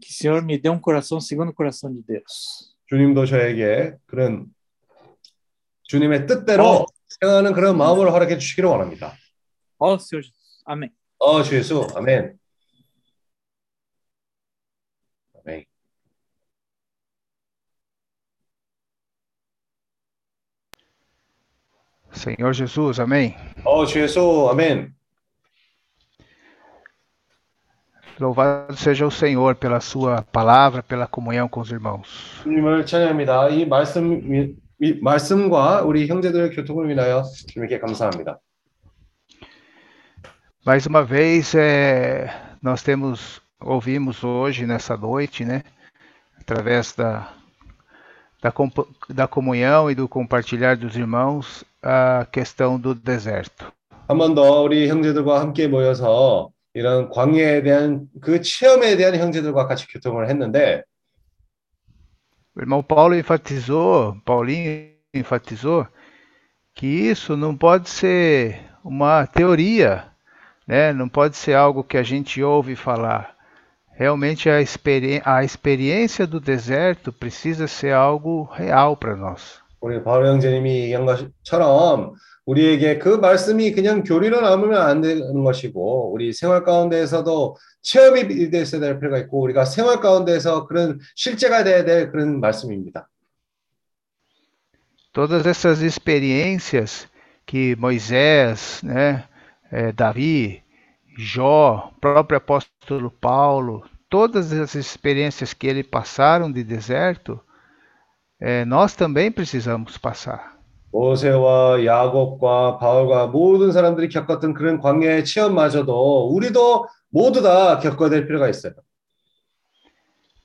[0.00, 2.74] Que o Senhor me dê um coração segundo o coração de Deus.
[2.88, 4.46] 주님도 저에게 그런
[5.84, 6.84] 주님의 뜻대로
[7.22, 9.14] 행하는 그런 마음을 허락해 주시기를 원합니다.
[9.78, 10.62] Ó Senhor Jesus.
[10.66, 10.90] Amém.
[11.18, 12.18] 어, 주 예수, 아멘.
[12.18, 12.38] 아멘.
[22.13, 23.35] Senhor Jesus, amém.
[23.63, 24.93] 어, 주 예수, 아멘.
[28.19, 32.41] Louvado seja o Senhor pela sua palavra, pela comunhão com os irmãos.
[32.43, 33.49] 주님을 찬양합니다.
[33.49, 38.39] 이 말씀 이, 이 말씀과 우리 형제들의 교통을 위하여 주님께 감사합니다.
[40.65, 42.29] Mais uma vez, é,
[42.61, 45.63] nós temos ouvimos hoje nessa noite, né,
[46.41, 47.33] através da
[48.41, 53.71] da, comp- da comunhão e do compartilhar dos irmãos, a questão do deserto.
[54.07, 59.87] 한 번 더 우리 형제들과 함께 모여서 이런 광야에 대한 그 체험에 대한 형제들과 같이
[59.87, 60.83] 교통을 했는데
[62.55, 65.87] O irmão Paulo enfatizou, Paulinho enfatizou,
[66.75, 70.05] que isso não pode ser uma teoria,
[70.67, 70.91] né?
[70.91, 73.35] não pode ser algo que a gente ouve falar.
[73.93, 79.61] Realmente a, experi a experiência do deserto precisa ser algo real para nós.
[79.84, 82.14] 우리 바울 형제님이 얘기한 것처럼
[82.46, 88.98] 우리에게 그 말씀이 그냥 교리로 남으면 안 되는 것이고 우리 생활 가운데에서도 체험이 되어야 될
[88.98, 93.10] 필요가 있고 우리가 생활 가운데에서 그런 실제가 돼야 될 그런 말씀입니다.
[95.12, 97.06] Todas essas experiências
[97.46, 99.28] que Moisés, né,
[99.70, 100.62] eh, Davi,
[101.16, 107.38] Jó, próprio apóstolo Paulo, todas as experiências que ele passaram de deserto,
[108.43, 110.59] eh, nós também precisamos passar.
[110.91, 118.49] 모세와 야곱과 바울과 모든 사람들이 겪었던 그런 광야의 체험마저도 우리도 모두 다 겪어야 될 필요가
[118.49, 118.73] 있어요.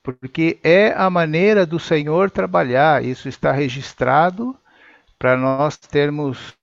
[0.03, 4.55] Porque é a maneira do Senhor trabalhar, isso está registrado
[5.17, 6.53] para nós termos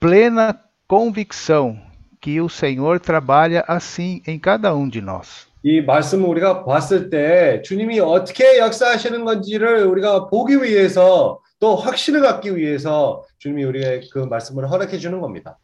[0.00, 1.78] plena convicção
[2.18, 5.46] que o Senhor trabalha assim em cada um de nós.
[5.63, 12.57] 이 말씀을 우리가 봤을 때 주님이 어떻게 역사하시는 건지를 우리가 보기 위해서 또 확신을 갖기
[12.57, 15.57] 위해서 주님이 우리에게 그 말씀을 허락해 주는 겁니다.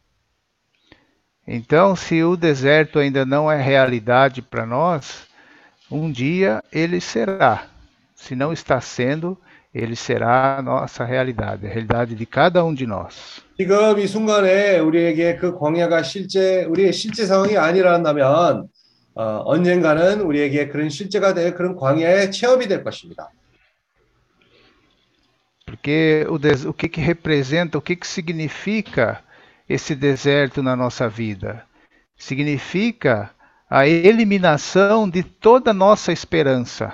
[1.46, 5.26] Então, se o deserto ainda não é realidade para nós,
[5.90, 7.66] um dia ele será.
[8.14, 9.36] Se não está sendo,
[9.74, 13.42] ele será a nossa realidade, a realidade de cada um de nós.
[13.58, 18.68] 지금 이 순간에 우리에게 그 광야가 실제 우리의 실제 상황이 아니라면
[19.14, 23.30] 어, 언젠가는 우리에게 그런 실제가 될 그런 광야의 체험이 될 것입니다.
[25.66, 29.22] Porque o, des- o que, que representa, o que, que significa
[29.68, 31.64] esse deserto na nossa vida?
[32.16, 33.30] Significa
[33.68, 36.92] a eliminação de toda nossa esperança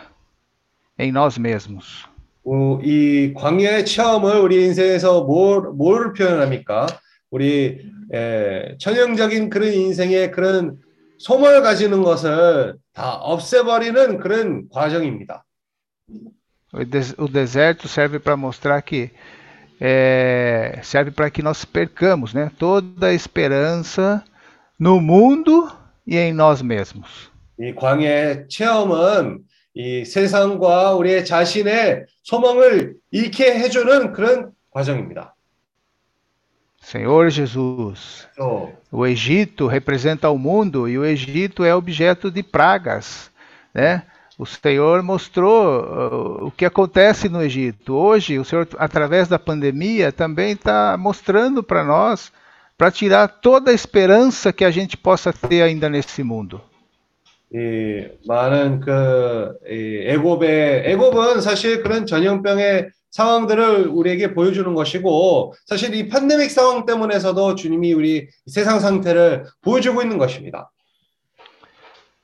[0.98, 2.05] em nós mesmos.
[2.44, 6.86] 어, 이 광야의 체험을 우리 인생에서 뭘, 뭘 표현합니까?
[7.30, 7.80] 우리
[8.12, 10.78] 에, 천연적인 그런 인생의 그런
[11.18, 15.44] 소망을 가지는 것을 다 없애버리는 그런 과정입니다.
[16.72, 19.10] O, des- o deserto serve para mostrar que
[19.80, 24.24] é, serve para que nós percamos, né, toda a esperança
[24.78, 25.70] no mundo
[26.06, 27.30] e em nós mesmos.
[27.59, 29.38] 이 광야의 체험은
[29.74, 35.35] 이 세상과 우리의 자신의 소망을 잃게 해주는 그런 과정입니다.
[36.85, 43.30] Senhor Jesus, 또 o Egito representa o mundo e o Egito é objeto de pragas,
[43.73, 44.03] né?
[44.38, 47.93] O Senhor mostrou uh, o que acontece no Egito.
[47.93, 52.31] Hoje, o Senhor, através da pandemia, também está mostrando para nós,
[52.76, 56.60] para tirar toda a esperança que a gente possa ter ainda nesse mundo.
[57.53, 66.07] 이 많은 그 이, 애굽의 애굽은 사실 그런 전염병의 상황들을 우리에게 보여주는 것이고 사실 이
[66.07, 70.72] 팬데믹 상황 때문에서도 주님이 우리 세상 상태를 보여주고 있는 것입니다.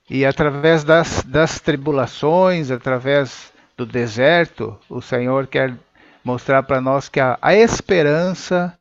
[0.09, 5.75] E através das, das tribulações, através do deserto, o Senhor quer
[6.23, 8.77] mostrar para nós que a, a esperança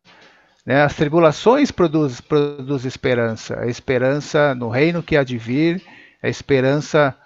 [0.66, 0.82] Né?
[0.82, 3.60] As tribulações produzem produz esperança.
[3.60, 5.80] A esperança no reino que há de vir,
[6.20, 7.16] a esperança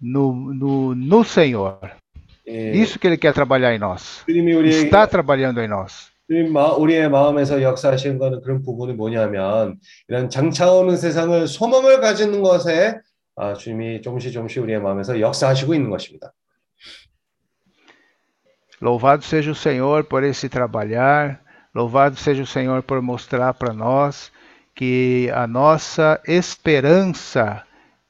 [0.00, 1.96] no, no, no Senhor.
[2.50, 4.24] 예, Isso que ele quer trabalhar em nós.
[4.26, 6.10] 주님이 우리에게 Está trabalhando em nós.
[6.28, 12.42] 주님 마- 우리의 마음에서 역사하시는 거는 그런 부분이 뭐냐면 이런 장차 오는 세상을 소망을 가지는
[12.42, 12.98] 것에
[13.36, 16.32] 아, 주님이 조금씩 조금씩 우리의 마음에서 역사하시고 있는 것입니다.
[18.80, 21.40] Louvado seja o Senhor por esse trabalhar.
[21.74, 24.30] Louvado seja o Senhor por mostrar para nós
[24.74, 27.62] que a nossa esperança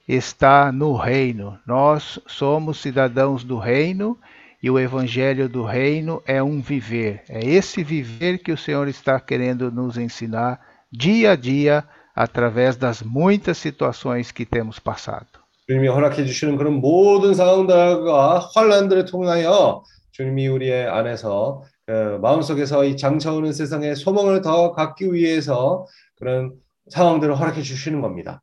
[0.08, 1.58] está no reino.
[1.66, 4.18] Nós somos cidadãos do reino
[4.62, 7.22] e o evangelho do reino é um viver.
[7.28, 11.84] É esse viver que o Senhor está querendo nos ensinar dia a dia
[12.14, 15.26] através das muitas situações que temos passado.
[15.68, 19.82] 주님이 허락해 주시는 그런 모든 상황들과 환란들을 통하여
[20.12, 25.86] 주님이 우리의 안에서 그 마음속에서 이 장차 오는 세상의 소망을 더 갖기 위해서
[26.16, 26.54] 그런
[26.88, 28.42] 상황들을 허락해 주시는 겁니다.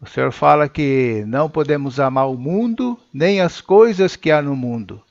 [0.00, 4.54] O Senhor fala que não podemos amar o mundo nem as coisas que há no
[4.54, 5.02] mundo.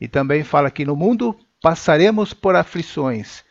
[0.00, 3.44] E também fala que no mundo passaremos por aflições,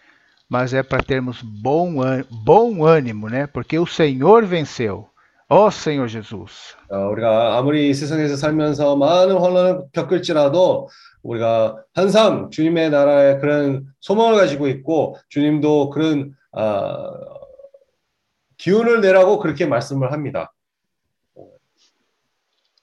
[0.49, 3.47] mas é para termos bom, ân- bom ânimo, né?
[3.47, 5.07] Porque o Senhor venceu.
[5.49, 6.75] Ó Senhor Jesus.
[6.89, 10.89] 어, 우리가 아무리 이 세상에서 살면서 많은 환란을 겪을지라도
[11.23, 17.11] 우리가 항상 주님의 나라의 그런 소망을 가지고 있고 주님도 그런 아,
[18.57, 20.53] 기운을 내라고 그렇게 말씀을 합니다.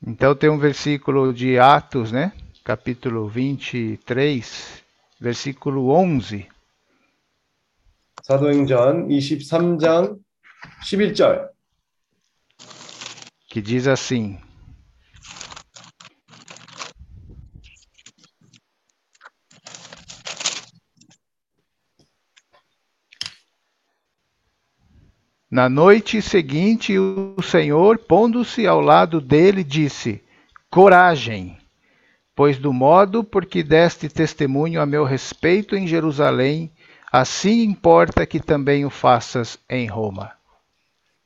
[0.06, 2.32] Então tem um versículo de Atos, né?
[2.64, 4.82] Capítulo 23,
[5.20, 6.46] versículo 11.
[8.28, 10.18] 사도행전 23장
[10.82, 11.48] 11절
[13.48, 14.38] que diz assim:
[25.52, 30.22] Na noite seguinte, o Senhor, pondo-se ao lado dele, disse:
[30.70, 31.56] Coragem,
[32.36, 36.70] pois do modo por que deste testemunho a meu respeito em Jerusalém,
[37.10, 40.36] assim importa que também o faças em Roma.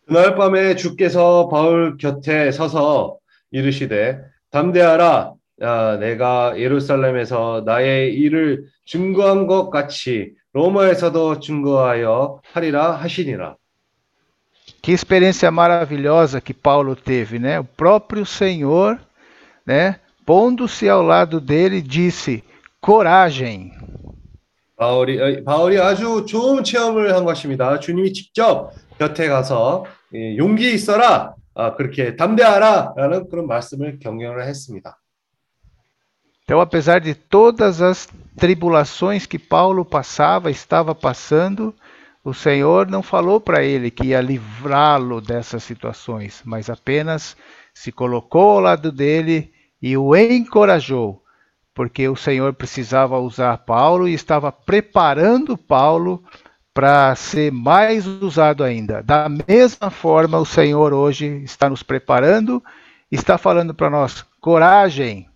[0.07, 3.19] 그날 밤에 주께서 바울 곁에 서서
[3.51, 4.21] 이르시되
[4.51, 13.57] 담대하라 아, 내가 예루살렘에서 나의 일을 증거한 것 같이 로마에서도 증거하여 하리라 하시니라.
[14.87, 17.61] Que experiência maravilhosa que Paulo teve, né?
[17.61, 18.99] O próprio Senhor,
[19.65, 22.43] né, pondo-se ao lado dele, disse:
[22.81, 23.73] coragem.
[24.77, 27.79] 바울이 어, 바울이 아주 좋은 체험을 한 것입니다.
[27.79, 29.85] 주님이 직접 곁에 가서
[30.15, 34.99] 예, 용기 있어라 아, 그렇게 담대하라라는 그런 말씀을 경영을 했습니다.
[36.45, 41.73] Então, apesar de todas as tribulações que Paulo passava, estava passando,
[42.28, 47.38] o Senhor não falou para ele que ia livrá-lo dessas situações, mas apenas
[47.74, 49.50] se colocou ao lado dele
[49.82, 51.24] e o encorajou,
[51.74, 56.22] porque o Senhor precisava usar Paulo e estava preparando Paulo
[56.74, 59.02] para ser mais usado ainda.
[59.02, 62.62] Da mesma forma, o Senhor hoje está nos preparando,
[63.10, 65.30] está falando para nós: coragem,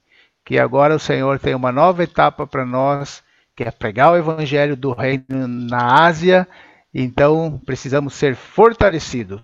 [0.44, 3.24] que agora o Senhor tem uma nova etapa para nós,
[3.56, 6.46] que é pregar o evangelho do reino na Ásia.
[6.94, 9.42] Então, precisamos ser fortalecidos.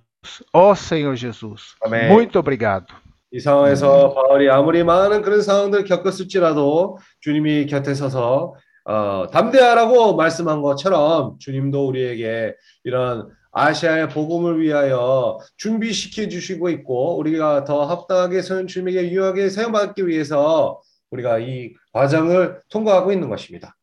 [0.53, 2.09] Ó Senhor Jesus, Amém.
[2.09, 2.87] muito obrigado.
[3.31, 8.55] 이 상황에서 바울이 아무리 많은 그런 상황들을 겪었을지라도 주님이 곁에 서서
[8.85, 12.55] 어, 담대하라고 말씀한 것처럼 주님도 우리에게
[12.85, 20.81] 이런 아시아의 복음을 위하여 준비시켜 주시고 있고 우리가 더 합당하게 선 주님에게 유하게 사용받기 위해서
[21.11, 23.75] 우리가 이 과정을 통과하고 있는 것입니다.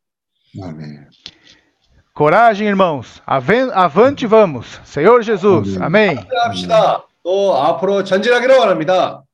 [0.63, 1.11] 아멘.
[2.15, 3.21] Coragem, irmãos.
[3.27, 4.81] Avante vamos.
[4.85, 5.77] Senhor Jesus.
[5.83, 6.17] Amém.
[6.45, 7.09] 합시다.
[7.25, 9.25] 또 앞으로 전진하기를 원합니다.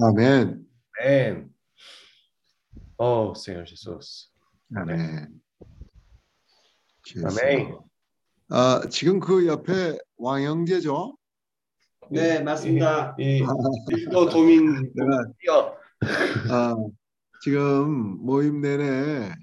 [0.00, 0.64] 아멘.
[1.02, 1.50] 아멘.
[2.96, 4.30] 오, Senhor Jesus.
[4.74, 5.28] 아멘.
[7.26, 7.78] 아멘.
[8.48, 11.16] 아, 지금 그 옆에 왕영재죠?
[12.10, 13.16] 네, 맞습니다.
[13.18, 15.76] 이또 도민 내가 뛰어.
[16.50, 16.74] 아,
[17.42, 19.34] 지금 모임 내내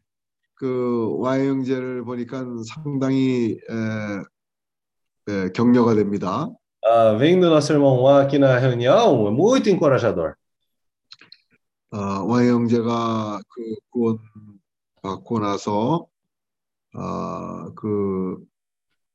[0.57, 6.49] 그 왕영재를 보니까 상당히 에, 에, 격려가 됩니다.
[6.83, 10.35] Ah, vendo nosso irmão aqui na reunião, é muito encorajador.
[11.91, 14.19] 어, 왕영재가 그 구원
[15.01, 16.07] 받고 나서
[16.95, 18.37] 어, 그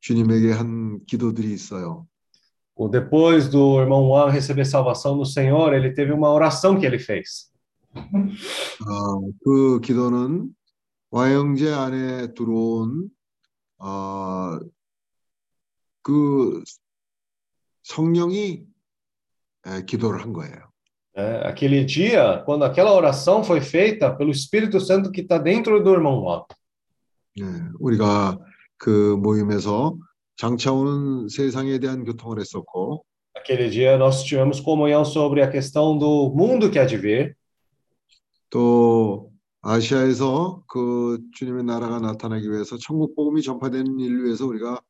[0.00, 2.06] 주님에게 한 기도들이 있어요.
[2.90, 7.50] Depois do irmão Juan receber salvação no Senhor, ele teve uma oração que ele fez.
[7.94, 10.54] 어, 그 기도는
[11.11, 13.09] 왕영재 안에 들어온
[13.79, 14.59] 어,
[16.01, 16.63] 그
[17.83, 18.65] 성령이
[19.65, 20.67] 에, 기도를 한 거예요.
[21.15, 25.91] É, aquele dia, quando aquela oração foi feita pelo Espírito Santo que está dentro do
[25.91, 26.43] irmão Juan.
[27.39, 27.43] 예,
[27.79, 28.37] 우리가
[28.77, 29.97] 그 모임에서
[30.35, 33.03] 장차오는 세상에 대한 교통을 했었고
[33.35, 37.35] Aquele dia nós tivemos comunhão sobre a questão do mundo que há de vir.
[38.49, 39.30] 또
[39.62, 44.80] 아시아에서 그 주님의 나라가 나타나기 위해서 천국 복음이 전파되는 일을 위해서 우리가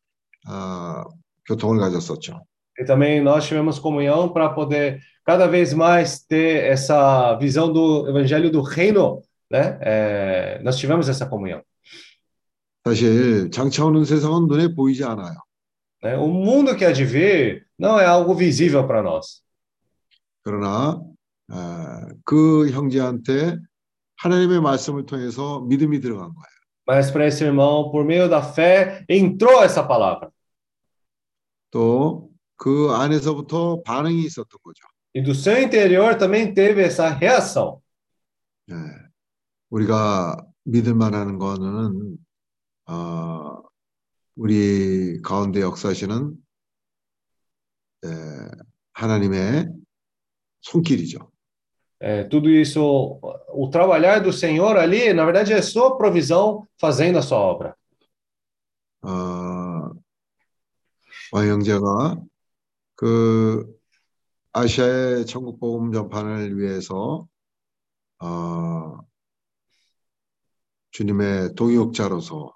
[0.46, 1.04] 아,
[1.46, 2.40] 교통을 가졌었죠.
[2.80, 8.50] E também nós tivemos comunhão para poder cada vez mais ter essa visão do evangelho
[8.50, 9.78] do reino, né?
[9.82, 11.62] É, nós tivemos essa comunhão.
[12.84, 15.36] 사실 장차 오는 세상은 눈에 보이지 않아요.
[16.02, 16.16] Né?
[16.16, 19.42] O mundo que há de vir não é algo visível para nós.
[20.42, 21.00] 그러나
[21.48, 23.58] 아, 그 형제한테
[24.22, 26.52] 하나님의 말씀을 통해서 믿음이 들어간 거예요.
[26.86, 30.30] Mas para esse irmão, por meio da fé, entrou essa palavra.
[31.70, 34.84] 또 그 안에서부터 반응이 있었던 거죠.
[35.14, 37.80] E do seu interior também teve essa reação.
[38.70, 38.74] 예,
[39.70, 42.16] 우리가 믿을 만한 거는
[42.86, 43.62] 어,
[44.36, 46.36] 우리 가운데 역사하시는
[48.04, 48.08] 예,
[48.92, 49.68] 하나님의
[50.60, 51.31] 손길이죠.
[52.04, 52.80] É, tudo isso,
[53.54, 57.76] o trabalhar do Senhor ali, na verdade, é sua provisão fazendo a sua obra.
[59.04, 59.92] 어,
[61.32, 62.20] 왕 형제가
[62.96, 63.64] 그
[64.52, 67.28] 아시아의 천국 복음 전파를 위해서
[68.20, 68.98] 어,
[70.90, 72.52] 주님의 동역자로서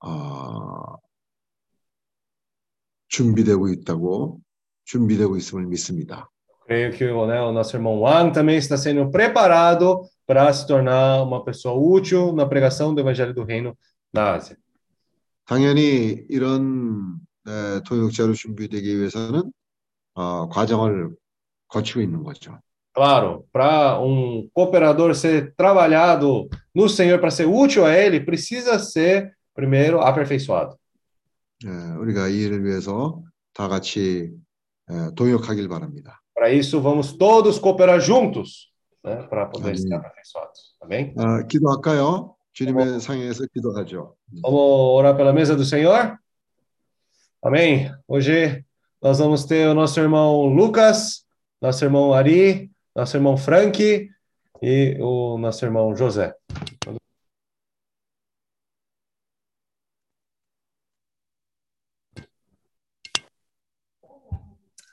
[0.00, 0.96] 어,
[3.08, 4.40] 준비되고 있다고
[4.84, 6.30] 준비되고 있음을 믿습니다.
[6.65, 11.43] Creio que né, o nosso irmão Wang também está sendo preparado para se tornar uma
[11.43, 13.77] pessoa útil na pregação do Evangelho do Reino
[14.13, 14.57] na Ásia.
[15.45, 19.51] 당연히 이런 네, 동역자로 준비되기 위해서는
[20.13, 21.15] 어, 과정을
[21.67, 22.59] 거치고 있는 거죠.
[22.93, 29.33] Claro, para um cooperador ser trabalhado no Senhor, para ser útil a Ele, precisa ser
[29.53, 30.77] primeiro aperfeiçoado.
[31.65, 31.69] 예,
[31.99, 33.21] 우리가 이 일을 위해서
[33.53, 34.31] 다 같이
[34.89, 36.21] 예, 동역하길 바랍니다.
[36.35, 38.71] Para isso, vamos todos cooperar juntos,
[39.03, 39.77] né, para poder Amém.
[39.77, 40.75] ser aperfeiçoados.
[40.81, 41.13] Amém?
[41.17, 42.35] 아, 기도할까요?
[42.53, 44.15] 주님의 상에서 기도하죠.
[44.41, 46.17] Vamos orar pela mesa do Senhor?
[47.41, 47.91] Amém?
[48.07, 48.63] Hoje
[49.01, 51.25] nós vamos ter o nosso irmão Lucas,
[51.61, 54.09] nosso irmão Ari, nosso irmão Frank
[54.61, 56.35] e o nosso irmão José.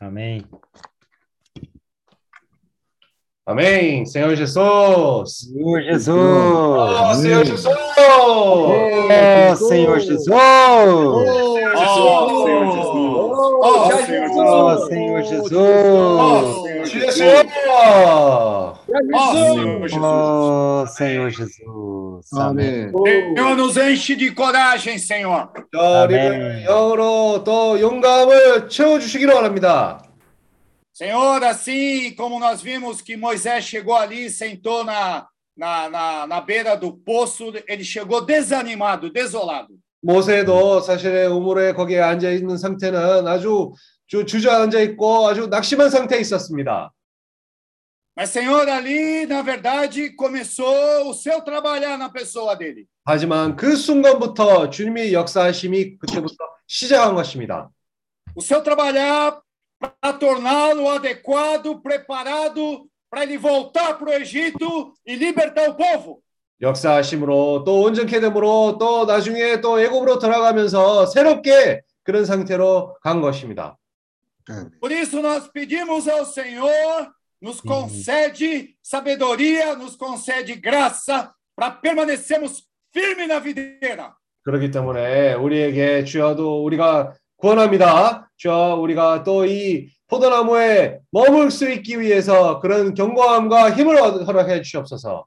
[0.00, 0.44] Amém.
[3.46, 4.04] Amém.
[4.04, 5.48] Senhor Jesus.
[5.50, 6.08] Senhor Jesus.
[6.08, 7.66] Oh, Senhor Jesus.
[7.98, 10.28] Oh, Senhor Jesus.
[10.30, 10.86] Oh,
[12.44, 12.88] Senhor Jesus.
[12.90, 14.38] Oh, Oh, já Senhor Jesus.
[14.38, 15.52] Oh, Senhor Jesus.
[15.52, 17.14] Oh, Senhor Dia Jesus.
[17.14, 18.78] Senhor.
[19.14, 20.04] Oh, Senhor Jesus.
[20.04, 22.32] Oh, Senhor Jesus.
[22.34, 22.92] 아멘.
[22.92, 25.48] Senhor, nos enche de coragem, Senhor.
[25.74, 30.02] 자, 우리를 영으로 또 용감을 채워주시기를 원합니다.
[30.92, 36.76] Senhor, assim como nós vimos que Moisés chegou ali, sentou na, na, na, na beira
[36.76, 39.78] do poço, ele chegou desanimado, desolado.
[40.00, 43.72] 모세도 사실의 우물에 거기에 앉아 있는 상태는 아주
[44.06, 46.92] 주, 주저앉아 있고 아주 낙심한 상태에 있었습니다.
[48.16, 52.86] Mas, Senhor, ali, na verdade, começou o seu trabalhar na pessoa dele.
[53.04, 57.70] 하지만 그 순간부터 주님의 역사하심이 그때부터 시작한 것입니다.
[58.34, 59.40] O seu trabalhar
[59.82, 66.22] para torná-lo adequado, preparado para ele voltar para o Egito e libertar o povo.
[66.60, 73.76] 역사하심으로 또 온전케 됨으로 또 나중에 또 애굽으로 들어가면서 새롭게 그런 상태로 간 것입니다.
[74.48, 74.70] 아멘.
[74.80, 83.28] Por isso, nós pedimos ao Senhor, nos concede sabedoria, nos concede graça para permanecermos firmes
[83.28, 84.14] na videira.
[84.42, 87.12] 그렇기 때문에 우리에게 주여도 우리가
[87.47, 88.29] 구원합니다.
[88.37, 95.25] 주여 우리가 또 이 포도나무에 머물 수 있기 위해서 그런 견고함과 힘을 허락해 주시옵소서.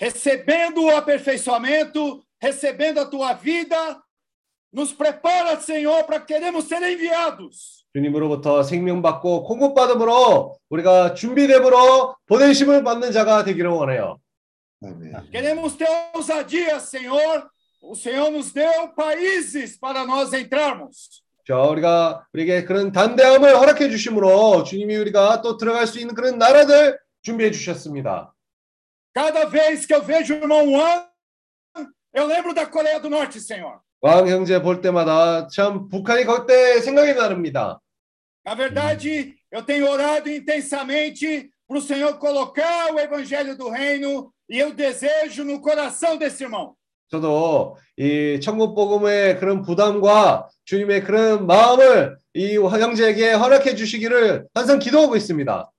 [0.00, 4.00] recebendo o aperfeiçoamento, recebendo a tua vida,
[4.72, 7.84] nos prepara, Senhor, para queremos ser enviados.
[7.94, 14.18] 주님으로부터 생명 받고 공급 받음으로 우리가 준비됨으로 보내심을 받는 자가 되기를 원해요.
[14.82, 15.30] 아멘.
[15.32, 17.48] Queremos ter ousadia, Senhor.
[17.82, 21.22] O Senhor nos deu países para nós entrarmos.
[21.46, 26.98] 자, 우리가 우리에게 그런 단대함을 허락해 주심으로 주님이 우리가 또 들어갈 수 있는 그런 나라들
[27.22, 28.34] 준비해 주셨습니다.
[29.14, 31.06] Cada vez que eu vejo o irmão Juan,
[32.12, 33.80] eu lembro da Coreia do Norte, Senhor.
[34.02, 37.80] 왕 형제 볼 때마다 참 북한이 그때 생각이 나릅니다.
[38.44, 44.58] Na verdade, eu tenho orado intensamente para o Senhor colocar o evangelho do reino e
[44.58, 46.76] eu desejo no coração desse irmão.
[47.10, 55.16] 저도 이 천국 복음의 그런 부담과 주님의 그런 마음을 이 형제에게 허락해 주시기를 항상 기도하고
[55.16, 55.70] 있습니다.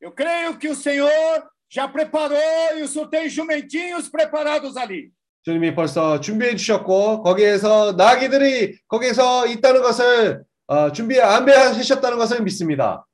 [0.00, 2.36] Eu creio que o Senhor já preparou
[2.76, 5.10] e o Senhor tem jumentinhos preparados ali.
[5.44, 13.04] 주님이 벌써 준비해 주셨고 거기에서 나귀들이 거기에서 있다는 것을 어, 준비 안배하셨다는 것을 믿습니다.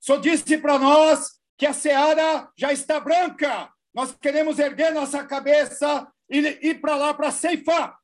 [0.00, 3.70] Senhor disse para nós que a seara já está branca.
[3.94, 7.94] Nós queremos erguer nossa cabeça e ir para lá para ceifar.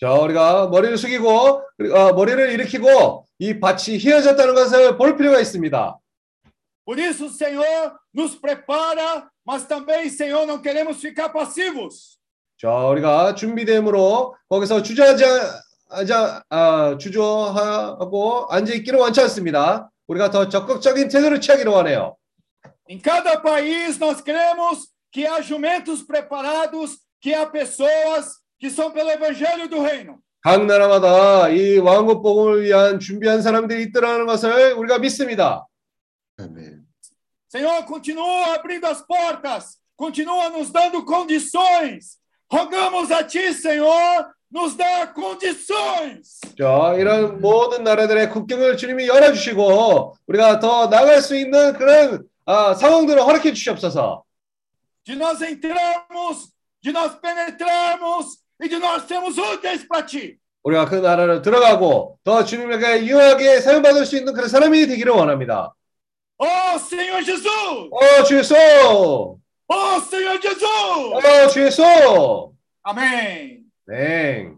[0.00, 5.98] 자, 우리가 머리를 숙이고 어, 머리를 일으키고 이 밭이 휘어졌다는 것을 볼 필요가 있습니다.
[6.84, 12.18] Por isso Senhor nos prepara, mas também, Senhor, não queremos ficar passivos.
[12.60, 15.24] 자, 우리가 준비됨으로 거기서 주저하지
[15.90, 19.90] 하자 아, 주저하고 앉아 있기를 원치 않습니다.
[20.06, 22.16] 우리가 더 적극적인 태도를 취하기를 원해요.
[22.88, 29.09] Em cada país nós queremos que há jumentos preparados, que há pessoas que são pelo
[29.09, 30.19] evangelho do reino.
[30.41, 35.67] 각 나라마다 이 왕국 복음을 위한 준비한 사람들이 있더라는 것을 우리가 믿습니다.
[36.37, 36.85] 아멘.
[37.49, 42.19] Senhor, continua abrindo as portas, continua nos dando condições.
[42.51, 46.39] Rogamos a Ti, Senhor, nos dá condições.
[46.57, 53.21] 자, 이런 모든 나라들의 국경을 주님이 열어주시고 우리가 더 나갈 수 있는 그런 아, 상황들을
[53.21, 54.23] 허락해 주시옵소서.
[55.05, 56.49] De nós entrarmos,
[56.84, 60.38] de nós penetrarmos e de nós sermos úteis para Ti.
[60.62, 65.74] 우리가 그 나라를 들어가고 더 주님에게 유하게 사용받을 수 있는 그런 사람이 되기를 원합니다.
[66.36, 67.46] Oh, Senhor Jesus!
[67.90, 68.54] 어, 주 예수!
[68.54, 70.64] Oh, Senhor Jesus!
[70.64, 72.54] 어, 주 예수!
[72.82, 73.64] Amém.
[73.88, 74.54] 네.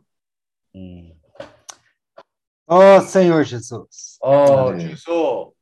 [3.02, 4.78] Senhor Jesus, 어, 네.
[4.78, 5.55] 주 예수.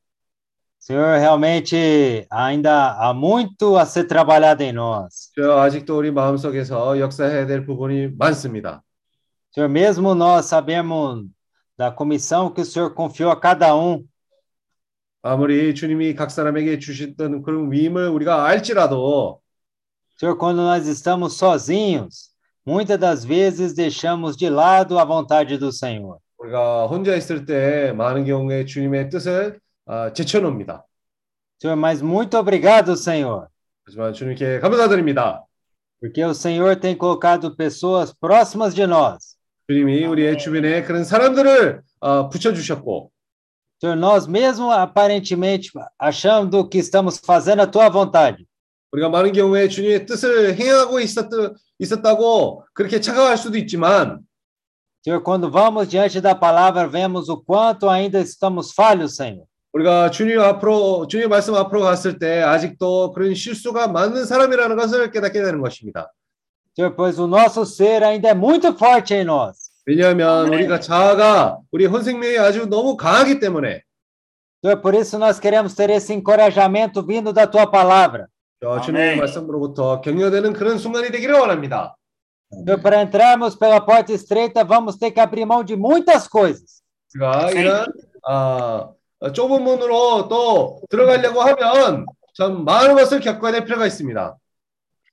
[0.84, 5.30] Senhor, realmente ainda há muito a ser trabalhado em nós.
[5.34, 8.82] 저 아직도 우리 마음속에서 역사해야 될 부분이 많습니다.
[9.52, 11.26] Senhor, mesmo nós sabemos
[11.76, 14.04] da comissão que o Senhor confiou a cada um,
[15.22, 19.40] 아무리 주님이 각 사람에게 주셨던 그런 위임을 우리가 알지라도
[20.18, 22.30] Senhor, quando nós estamos sozinhos,
[22.66, 26.18] muitas das vezes deixamos de lado a vontade do Senhor.
[26.38, 29.63] 우리가 혼자 있을 때 많은 경우에 주님의 뜻을 아,
[30.14, 30.84] 제쳐놓습니다.
[31.60, 33.48] Senhor, mas muito obrigado, Senhor,
[33.86, 35.44] 하지만 주님께 감사드립니다.
[36.00, 39.36] porque o Senhor tem colocado pessoas próximas de nós.
[39.68, 43.10] 주님이 우리의 주변에 그런 사람들을 아, 붙여주셨고
[43.82, 48.46] Senhor, nós mesmo aparentemente achando que estamos fazendo a tua vontade,
[48.92, 51.28] 우리가 많은 경우에 주님의 뜻을 행하고 있었,
[51.78, 54.20] 있었다고 그렇게 착각할 수도 있지만
[55.02, 59.46] Senhor, quando vamos diante da palavra, vemos o quanto ainda estamos falhos, Senhor.
[59.75, 65.41] 우리가 주님 앞으로 주님 말씀 앞으로 갔을 때 아직도 그런 실수가 많은 사람이라는 것을 깨닫게
[65.41, 66.13] 되는 것입니다.
[66.95, 69.71] Pois o nosso ser ainda é muito forte em nós.
[69.85, 73.81] 왜냐하면 우리가 자아가 우리 혼생명이 아주 너무 강하기 때문에
[74.63, 78.27] Senhor, por isso nós queremos ter esse encorajamento vindo da tua palavra.
[78.61, 79.17] 저 주님의.
[79.17, 81.97] 말씀으로부터 격려되는 그런 순간이 되기를 원합니다.
[82.53, 86.81] Senhor, para entrarmos pela porta estreita, vamos ter que abrir mão de muitas coisas.
[87.13, 87.85] 우리가 이런
[88.25, 88.89] 아,
[89.33, 94.37] 좁은 문으로 또 들어가려고 하면 참 많은 것을 겪어야 될 필요가 있습니다.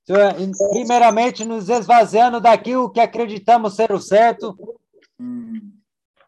[0.05, 4.57] Primeiramente nos esvaziando daquilo que acreditamos ser o certo,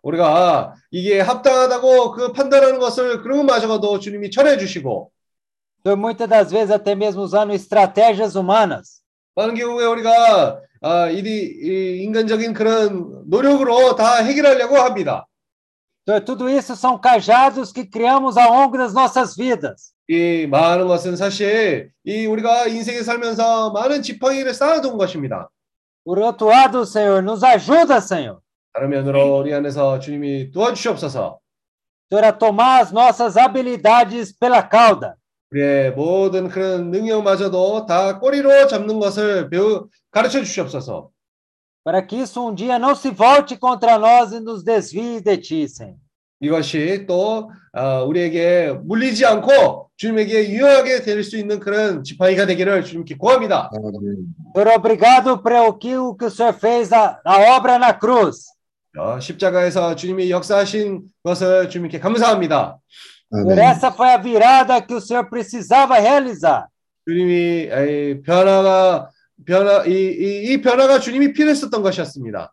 [0.01, 5.11] 우리가 이게 합당하다고 그 판단하는 것을 그런 것마저도 주님이 철회해 주시고
[5.83, 9.01] Senhor, muitas das vezes até mesmo usando estratégias humanas.
[9.35, 15.27] 많은 경우에 우리가 아, 이, 이 인간적인 그런 노력으로 다 해결하려고 합니다.
[16.06, 19.92] Senhor, tudo isso são cajados que criamos ao longo das nossas vidas.
[20.08, 25.48] 이 많은 것은 사실 이 우리가 인생에 살면서 많은 지팡이를 쌓아둔 것입니다.
[26.04, 28.40] Por outro lado, Senhor, nos ajuda, Senhor.
[28.72, 31.38] 다른 면으로 우리 안에서 주님이 도와주시옵소서.
[32.10, 35.14] Senhor, a tomar as nossas habilidades pela cauda.
[35.52, 41.10] 우리의 모든 그런 능력마저도 다 꼬리로 잡는 것을 배우 가르쳐 주시옵소서.
[41.84, 45.68] para que isso um dia não se volte contra nós e nos desvie de ti,
[45.68, 45.96] Senhor.
[46.42, 53.16] 이것이 또 아, 우리에게 물리지 않고 주님에게 유효하게 될 수 있는 그런 지팡이가 되기를 주님께
[53.18, 53.70] 구합니다.
[53.74, 54.34] 아멘.
[54.54, 58.46] Senhor, obrigado por aquilo que o Senhor fez, a, a obra na cruz.
[58.98, 62.78] 어, 십자가에서 주님이 역사하신 것을 주님께 감사합니다.
[63.30, 63.58] Por 아멘.
[63.58, 66.66] essa foi a virada que o Senhor precisava realizar.
[67.06, 69.10] 주님이 이 변화가
[69.45, 72.51] 변화 이, 이, 이 변화가 주님이 필요했었던 것이었습니다.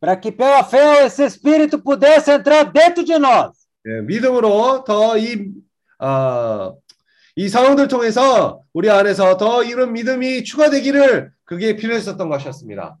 [0.00, 3.66] para que pela fé esse Espírito pudesse entrar dentro de nós.
[3.86, 5.48] 예, 믿음으로 더 이,
[5.98, 6.72] 아,
[7.34, 12.98] 이 상황들 통해서 우리 안에서 더 이런 믿음이 추가되기를 그게 필요했었던 것이었습니다.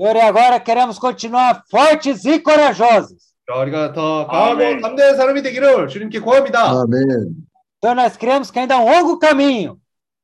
[0.00, 3.34] Senhor, e agora queremos continuar fortes e corajosos.
[3.46, 4.80] 자, 우리가 더 강하고.
[4.80, 6.70] 담대한 사람이 되기를 주님께 구합니다.
[6.70, 7.48] 아멘.
[7.78, 9.78] Então nós cremos que ainda há um longo caminho,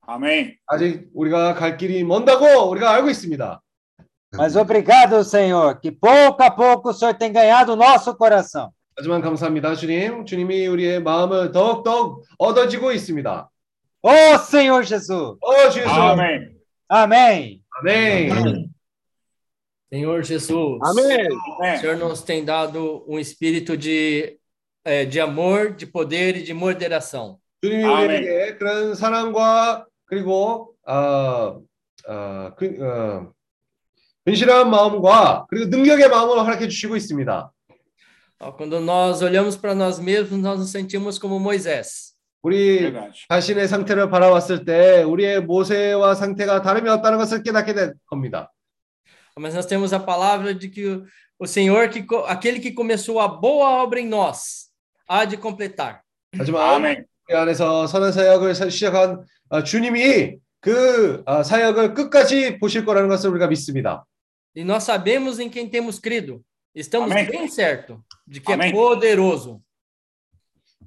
[0.07, 0.55] Amém.
[0.67, 3.61] 아직 우리가 갈 길이 먼다고 우리가 알고 있습니다.
[4.35, 8.71] mas obrigado, Senhor, que pouco a pouco o Senhor tem ganhado o nosso coração.
[8.95, 10.25] 하지만 감사합니다, 주님.
[10.25, 13.49] 주님이 우리의 마음을 더욱더욱 얻어지고 있습니다.
[14.01, 15.37] Ô Senhor Jesus.
[15.41, 15.87] 어, 주여.
[15.87, 16.55] Amém.
[16.87, 17.61] Amém.
[17.81, 18.69] 아멘.
[19.91, 21.27] Senhor Jesus, Amém.
[21.27, 24.37] o Senhor nos tem dado um espírito de,
[24.85, 27.37] eh, de amor, de poder e de moderação.
[27.63, 28.23] 주님이 아멘.
[28.23, 31.61] 우리에게 그런 사랑과 그리고 어,
[32.07, 33.31] 어, 그, 어,
[34.25, 37.51] 근실한 마음과 그리고 능력의 마음을 허락해 주시고 있습니다.
[38.41, 42.15] Ó, Quando nós olhamos para nós mesmos, nós nos sentimos como Moisés.
[42.41, 43.25] 우리 Verdade.
[43.27, 48.51] 자신의 상태를 바라봤을 때 우리의 모세와 상태가 다름이 없다는 것을 깨닫게 될 겁니다.
[49.37, 51.05] Mas nós temos a palavra de que o,
[51.39, 54.69] o Senhor, que, co- aquele que começou a boa obra em nós,
[55.07, 56.01] há de completar.
[56.37, 57.05] 하지만 Amém.
[57.28, 63.30] 우리 안에서 선한 사역을 사- 시작한 어, 주님이 그 어, 사역을 끝까지 보실 거라는 것을
[63.30, 64.04] 우리가 믿습니다.
[64.56, 66.40] E nós sabemos em quem temos crido.
[66.74, 67.26] Estamos Amém.
[67.30, 68.72] bem certo de que é Amém.
[68.72, 69.60] poderoso.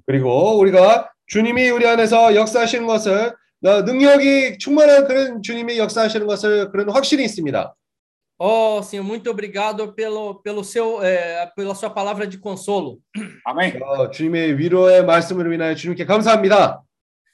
[0.06, 3.34] 그리고 우리가 주님이 우리 안에서 역사하시는 것을
[3.64, 7.74] 어, 능력이 충만한 그런 주님이 역사하시는 것을 그런 확신이 있습니다.
[8.39, 12.99] Oh, Senhor, muito obrigado pelo, pelo seu, eh, pela sua palavra de consolo.
[13.45, 13.79] Amém.
[13.81, 16.81] 어, 주님의 위로의 말씀을 인하여 주님께 감사합니다.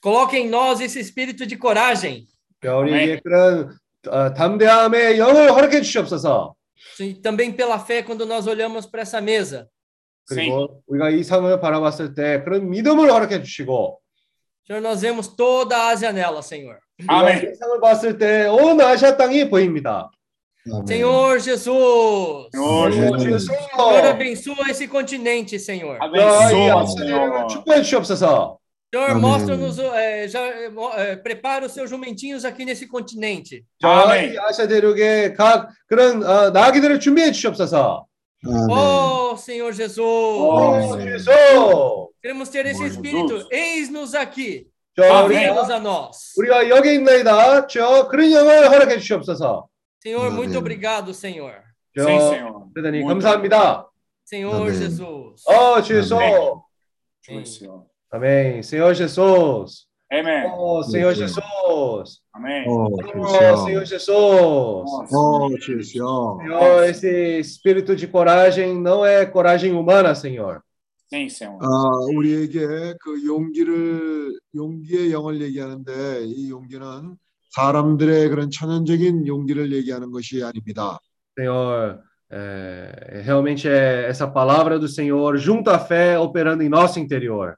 [0.01, 2.25] Coloque em nós esse espírito de coragem.
[2.63, 3.21] 자, 우리에게 아멘.
[3.23, 6.53] 그런 어, 담대함의 영을 허락해 주시옵소서.
[6.99, 9.67] E também pela fé, quando nós olhamos para essa mesa.
[10.27, 13.99] 그리고 우리가 이 상을 바라봤을 때 그런 믿음을 허락해 주시고
[14.67, 16.77] Senhor, nós vemos toda a Ásia nela, Senhor.
[16.99, 17.51] 우리가 아멘.
[17.51, 20.11] 이 상을 봤을 때 온 아시아 땅이 보입니다.
[20.71, 20.85] 아멘.
[20.87, 22.49] Senhor Jesus.
[22.53, 23.45] Senhor 오, Jesus.
[23.47, 25.97] Senhor, abençoa esse continente, Senhor.
[25.97, 27.47] 자, 이 Abençoa, 아시아를 Senhor.
[27.47, 28.57] 축복해 ju시옵소서.
[28.91, 29.21] Senhor, Amém.
[29.21, 33.63] mostra-nos, eh, já eh, mo- eh, prepara os seus jumentinhos aqui nesse continente.
[33.79, 34.33] 자, 아멘.
[34.33, 38.05] 이 아시아 대륙의 각 그런 어, 나귀들을 준비해 주시옵소서.
[38.45, 38.69] 아멘.
[38.69, 39.99] Oh, Senhor Jesus.
[39.99, 41.17] 오, 아멘.
[41.17, 42.09] 주소.
[42.21, 43.27] Queremos ter esse Senhor espírito.
[43.37, 43.47] Jesus.
[43.51, 44.65] Eis-nos aqui.
[44.97, 45.37] 자, 아멘.
[45.37, 46.33] Envia-nos 우리가, a nós.
[46.37, 47.67] 우리가 여기 있나이다.
[47.67, 49.67] 저 그런 영을 허락해 주시옵소서.
[50.03, 50.37] Senhor, Amém.
[50.37, 51.61] muito obrigado, Senhor.
[51.95, 52.67] 저 Sim, Senhor.
[52.73, 53.85] 대단히 Muito 감사합니다.
[54.25, 54.73] Senhor Amém.
[54.73, 55.43] Jesus.
[55.47, 56.15] 어, 주소.
[56.17, 56.61] Amém.
[57.25, 57.45] Sim.
[57.45, 57.85] Senhor.
[58.11, 58.61] 아멘.
[58.63, 59.87] Senhor Jesus.
[60.11, 60.51] Amém.
[60.57, 61.21] Oh, Senhor Sim.
[61.27, 62.21] Jesus.
[62.33, 62.67] Amém.
[62.67, 64.85] 어, Oh, Senhor 주시오.
[64.85, 65.13] Jesus.
[65.13, 66.37] 어, 주시오.
[66.41, 70.63] Senhor, esse espírito de coragem não é coragem humana, Senhor.
[71.11, 71.57] Sim, Senhor.
[71.61, 77.17] 아, 우리에게 그 용기를 용기의 영을 얘기하는데 이 용기는
[77.54, 80.98] 사람들의 그런 천연적인 용기를 얘기하는 것이 아닙니다.
[81.38, 82.00] Senhor,
[82.30, 87.54] é, realmente é essa palavra do Senhor junto à fé operando em nosso interior.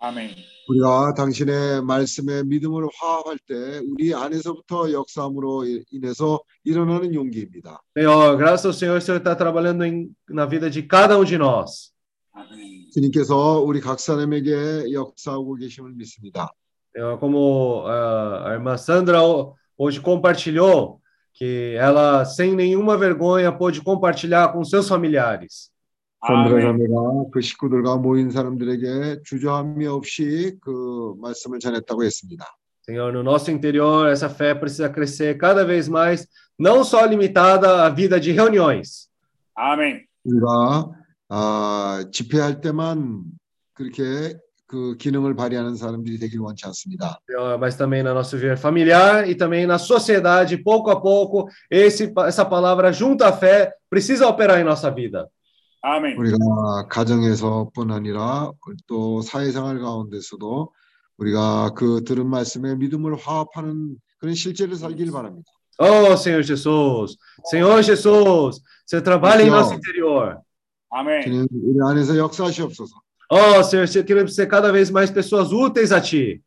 [0.00, 0.34] Amém.
[0.68, 7.82] 우리가 당신의 말씀에 믿음을 화합할 때 우리 안에서부터 역사함으로 인해서 일어나는 용기입니다.
[7.96, 11.36] Senhor, graças ao Senhor, o Senhor está trabalhando em, na vida de cada um de
[11.36, 11.92] nós.
[12.32, 12.88] Amém.
[12.92, 16.50] 주님께서 우리 각 사람에게 역사하고 계심을 믿습니다.
[16.93, 20.99] Senhor, como ah, a irmã Sandra ho- hoje compartilhou,
[21.33, 25.71] que ela, sem nenhuma vergonha, pôde compartilhar com seus familiares.
[26.27, 26.65] 선드라 Amém.
[26.65, 32.45] 자매가 그 식구들과 모인 사람들에게 주저함이 없이 그 말씀을 전했다고 했습니다.
[32.85, 36.27] Senhor, no nosso interior, essa fé precisa crescer cada vez mais,
[36.59, 39.07] não só limitada à vida de reuniões.
[39.55, 40.05] Amém.
[40.25, 40.89] 우리가
[41.29, 43.23] 아, 집회할 때만
[43.73, 44.35] 그렇게
[44.74, 47.20] 그 기능을 발휘하는 사람들이 되길 원치 않습니다.
[47.60, 52.44] Mas também na nossa vida familiar e também na sociedade, pouco a pouco, esse, essa
[52.44, 55.28] palavra junto à fé precisa operar em nossa vida.
[55.80, 56.16] Amém.
[56.18, 58.50] 우리가 가정에서뿐 아니라
[58.88, 60.72] 또 사회생활 가운데서도
[61.18, 65.52] 우리가 그 들은 말씀에 믿음을 화합하는 그런 실제를 살길 바랍니다.
[65.78, 67.16] Oh, Senhor Jesus,
[67.48, 70.38] Senhor Jesus, você trabalha em nosso interior.
[70.90, 71.22] Amém.
[71.22, 73.03] 주님 우리 안에서 역사하시옵소서.
[73.31, 76.41] Oh, Senhor, você- queremos ser cada vez mais pessoas úteis a Ti.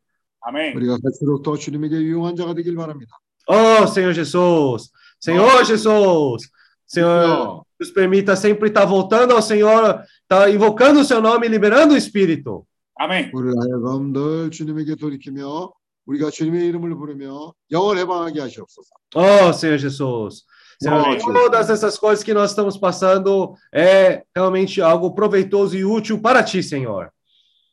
[0.45, 0.75] Amém.
[0.75, 3.15] 우리가 갈수록 더 주님에게 유용한 자가 되길 바랍니다.
[3.47, 6.49] Oh, Senhor Jesus, Senhor Jesus,
[6.85, 11.49] Senhor, 주여, nos permita sempre estar voltando ao Senhor, estar invocando o Seu nome e
[11.49, 12.65] liberando o Espírito.
[12.99, 13.31] Amém.
[13.33, 15.71] 우리를 하여금 늘 주님에게 돌이키며
[16.05, 18.89] 우리가 주님의 이름을 부르며 영을 해방하게 하시옵소서.
[19.15, 20.43] Oh, Senhor Jesus,
[20.81, 21.33] Senhor, Oh, Jesus.
[21.33, 26.61] todas essas coisas que nós estamos passando é realmente algo proveitoso e útil para ti,
[26.61, 27.09] Senhor.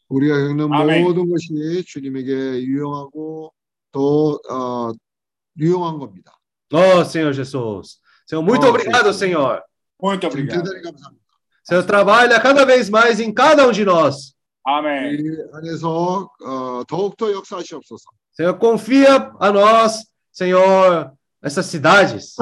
[0.09, 1.03] 우리가 겪는 아멘.
[1.05, 3.53] 모든 것이 주님에게 유용하고
[3.93, 4.93] 또 어,
[5.59, 6.33] 유용한 겁니다.
[6.73, 7.99] Oh, Senhor Jesus.
[8.27, 9.17] Senhor, muito Oh, obrigado, Jesus.
[9.19, 9.63] Senhor.
[10.01, 10.63] Muito 지금 obrigado.
[10.65, 11.21] 대단히 감사합니다.
[11.65, 14.35] Senhor, trabalha cada vez mais em cada um de nós.
[14.67, 15.17] Amém.
[15.17, 18.05] 이 안에서 어, 더욱더 역사하시옵소서.
[18.33, 21.13] Senhor, confia a nós, Senhor,
[21.43, 22.35] essas cidades.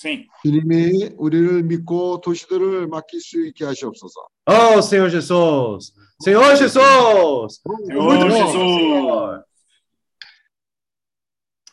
[0.00, 0.28] Sim.
[0.42, 4.28] 주님이 우리를 믿고 도시들을 맡길 수 있게 하시옵소서.
[4.46, 5.94] Oh, Senhor Jesus.
[6.20, 7.62] Senhor Jesus.
[7.86, 8.52] Senhor Muito bom, Jesus.
[8.52, 9.44] Senhor.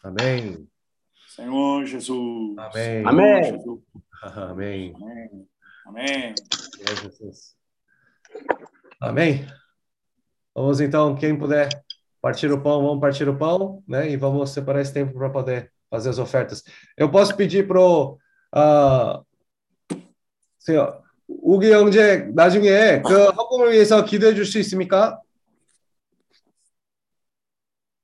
[0.03, 0.67] Amém.
[1.27, 2.57] Senhor Jesus.
[2.57, 2.73] Amém.
[2.73, 3.43] Senhor Amém.
[3.43, 3.79] Jesus.
[4.21, 4.93] Amém.
[4.95, 5.47] Amém.
[5.85, 6.35] Amém.
[6.75, 7.55] Senhor Jesus.
[9.01, 9.45] Amém.
[10.55, 11.67] Vamos então, quem puder
[12.21, 14.09] partir o pão, vamos partir o pão, né?
[14.09, 16.63] E vamos separar esse tempo para poder fazer as ofertas.
[16.97, 18.17] Eu posso pedir pro
[18.51, 19.21] 아,
[20.59, 25.19] senhor, 우기 형제 나중에 그 헌금을 위해서 기도해 줄 수 있습니까?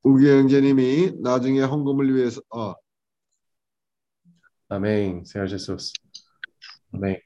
[0.03, 2.73] 우기 형제님이 나중에 헌금을 위해서 어,
[4.71, 5.93] Amém, Senhor Jesus.
[6.93, 7.19] Amém.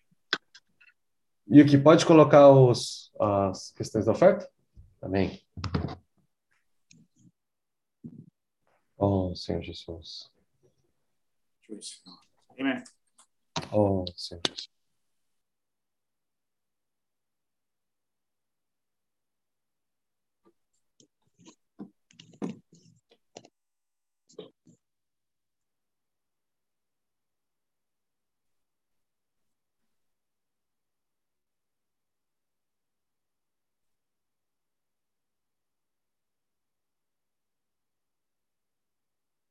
[1.46, 4.50] Yuki, pode colocar os, as questões da oferta?
[5.02, 5.42] Amém.
[8.98, 10.32] Oh, Senhor Jesus.
[11.71, 11.81] God.
[12.61, 12.85] Amen.
[13.73, 14.49] Oh, thank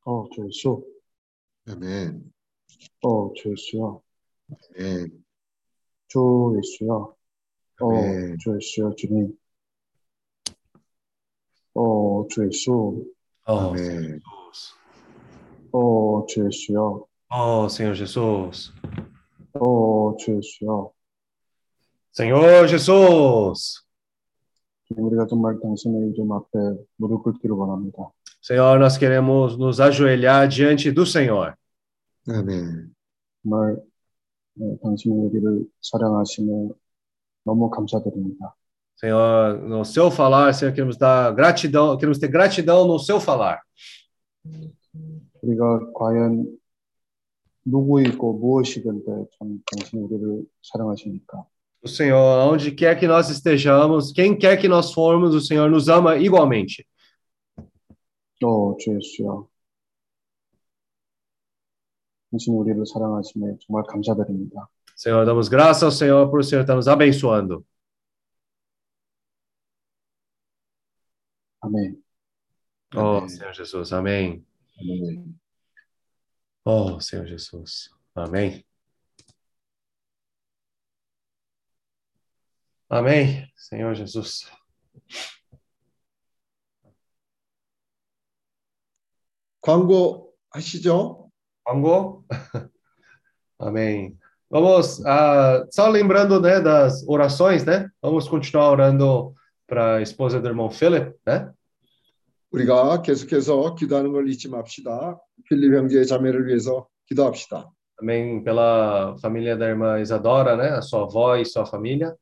[0.07, 0.83] Okay, so
[1.69, 2.31] 아멘.
[3.03, 3.99] 어, 주 예수야.
[4.79, 5.23] 아멘.
[6.07, 6.93] 주 예수야.
[6.93, 8.37] 어, 아멘.
[8.37, 9.37] 주 예수야, 주님.
[11.73, 13.05] 어, 주 예수.
[13.49, 14.19] Oh, 아멘.
[15.73, 16.79] 어, 주 예수야.
[16.79, 18.71] oh, Senhor Jesus.
[19.53, 20.89] 어, 주 예수야.
[22.13, 23.83] Senhor Jesus.
[24.95, 26.57] 우리가 정말 당신의 이름 앞에
[26.95, 28.09] 무릎 꿇기를 원합니다.
[28.46, 31.54] Senhor, nós queremos nos ajoelhar diante do Senhor.
[32.28, 32.94] 아멘.
[33.42, 33.76] 정말
[34.54, 36.74] 네, 당신이 우리를 사랑하시며
[37.44, 38.54] 너무 감사드립니다.
[38.96, 43.60] Senhor, no seu falar, Senhor, queremos dar gratidão, queremos ter gratidão no seu falar.
[45.42, 46.46] 우리가 과연
[47.64, 49.06] 누구이고 무엇이든지
[49.38, 51.44] 참 당신이 우리를 사랑하시니까
[51.84, 55.88] O Senhor, onde quer que nós estejamos, quem quer que nós formos, o Senhor nos
[55.88, 56.86] ama igualmente.
[58.42, 59.44] 어, 주 예수야.
[62.30, 64.68] 당신이 우리를 사랑하시며 정말 감사드립니다.
[64.96, 67.64] Senhor, damos graças ao Senhor por o Senhor estar nos abençoando.
[71.60, 72.02] 아멘.
[72.94, 73.28] Oh, Amém.
[73.28, 74.44] Senhor Jesus, amém.
[74.78, 75.38] 아멘.
[76.64, 78.64] Oh, Senhor Jesus, amém.
[82.88, 84.44] Amém, Senhor Jesus.
[89.66, 91.30] 광고 하시죠?
[91.64, 92.24] 광고?
[93.58, 94.16] Amém.
[94.50, 97.88] Vamos, ah, só lembrando, né, das orações, né?
[98.02, 99.34] Vamos continuar orando
[99.66, 101.50] para a esposa do irmão Philip, né?
[102.50, 105.18] 우리가 계속해서 기도하는 걸 잊지 맙시다.
[105.48, 107.70] 필립 형제의 자매를 위해서 기도합시다.
[107.98, 110.70] Também pela família da irmã Isadora, né?
[110.76, 112.14] A sua avó e sua família.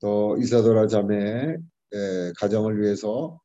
[0.00, 1.58] 또 이사도라 자매의
[1.92, 3.40] 에, 가정을 위해서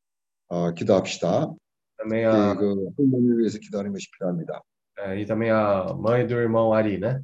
[0.48, 1.52] 어, 기도합시다.
[2.00, 4.62] Também 특히 a, 그 할머니를 위해서 기도하는 것이 필요합니다.
[4.98, 7.22] é, e também a mãe do irmão Ari, né?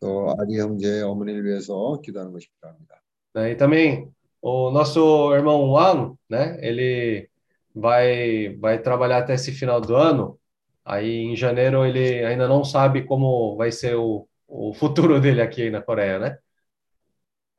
[0.00, 3.00] 또 아리 형제의 어머니를 위해서 기도하는 것이 필요합니다.
[3.34, 3.52] Né?
[3.52, 4.12] E também
[4.42, 6.58] o nosso irmão Wang, né?
[6.60, 7.28] Ele
[7.74, 10.38] vai vai trabalhar até esse final do ano.
[10.84, 15.70] Aí em janeiro ele ainda não sabe como vai ser o, o futuro dele aqui
[15.70, 16.38] na Coreia, né?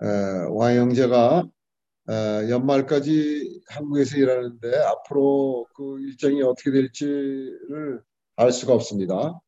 [0.01, 1.47] 에, 왕 형제가
[2.09, 8.01] 에, 연말까지 한국에서 일하는데 앞으로 그 일정이 어떻게 될지를
[8.35, 9.39] 알 수가 없습니다.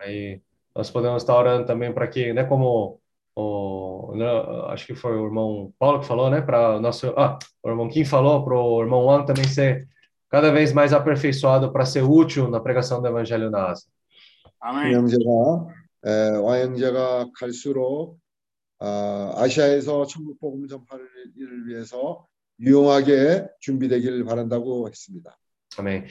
[0.00, 0.40] Aí
[0.74, 3.00] nós podemos estar orando também para que, né, como
[3.36, 4.26] o, né,
[4.72, 7.88] acho que foi o irmão Paulo que falou, né, para o nosso, ah, o irmão
[7.88, 9.88] Kim falou para o irmão Wang também ser
[10.28, 13.88] cada vez mais aperfeiçoado para ser útil na pregação do evangelho na Ásia.
[14.62, 14.94] 왕 Amém.
[14.94, 15.24] 형제가
[16.04, 18.18] 에, 왕 형제가 갈수록
[18.78, 21.06] 아, 아시아에서 천국 복음 전파를
[21.36, 22.26] 일을 위해서
[22.60, 25.36] 유용하게 준비되기를 바란다고 했습니다.
[25.78, 26.06] Amém.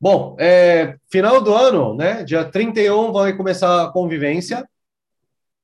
[0.00, 2.24] Bom, é, final do ano, né?
[2.24, 4.66] Dia 31 vai começar a convivência.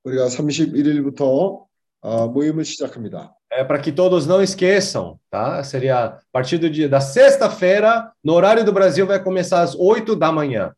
[0.05, 1.67] 우리가 31일부터
[2.03, 3.35] 아, 모임을 시작합니다.
[3.53, 5.63] É para que todos não esqueçam, tá?
[5.65, 10.17] Seria a partir do dia da sexta-feira, no horário do Brasil, vai começar às 8
[10.17, 10.73] da manhã.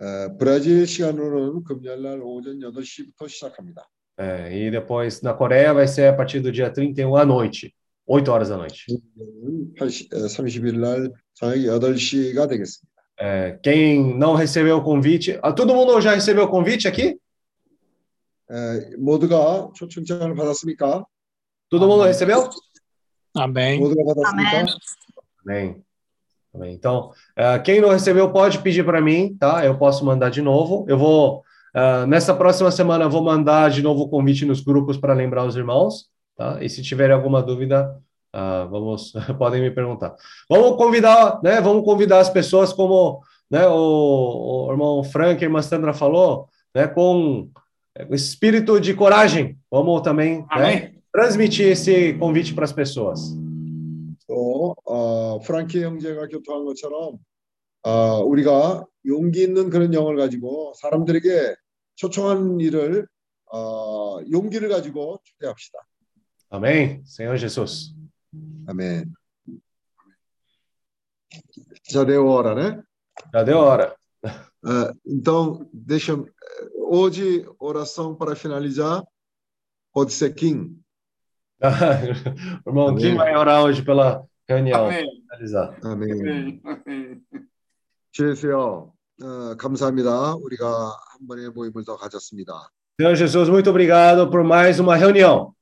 [0.00, 3.88] 에, 브라질 시간으로는 금요일 날 오전 8시부터 시작합니다.
[4.16, 7.72] É, e depois na Coreia vai ser a partir do dia 31 à noite,
[8.06, 8.84] 8 horas da noite.
[9.78, 12.98] 30일 날 저녁 8시가 되겠습니다.
[13.20, 17.16] É, quem não recebeu o convite, ah, todo mundo já recebeu o convite aqui?
[18.50, 21.04] 에, 모두가 초청장을 받았습니까?
[21.68, 22.48] Todo mundo recebeu?
[23.36, 23.78] Amém.
[23.78, 24.66] 모두가 받았습니까?
[25.44, 25.82] Amém.
[26.54, 26.74] Amém.
[26.74, 29.64] Então, eh, quem não recebeu pode pedir para mim, tá?
[29.64, 30.86] Eu posso mandar de novo.
[30.88, 31.41] Eu vou
[31.74, 35.44] eh, nessa próxima semana eu vou mandar de novo o convite nos grupos para lembrar
[35.44, 36.06] os irmãos,
[36.36, 36.62] tá?
[36.62, 37.96] E se tiverem alguma dúvida,
[38.32, 40.14] ah, vamos podem me perguntar.
[40.48, 41.60] Vamos convidar, né?
[41.60, 43.66] Vamos convidar as pessoas como, né?
[43.66, 46.86] O, o irmão Frank, a irmã Sandra falou, né?
[46.86, 47.50] Com
[48.08, 49.58] o espírito de coragem.
[49.70, 50.92] Vamos também, né?
[51.12, 53.36] Transmitir esse convite para as pessoas.
[54.28, 57.18] 또 어, 프랑키 형제가 교통한 것처럼
[57.82, 61.56] 어, 우리가 용기 있는 그런 영을 가지고 사람들에게
[61.96, 63.06] 초청한 일을
[63.52, 65.78] 어, 용기를 가지고 초대합시다.
[66.50, 67.02] Amém?
[67.04, 67.94] Senhor Jesus.
[68.66, 69.12] 아멘.
[71.90, 72.82] Já deu hora, né?
[73.32, 73.94] Já deu hora.
[74.24, 76.28] Eh, então, deixa eu-
[76.74, 79.02] hoje oração para finalizar.
[79.92, 80.80] Pode ser Kim.
[82.64, 84.86] o irmão Kim vai orar hoje pela reunião.
[84.86, 85.04] Amém.
[85.22, 85.78] Finalizar.
[85.84, 86.60] 아멘.
[88.12, 88.92] 주여,
[89.23, 90.35] 어, 감사합니다.
[90.35, 92.69] 우리가 한 번의 모임을 더 가졌습니다.
[92.99, 95.53] Senhor Jesus, muito obrigado por mais uma reunião.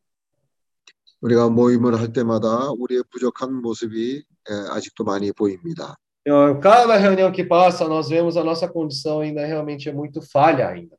[1.21, 5.95] 우리가 모임을 할 때마다 우리의 부족한 모습이 에, 아직도 많이 보입니다.
[6.25, 10.67] Senhor, cada reunião que passa, nós vemos a nossa condição ainda realmente é muito falha
[10.67, 10.97] ainda.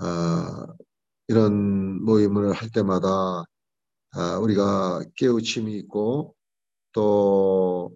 [0.00, 0.74] 어,
[1.28, 3.08] 이런 모임을 할 때마다
[4.16, 6.34] 어, 우리가 깨우침이 있고
[6.92, 7.94] 또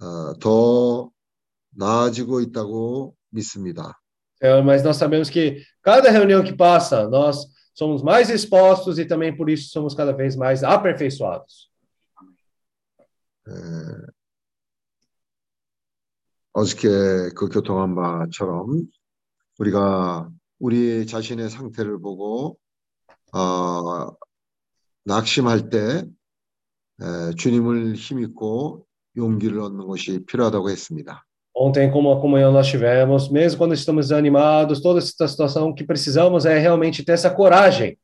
[0.00, 1.10] 어, 더
[1.80, 3.98] 나아지고 있다고 믿습니다.
[4.42, 9.36] Senhor, mas nós sabemos que cada reunião que passa, nós somos mais expostos e também
[9.36, 11.70] por isso somos cada vez mais aperfeiçoados.
[13.48, 13.52] 에,
[16.52, 18.86] 어저께 그 교통한 바처럼
[19.58, 22.58] 우리가 우리 자신의 상태를 보고
[23.32, 24.16] 어,
[25.04, 26.04] 낙심할 때
[27.00, 28.86] 에, 주님을 힘입고
[29.16, 31.24] 용기를 얻는 것이 필요하다고 했습니다.
[31.59, 35.85] Ontem, como a comunhão nós tivemos, mesmo quando estamos desanimados, toda essa situação, o que
[35.85, 37.97] precisamos é realmente ter essa coragem.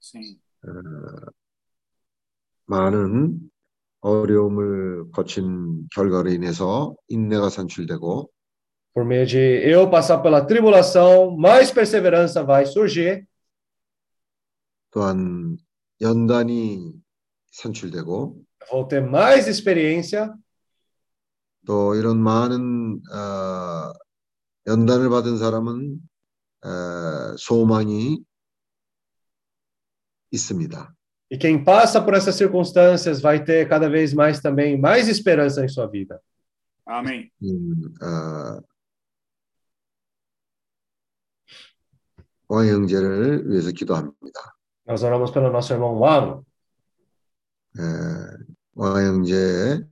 [0.00, 0.38] Sim.
[0.64, 1.32] 어,
[2.66, 3.38] 많은
[4.00, 8.30] 어려움을 거친 결과로 인해서 인내가 산출되고
[8.94, 13.26] Por meio de eu passar pela tribulação, mais perseverança vai surgir,
[14.90, 15.56] 또한
[16.00, 16.92] 연단이
[17.50, 18.36] 산출되고
[18.70, 20.32] vou ter mais experiência,
[21.69, 23.93] 또 이런 많은 어,
[24.65, 25.99] 연단을 받은 사람은
[26.65, 28.23] 어, 소망이
[30.31, 30.95] 있습니다.
[31.31, 35.67] e quem passa por essas circunstâncias vai ter cada vez mais também mais esperança em
[35.67, 36.19] sua vida.
[36.87, 37.29] Amém.
[37.43, 38.61] 음, 어,
[42.47, 44.55] 왕 형제를 위해서 기도합니다.
[44.87, 46.43] Nós oramos pelo nosso irmão Wang,
[47.77, 47.81] 에,
[48.73, 49.85] 왕 형제의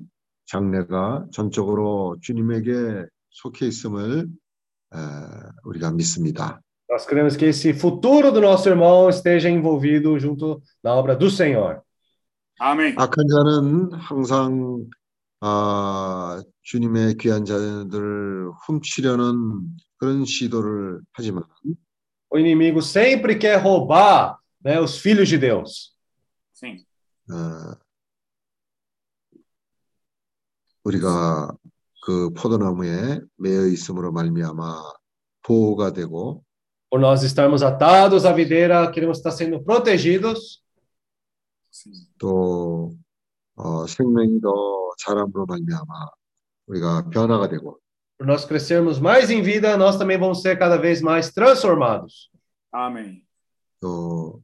[0.47, 4.27] 장래가 전적으로 주님에게 속해 있음을
[4.93, 4.97] 에,
[5.63, 6.61] 우리가 믿습니다.
[6.89, 11.81] Nós queremos que esse futuro do nosso irmão esteja envolvido junto na obra do Senhor.
[12.59, 12.95] Amém.
[12.97, 14.85] 악한 자는 항상
[15.41, 19.67] 아, 주님의 귀한 자들을 훔치려는
[19.97, 21.43] 그런 시도를 하지만
[22.29, 25.93] O inimigo sempre quer roubar né, os filhos de Deus.
[26.53, 26.83] Sim.
[27.31, 27.75] 어,
[30.86, 31.52] 우리가
[32.04, 34.82] 그 포도나무에 매여 있음으로 말미암아
[35.42, 36.44] 보호가 되고
[36.90, 40.62] Por nós estarmos atados à videira, queremos estar sendo protegidos
[41.70, 41.92] Sim.
[42.18, 42.94] 또
[43.56, 46.06] 어, 생명이 더 자람으로 말미암아
[46.66, 47.78] 우리가 변화가 되고
[48.18, 52.30] por nós crescermos mais em vida, nós também vamos ser cada vez mais transformados.
[52.72, 53.24] Amém.
[53.80, 54.40] 또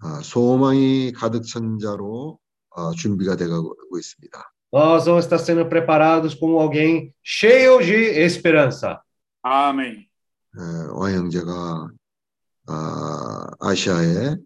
[0.00, 2.38] 아, 소망이 가득 찬 자로
[2.70, 4.52] 어, 준비가 되고 있습니다.
[4.72, 9.00] Nós vamos estar sendo preparados como alguém cheio de esperança.
[9.42, 10.06] Amém.
[10.56, 10.60] 에,
[10.92, 11.88] 왕 형제가
[12.68, 14.36] 아, 아시아에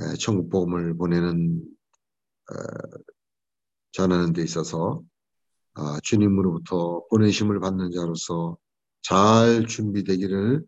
[0.00, 1.62] 에, 천국 복음을 보내는
[2.50, 2.54] 에,
[3.92, 5.00] 전하는 데 있어서
[5.74, 8.58] 아, 주님으로부터 보내심을 받는 자로서
[9.02, 10.62] 잘 준비되기를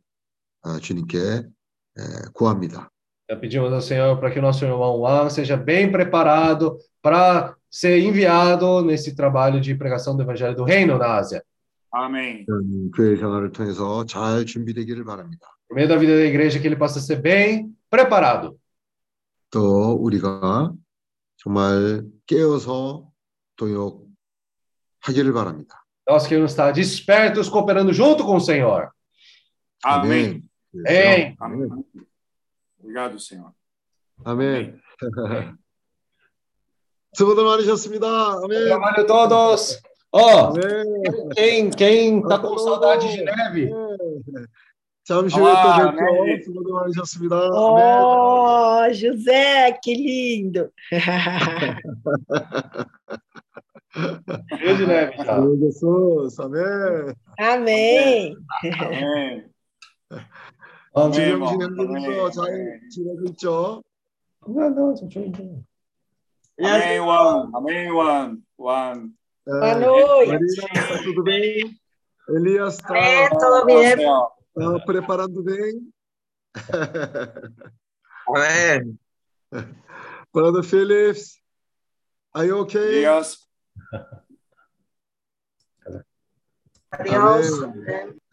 [0.62, 2.02] 아, 주님께 에,
[2.32, 2.90] 구합니다.
[3.28, 7.98] Já pedimos ao Senhor para que o nosso irmão Juan seja bem preparado para ser
[8.00, 11.44] enviado nesse trabalho de pregação do Evangelho do Reino na Ásia.
[11.92, 12.44] Amém.
[12.48, 15.46] 음, 교회 생활을 통해서 잘 준비되기를 바랍니다.
[15.68, 18.58] Por meio da vida da igreja, que ele possa ser bem preparado.
[19.50, 20.72] 또 우리가
[21.36, 23.08] 정말 깨어서
[23.56, 25.84] 도역하기를 바랍니다.
[26.08, 28.90] Nós queremos estar despertos, cooperando junto com o Senhor.
[29.82, 30.42] Amém.
[30.86, 31.36] Amém.
[31.40, 31.68] Amém.
[32.78, 33.52] Obrigado, Senhor.
[34.24, 34.80] 아멘.
[38.67, 39.81] Trabalho todos.
[40.11, 43.69] Ó, oh, quem, quem tá com saudade de neve?
[47.53, 50.71] Olá, oh, José, que lindo!
[54.57, 55.37] Cheio de neve, já.
[55.37, 57.15] Amém.
[57.39, 58.37] Amém.
[58.59, 59.45] Amém.
[60.95, 61.33] Amém.
[61.33, 61.63] Amém.
[61.95, 62.19] Amém.
[65.13, 65.65] Amém.
[66.59, 67.51] Amém, Juan.
[67.53, 68.37] Amém, Juan.
[68.57, 69.11] Juan.
[69.45, 70.27] Boa noite.
[70.31, 71.79] Marina, está tudo bem?
[72.29, 73.97] Elias está É, tudo bem.
[73.97, 74.31] Senhor.
[74.55, 75.93] tá preparando bem?
[78.27, 78.99] Amém.
[80.33, 81.39] Brother Phillips,
[82.33, 83.01] are you okay?
[83.01, 83.37] Dias.
[86.91, 88.15] Amém.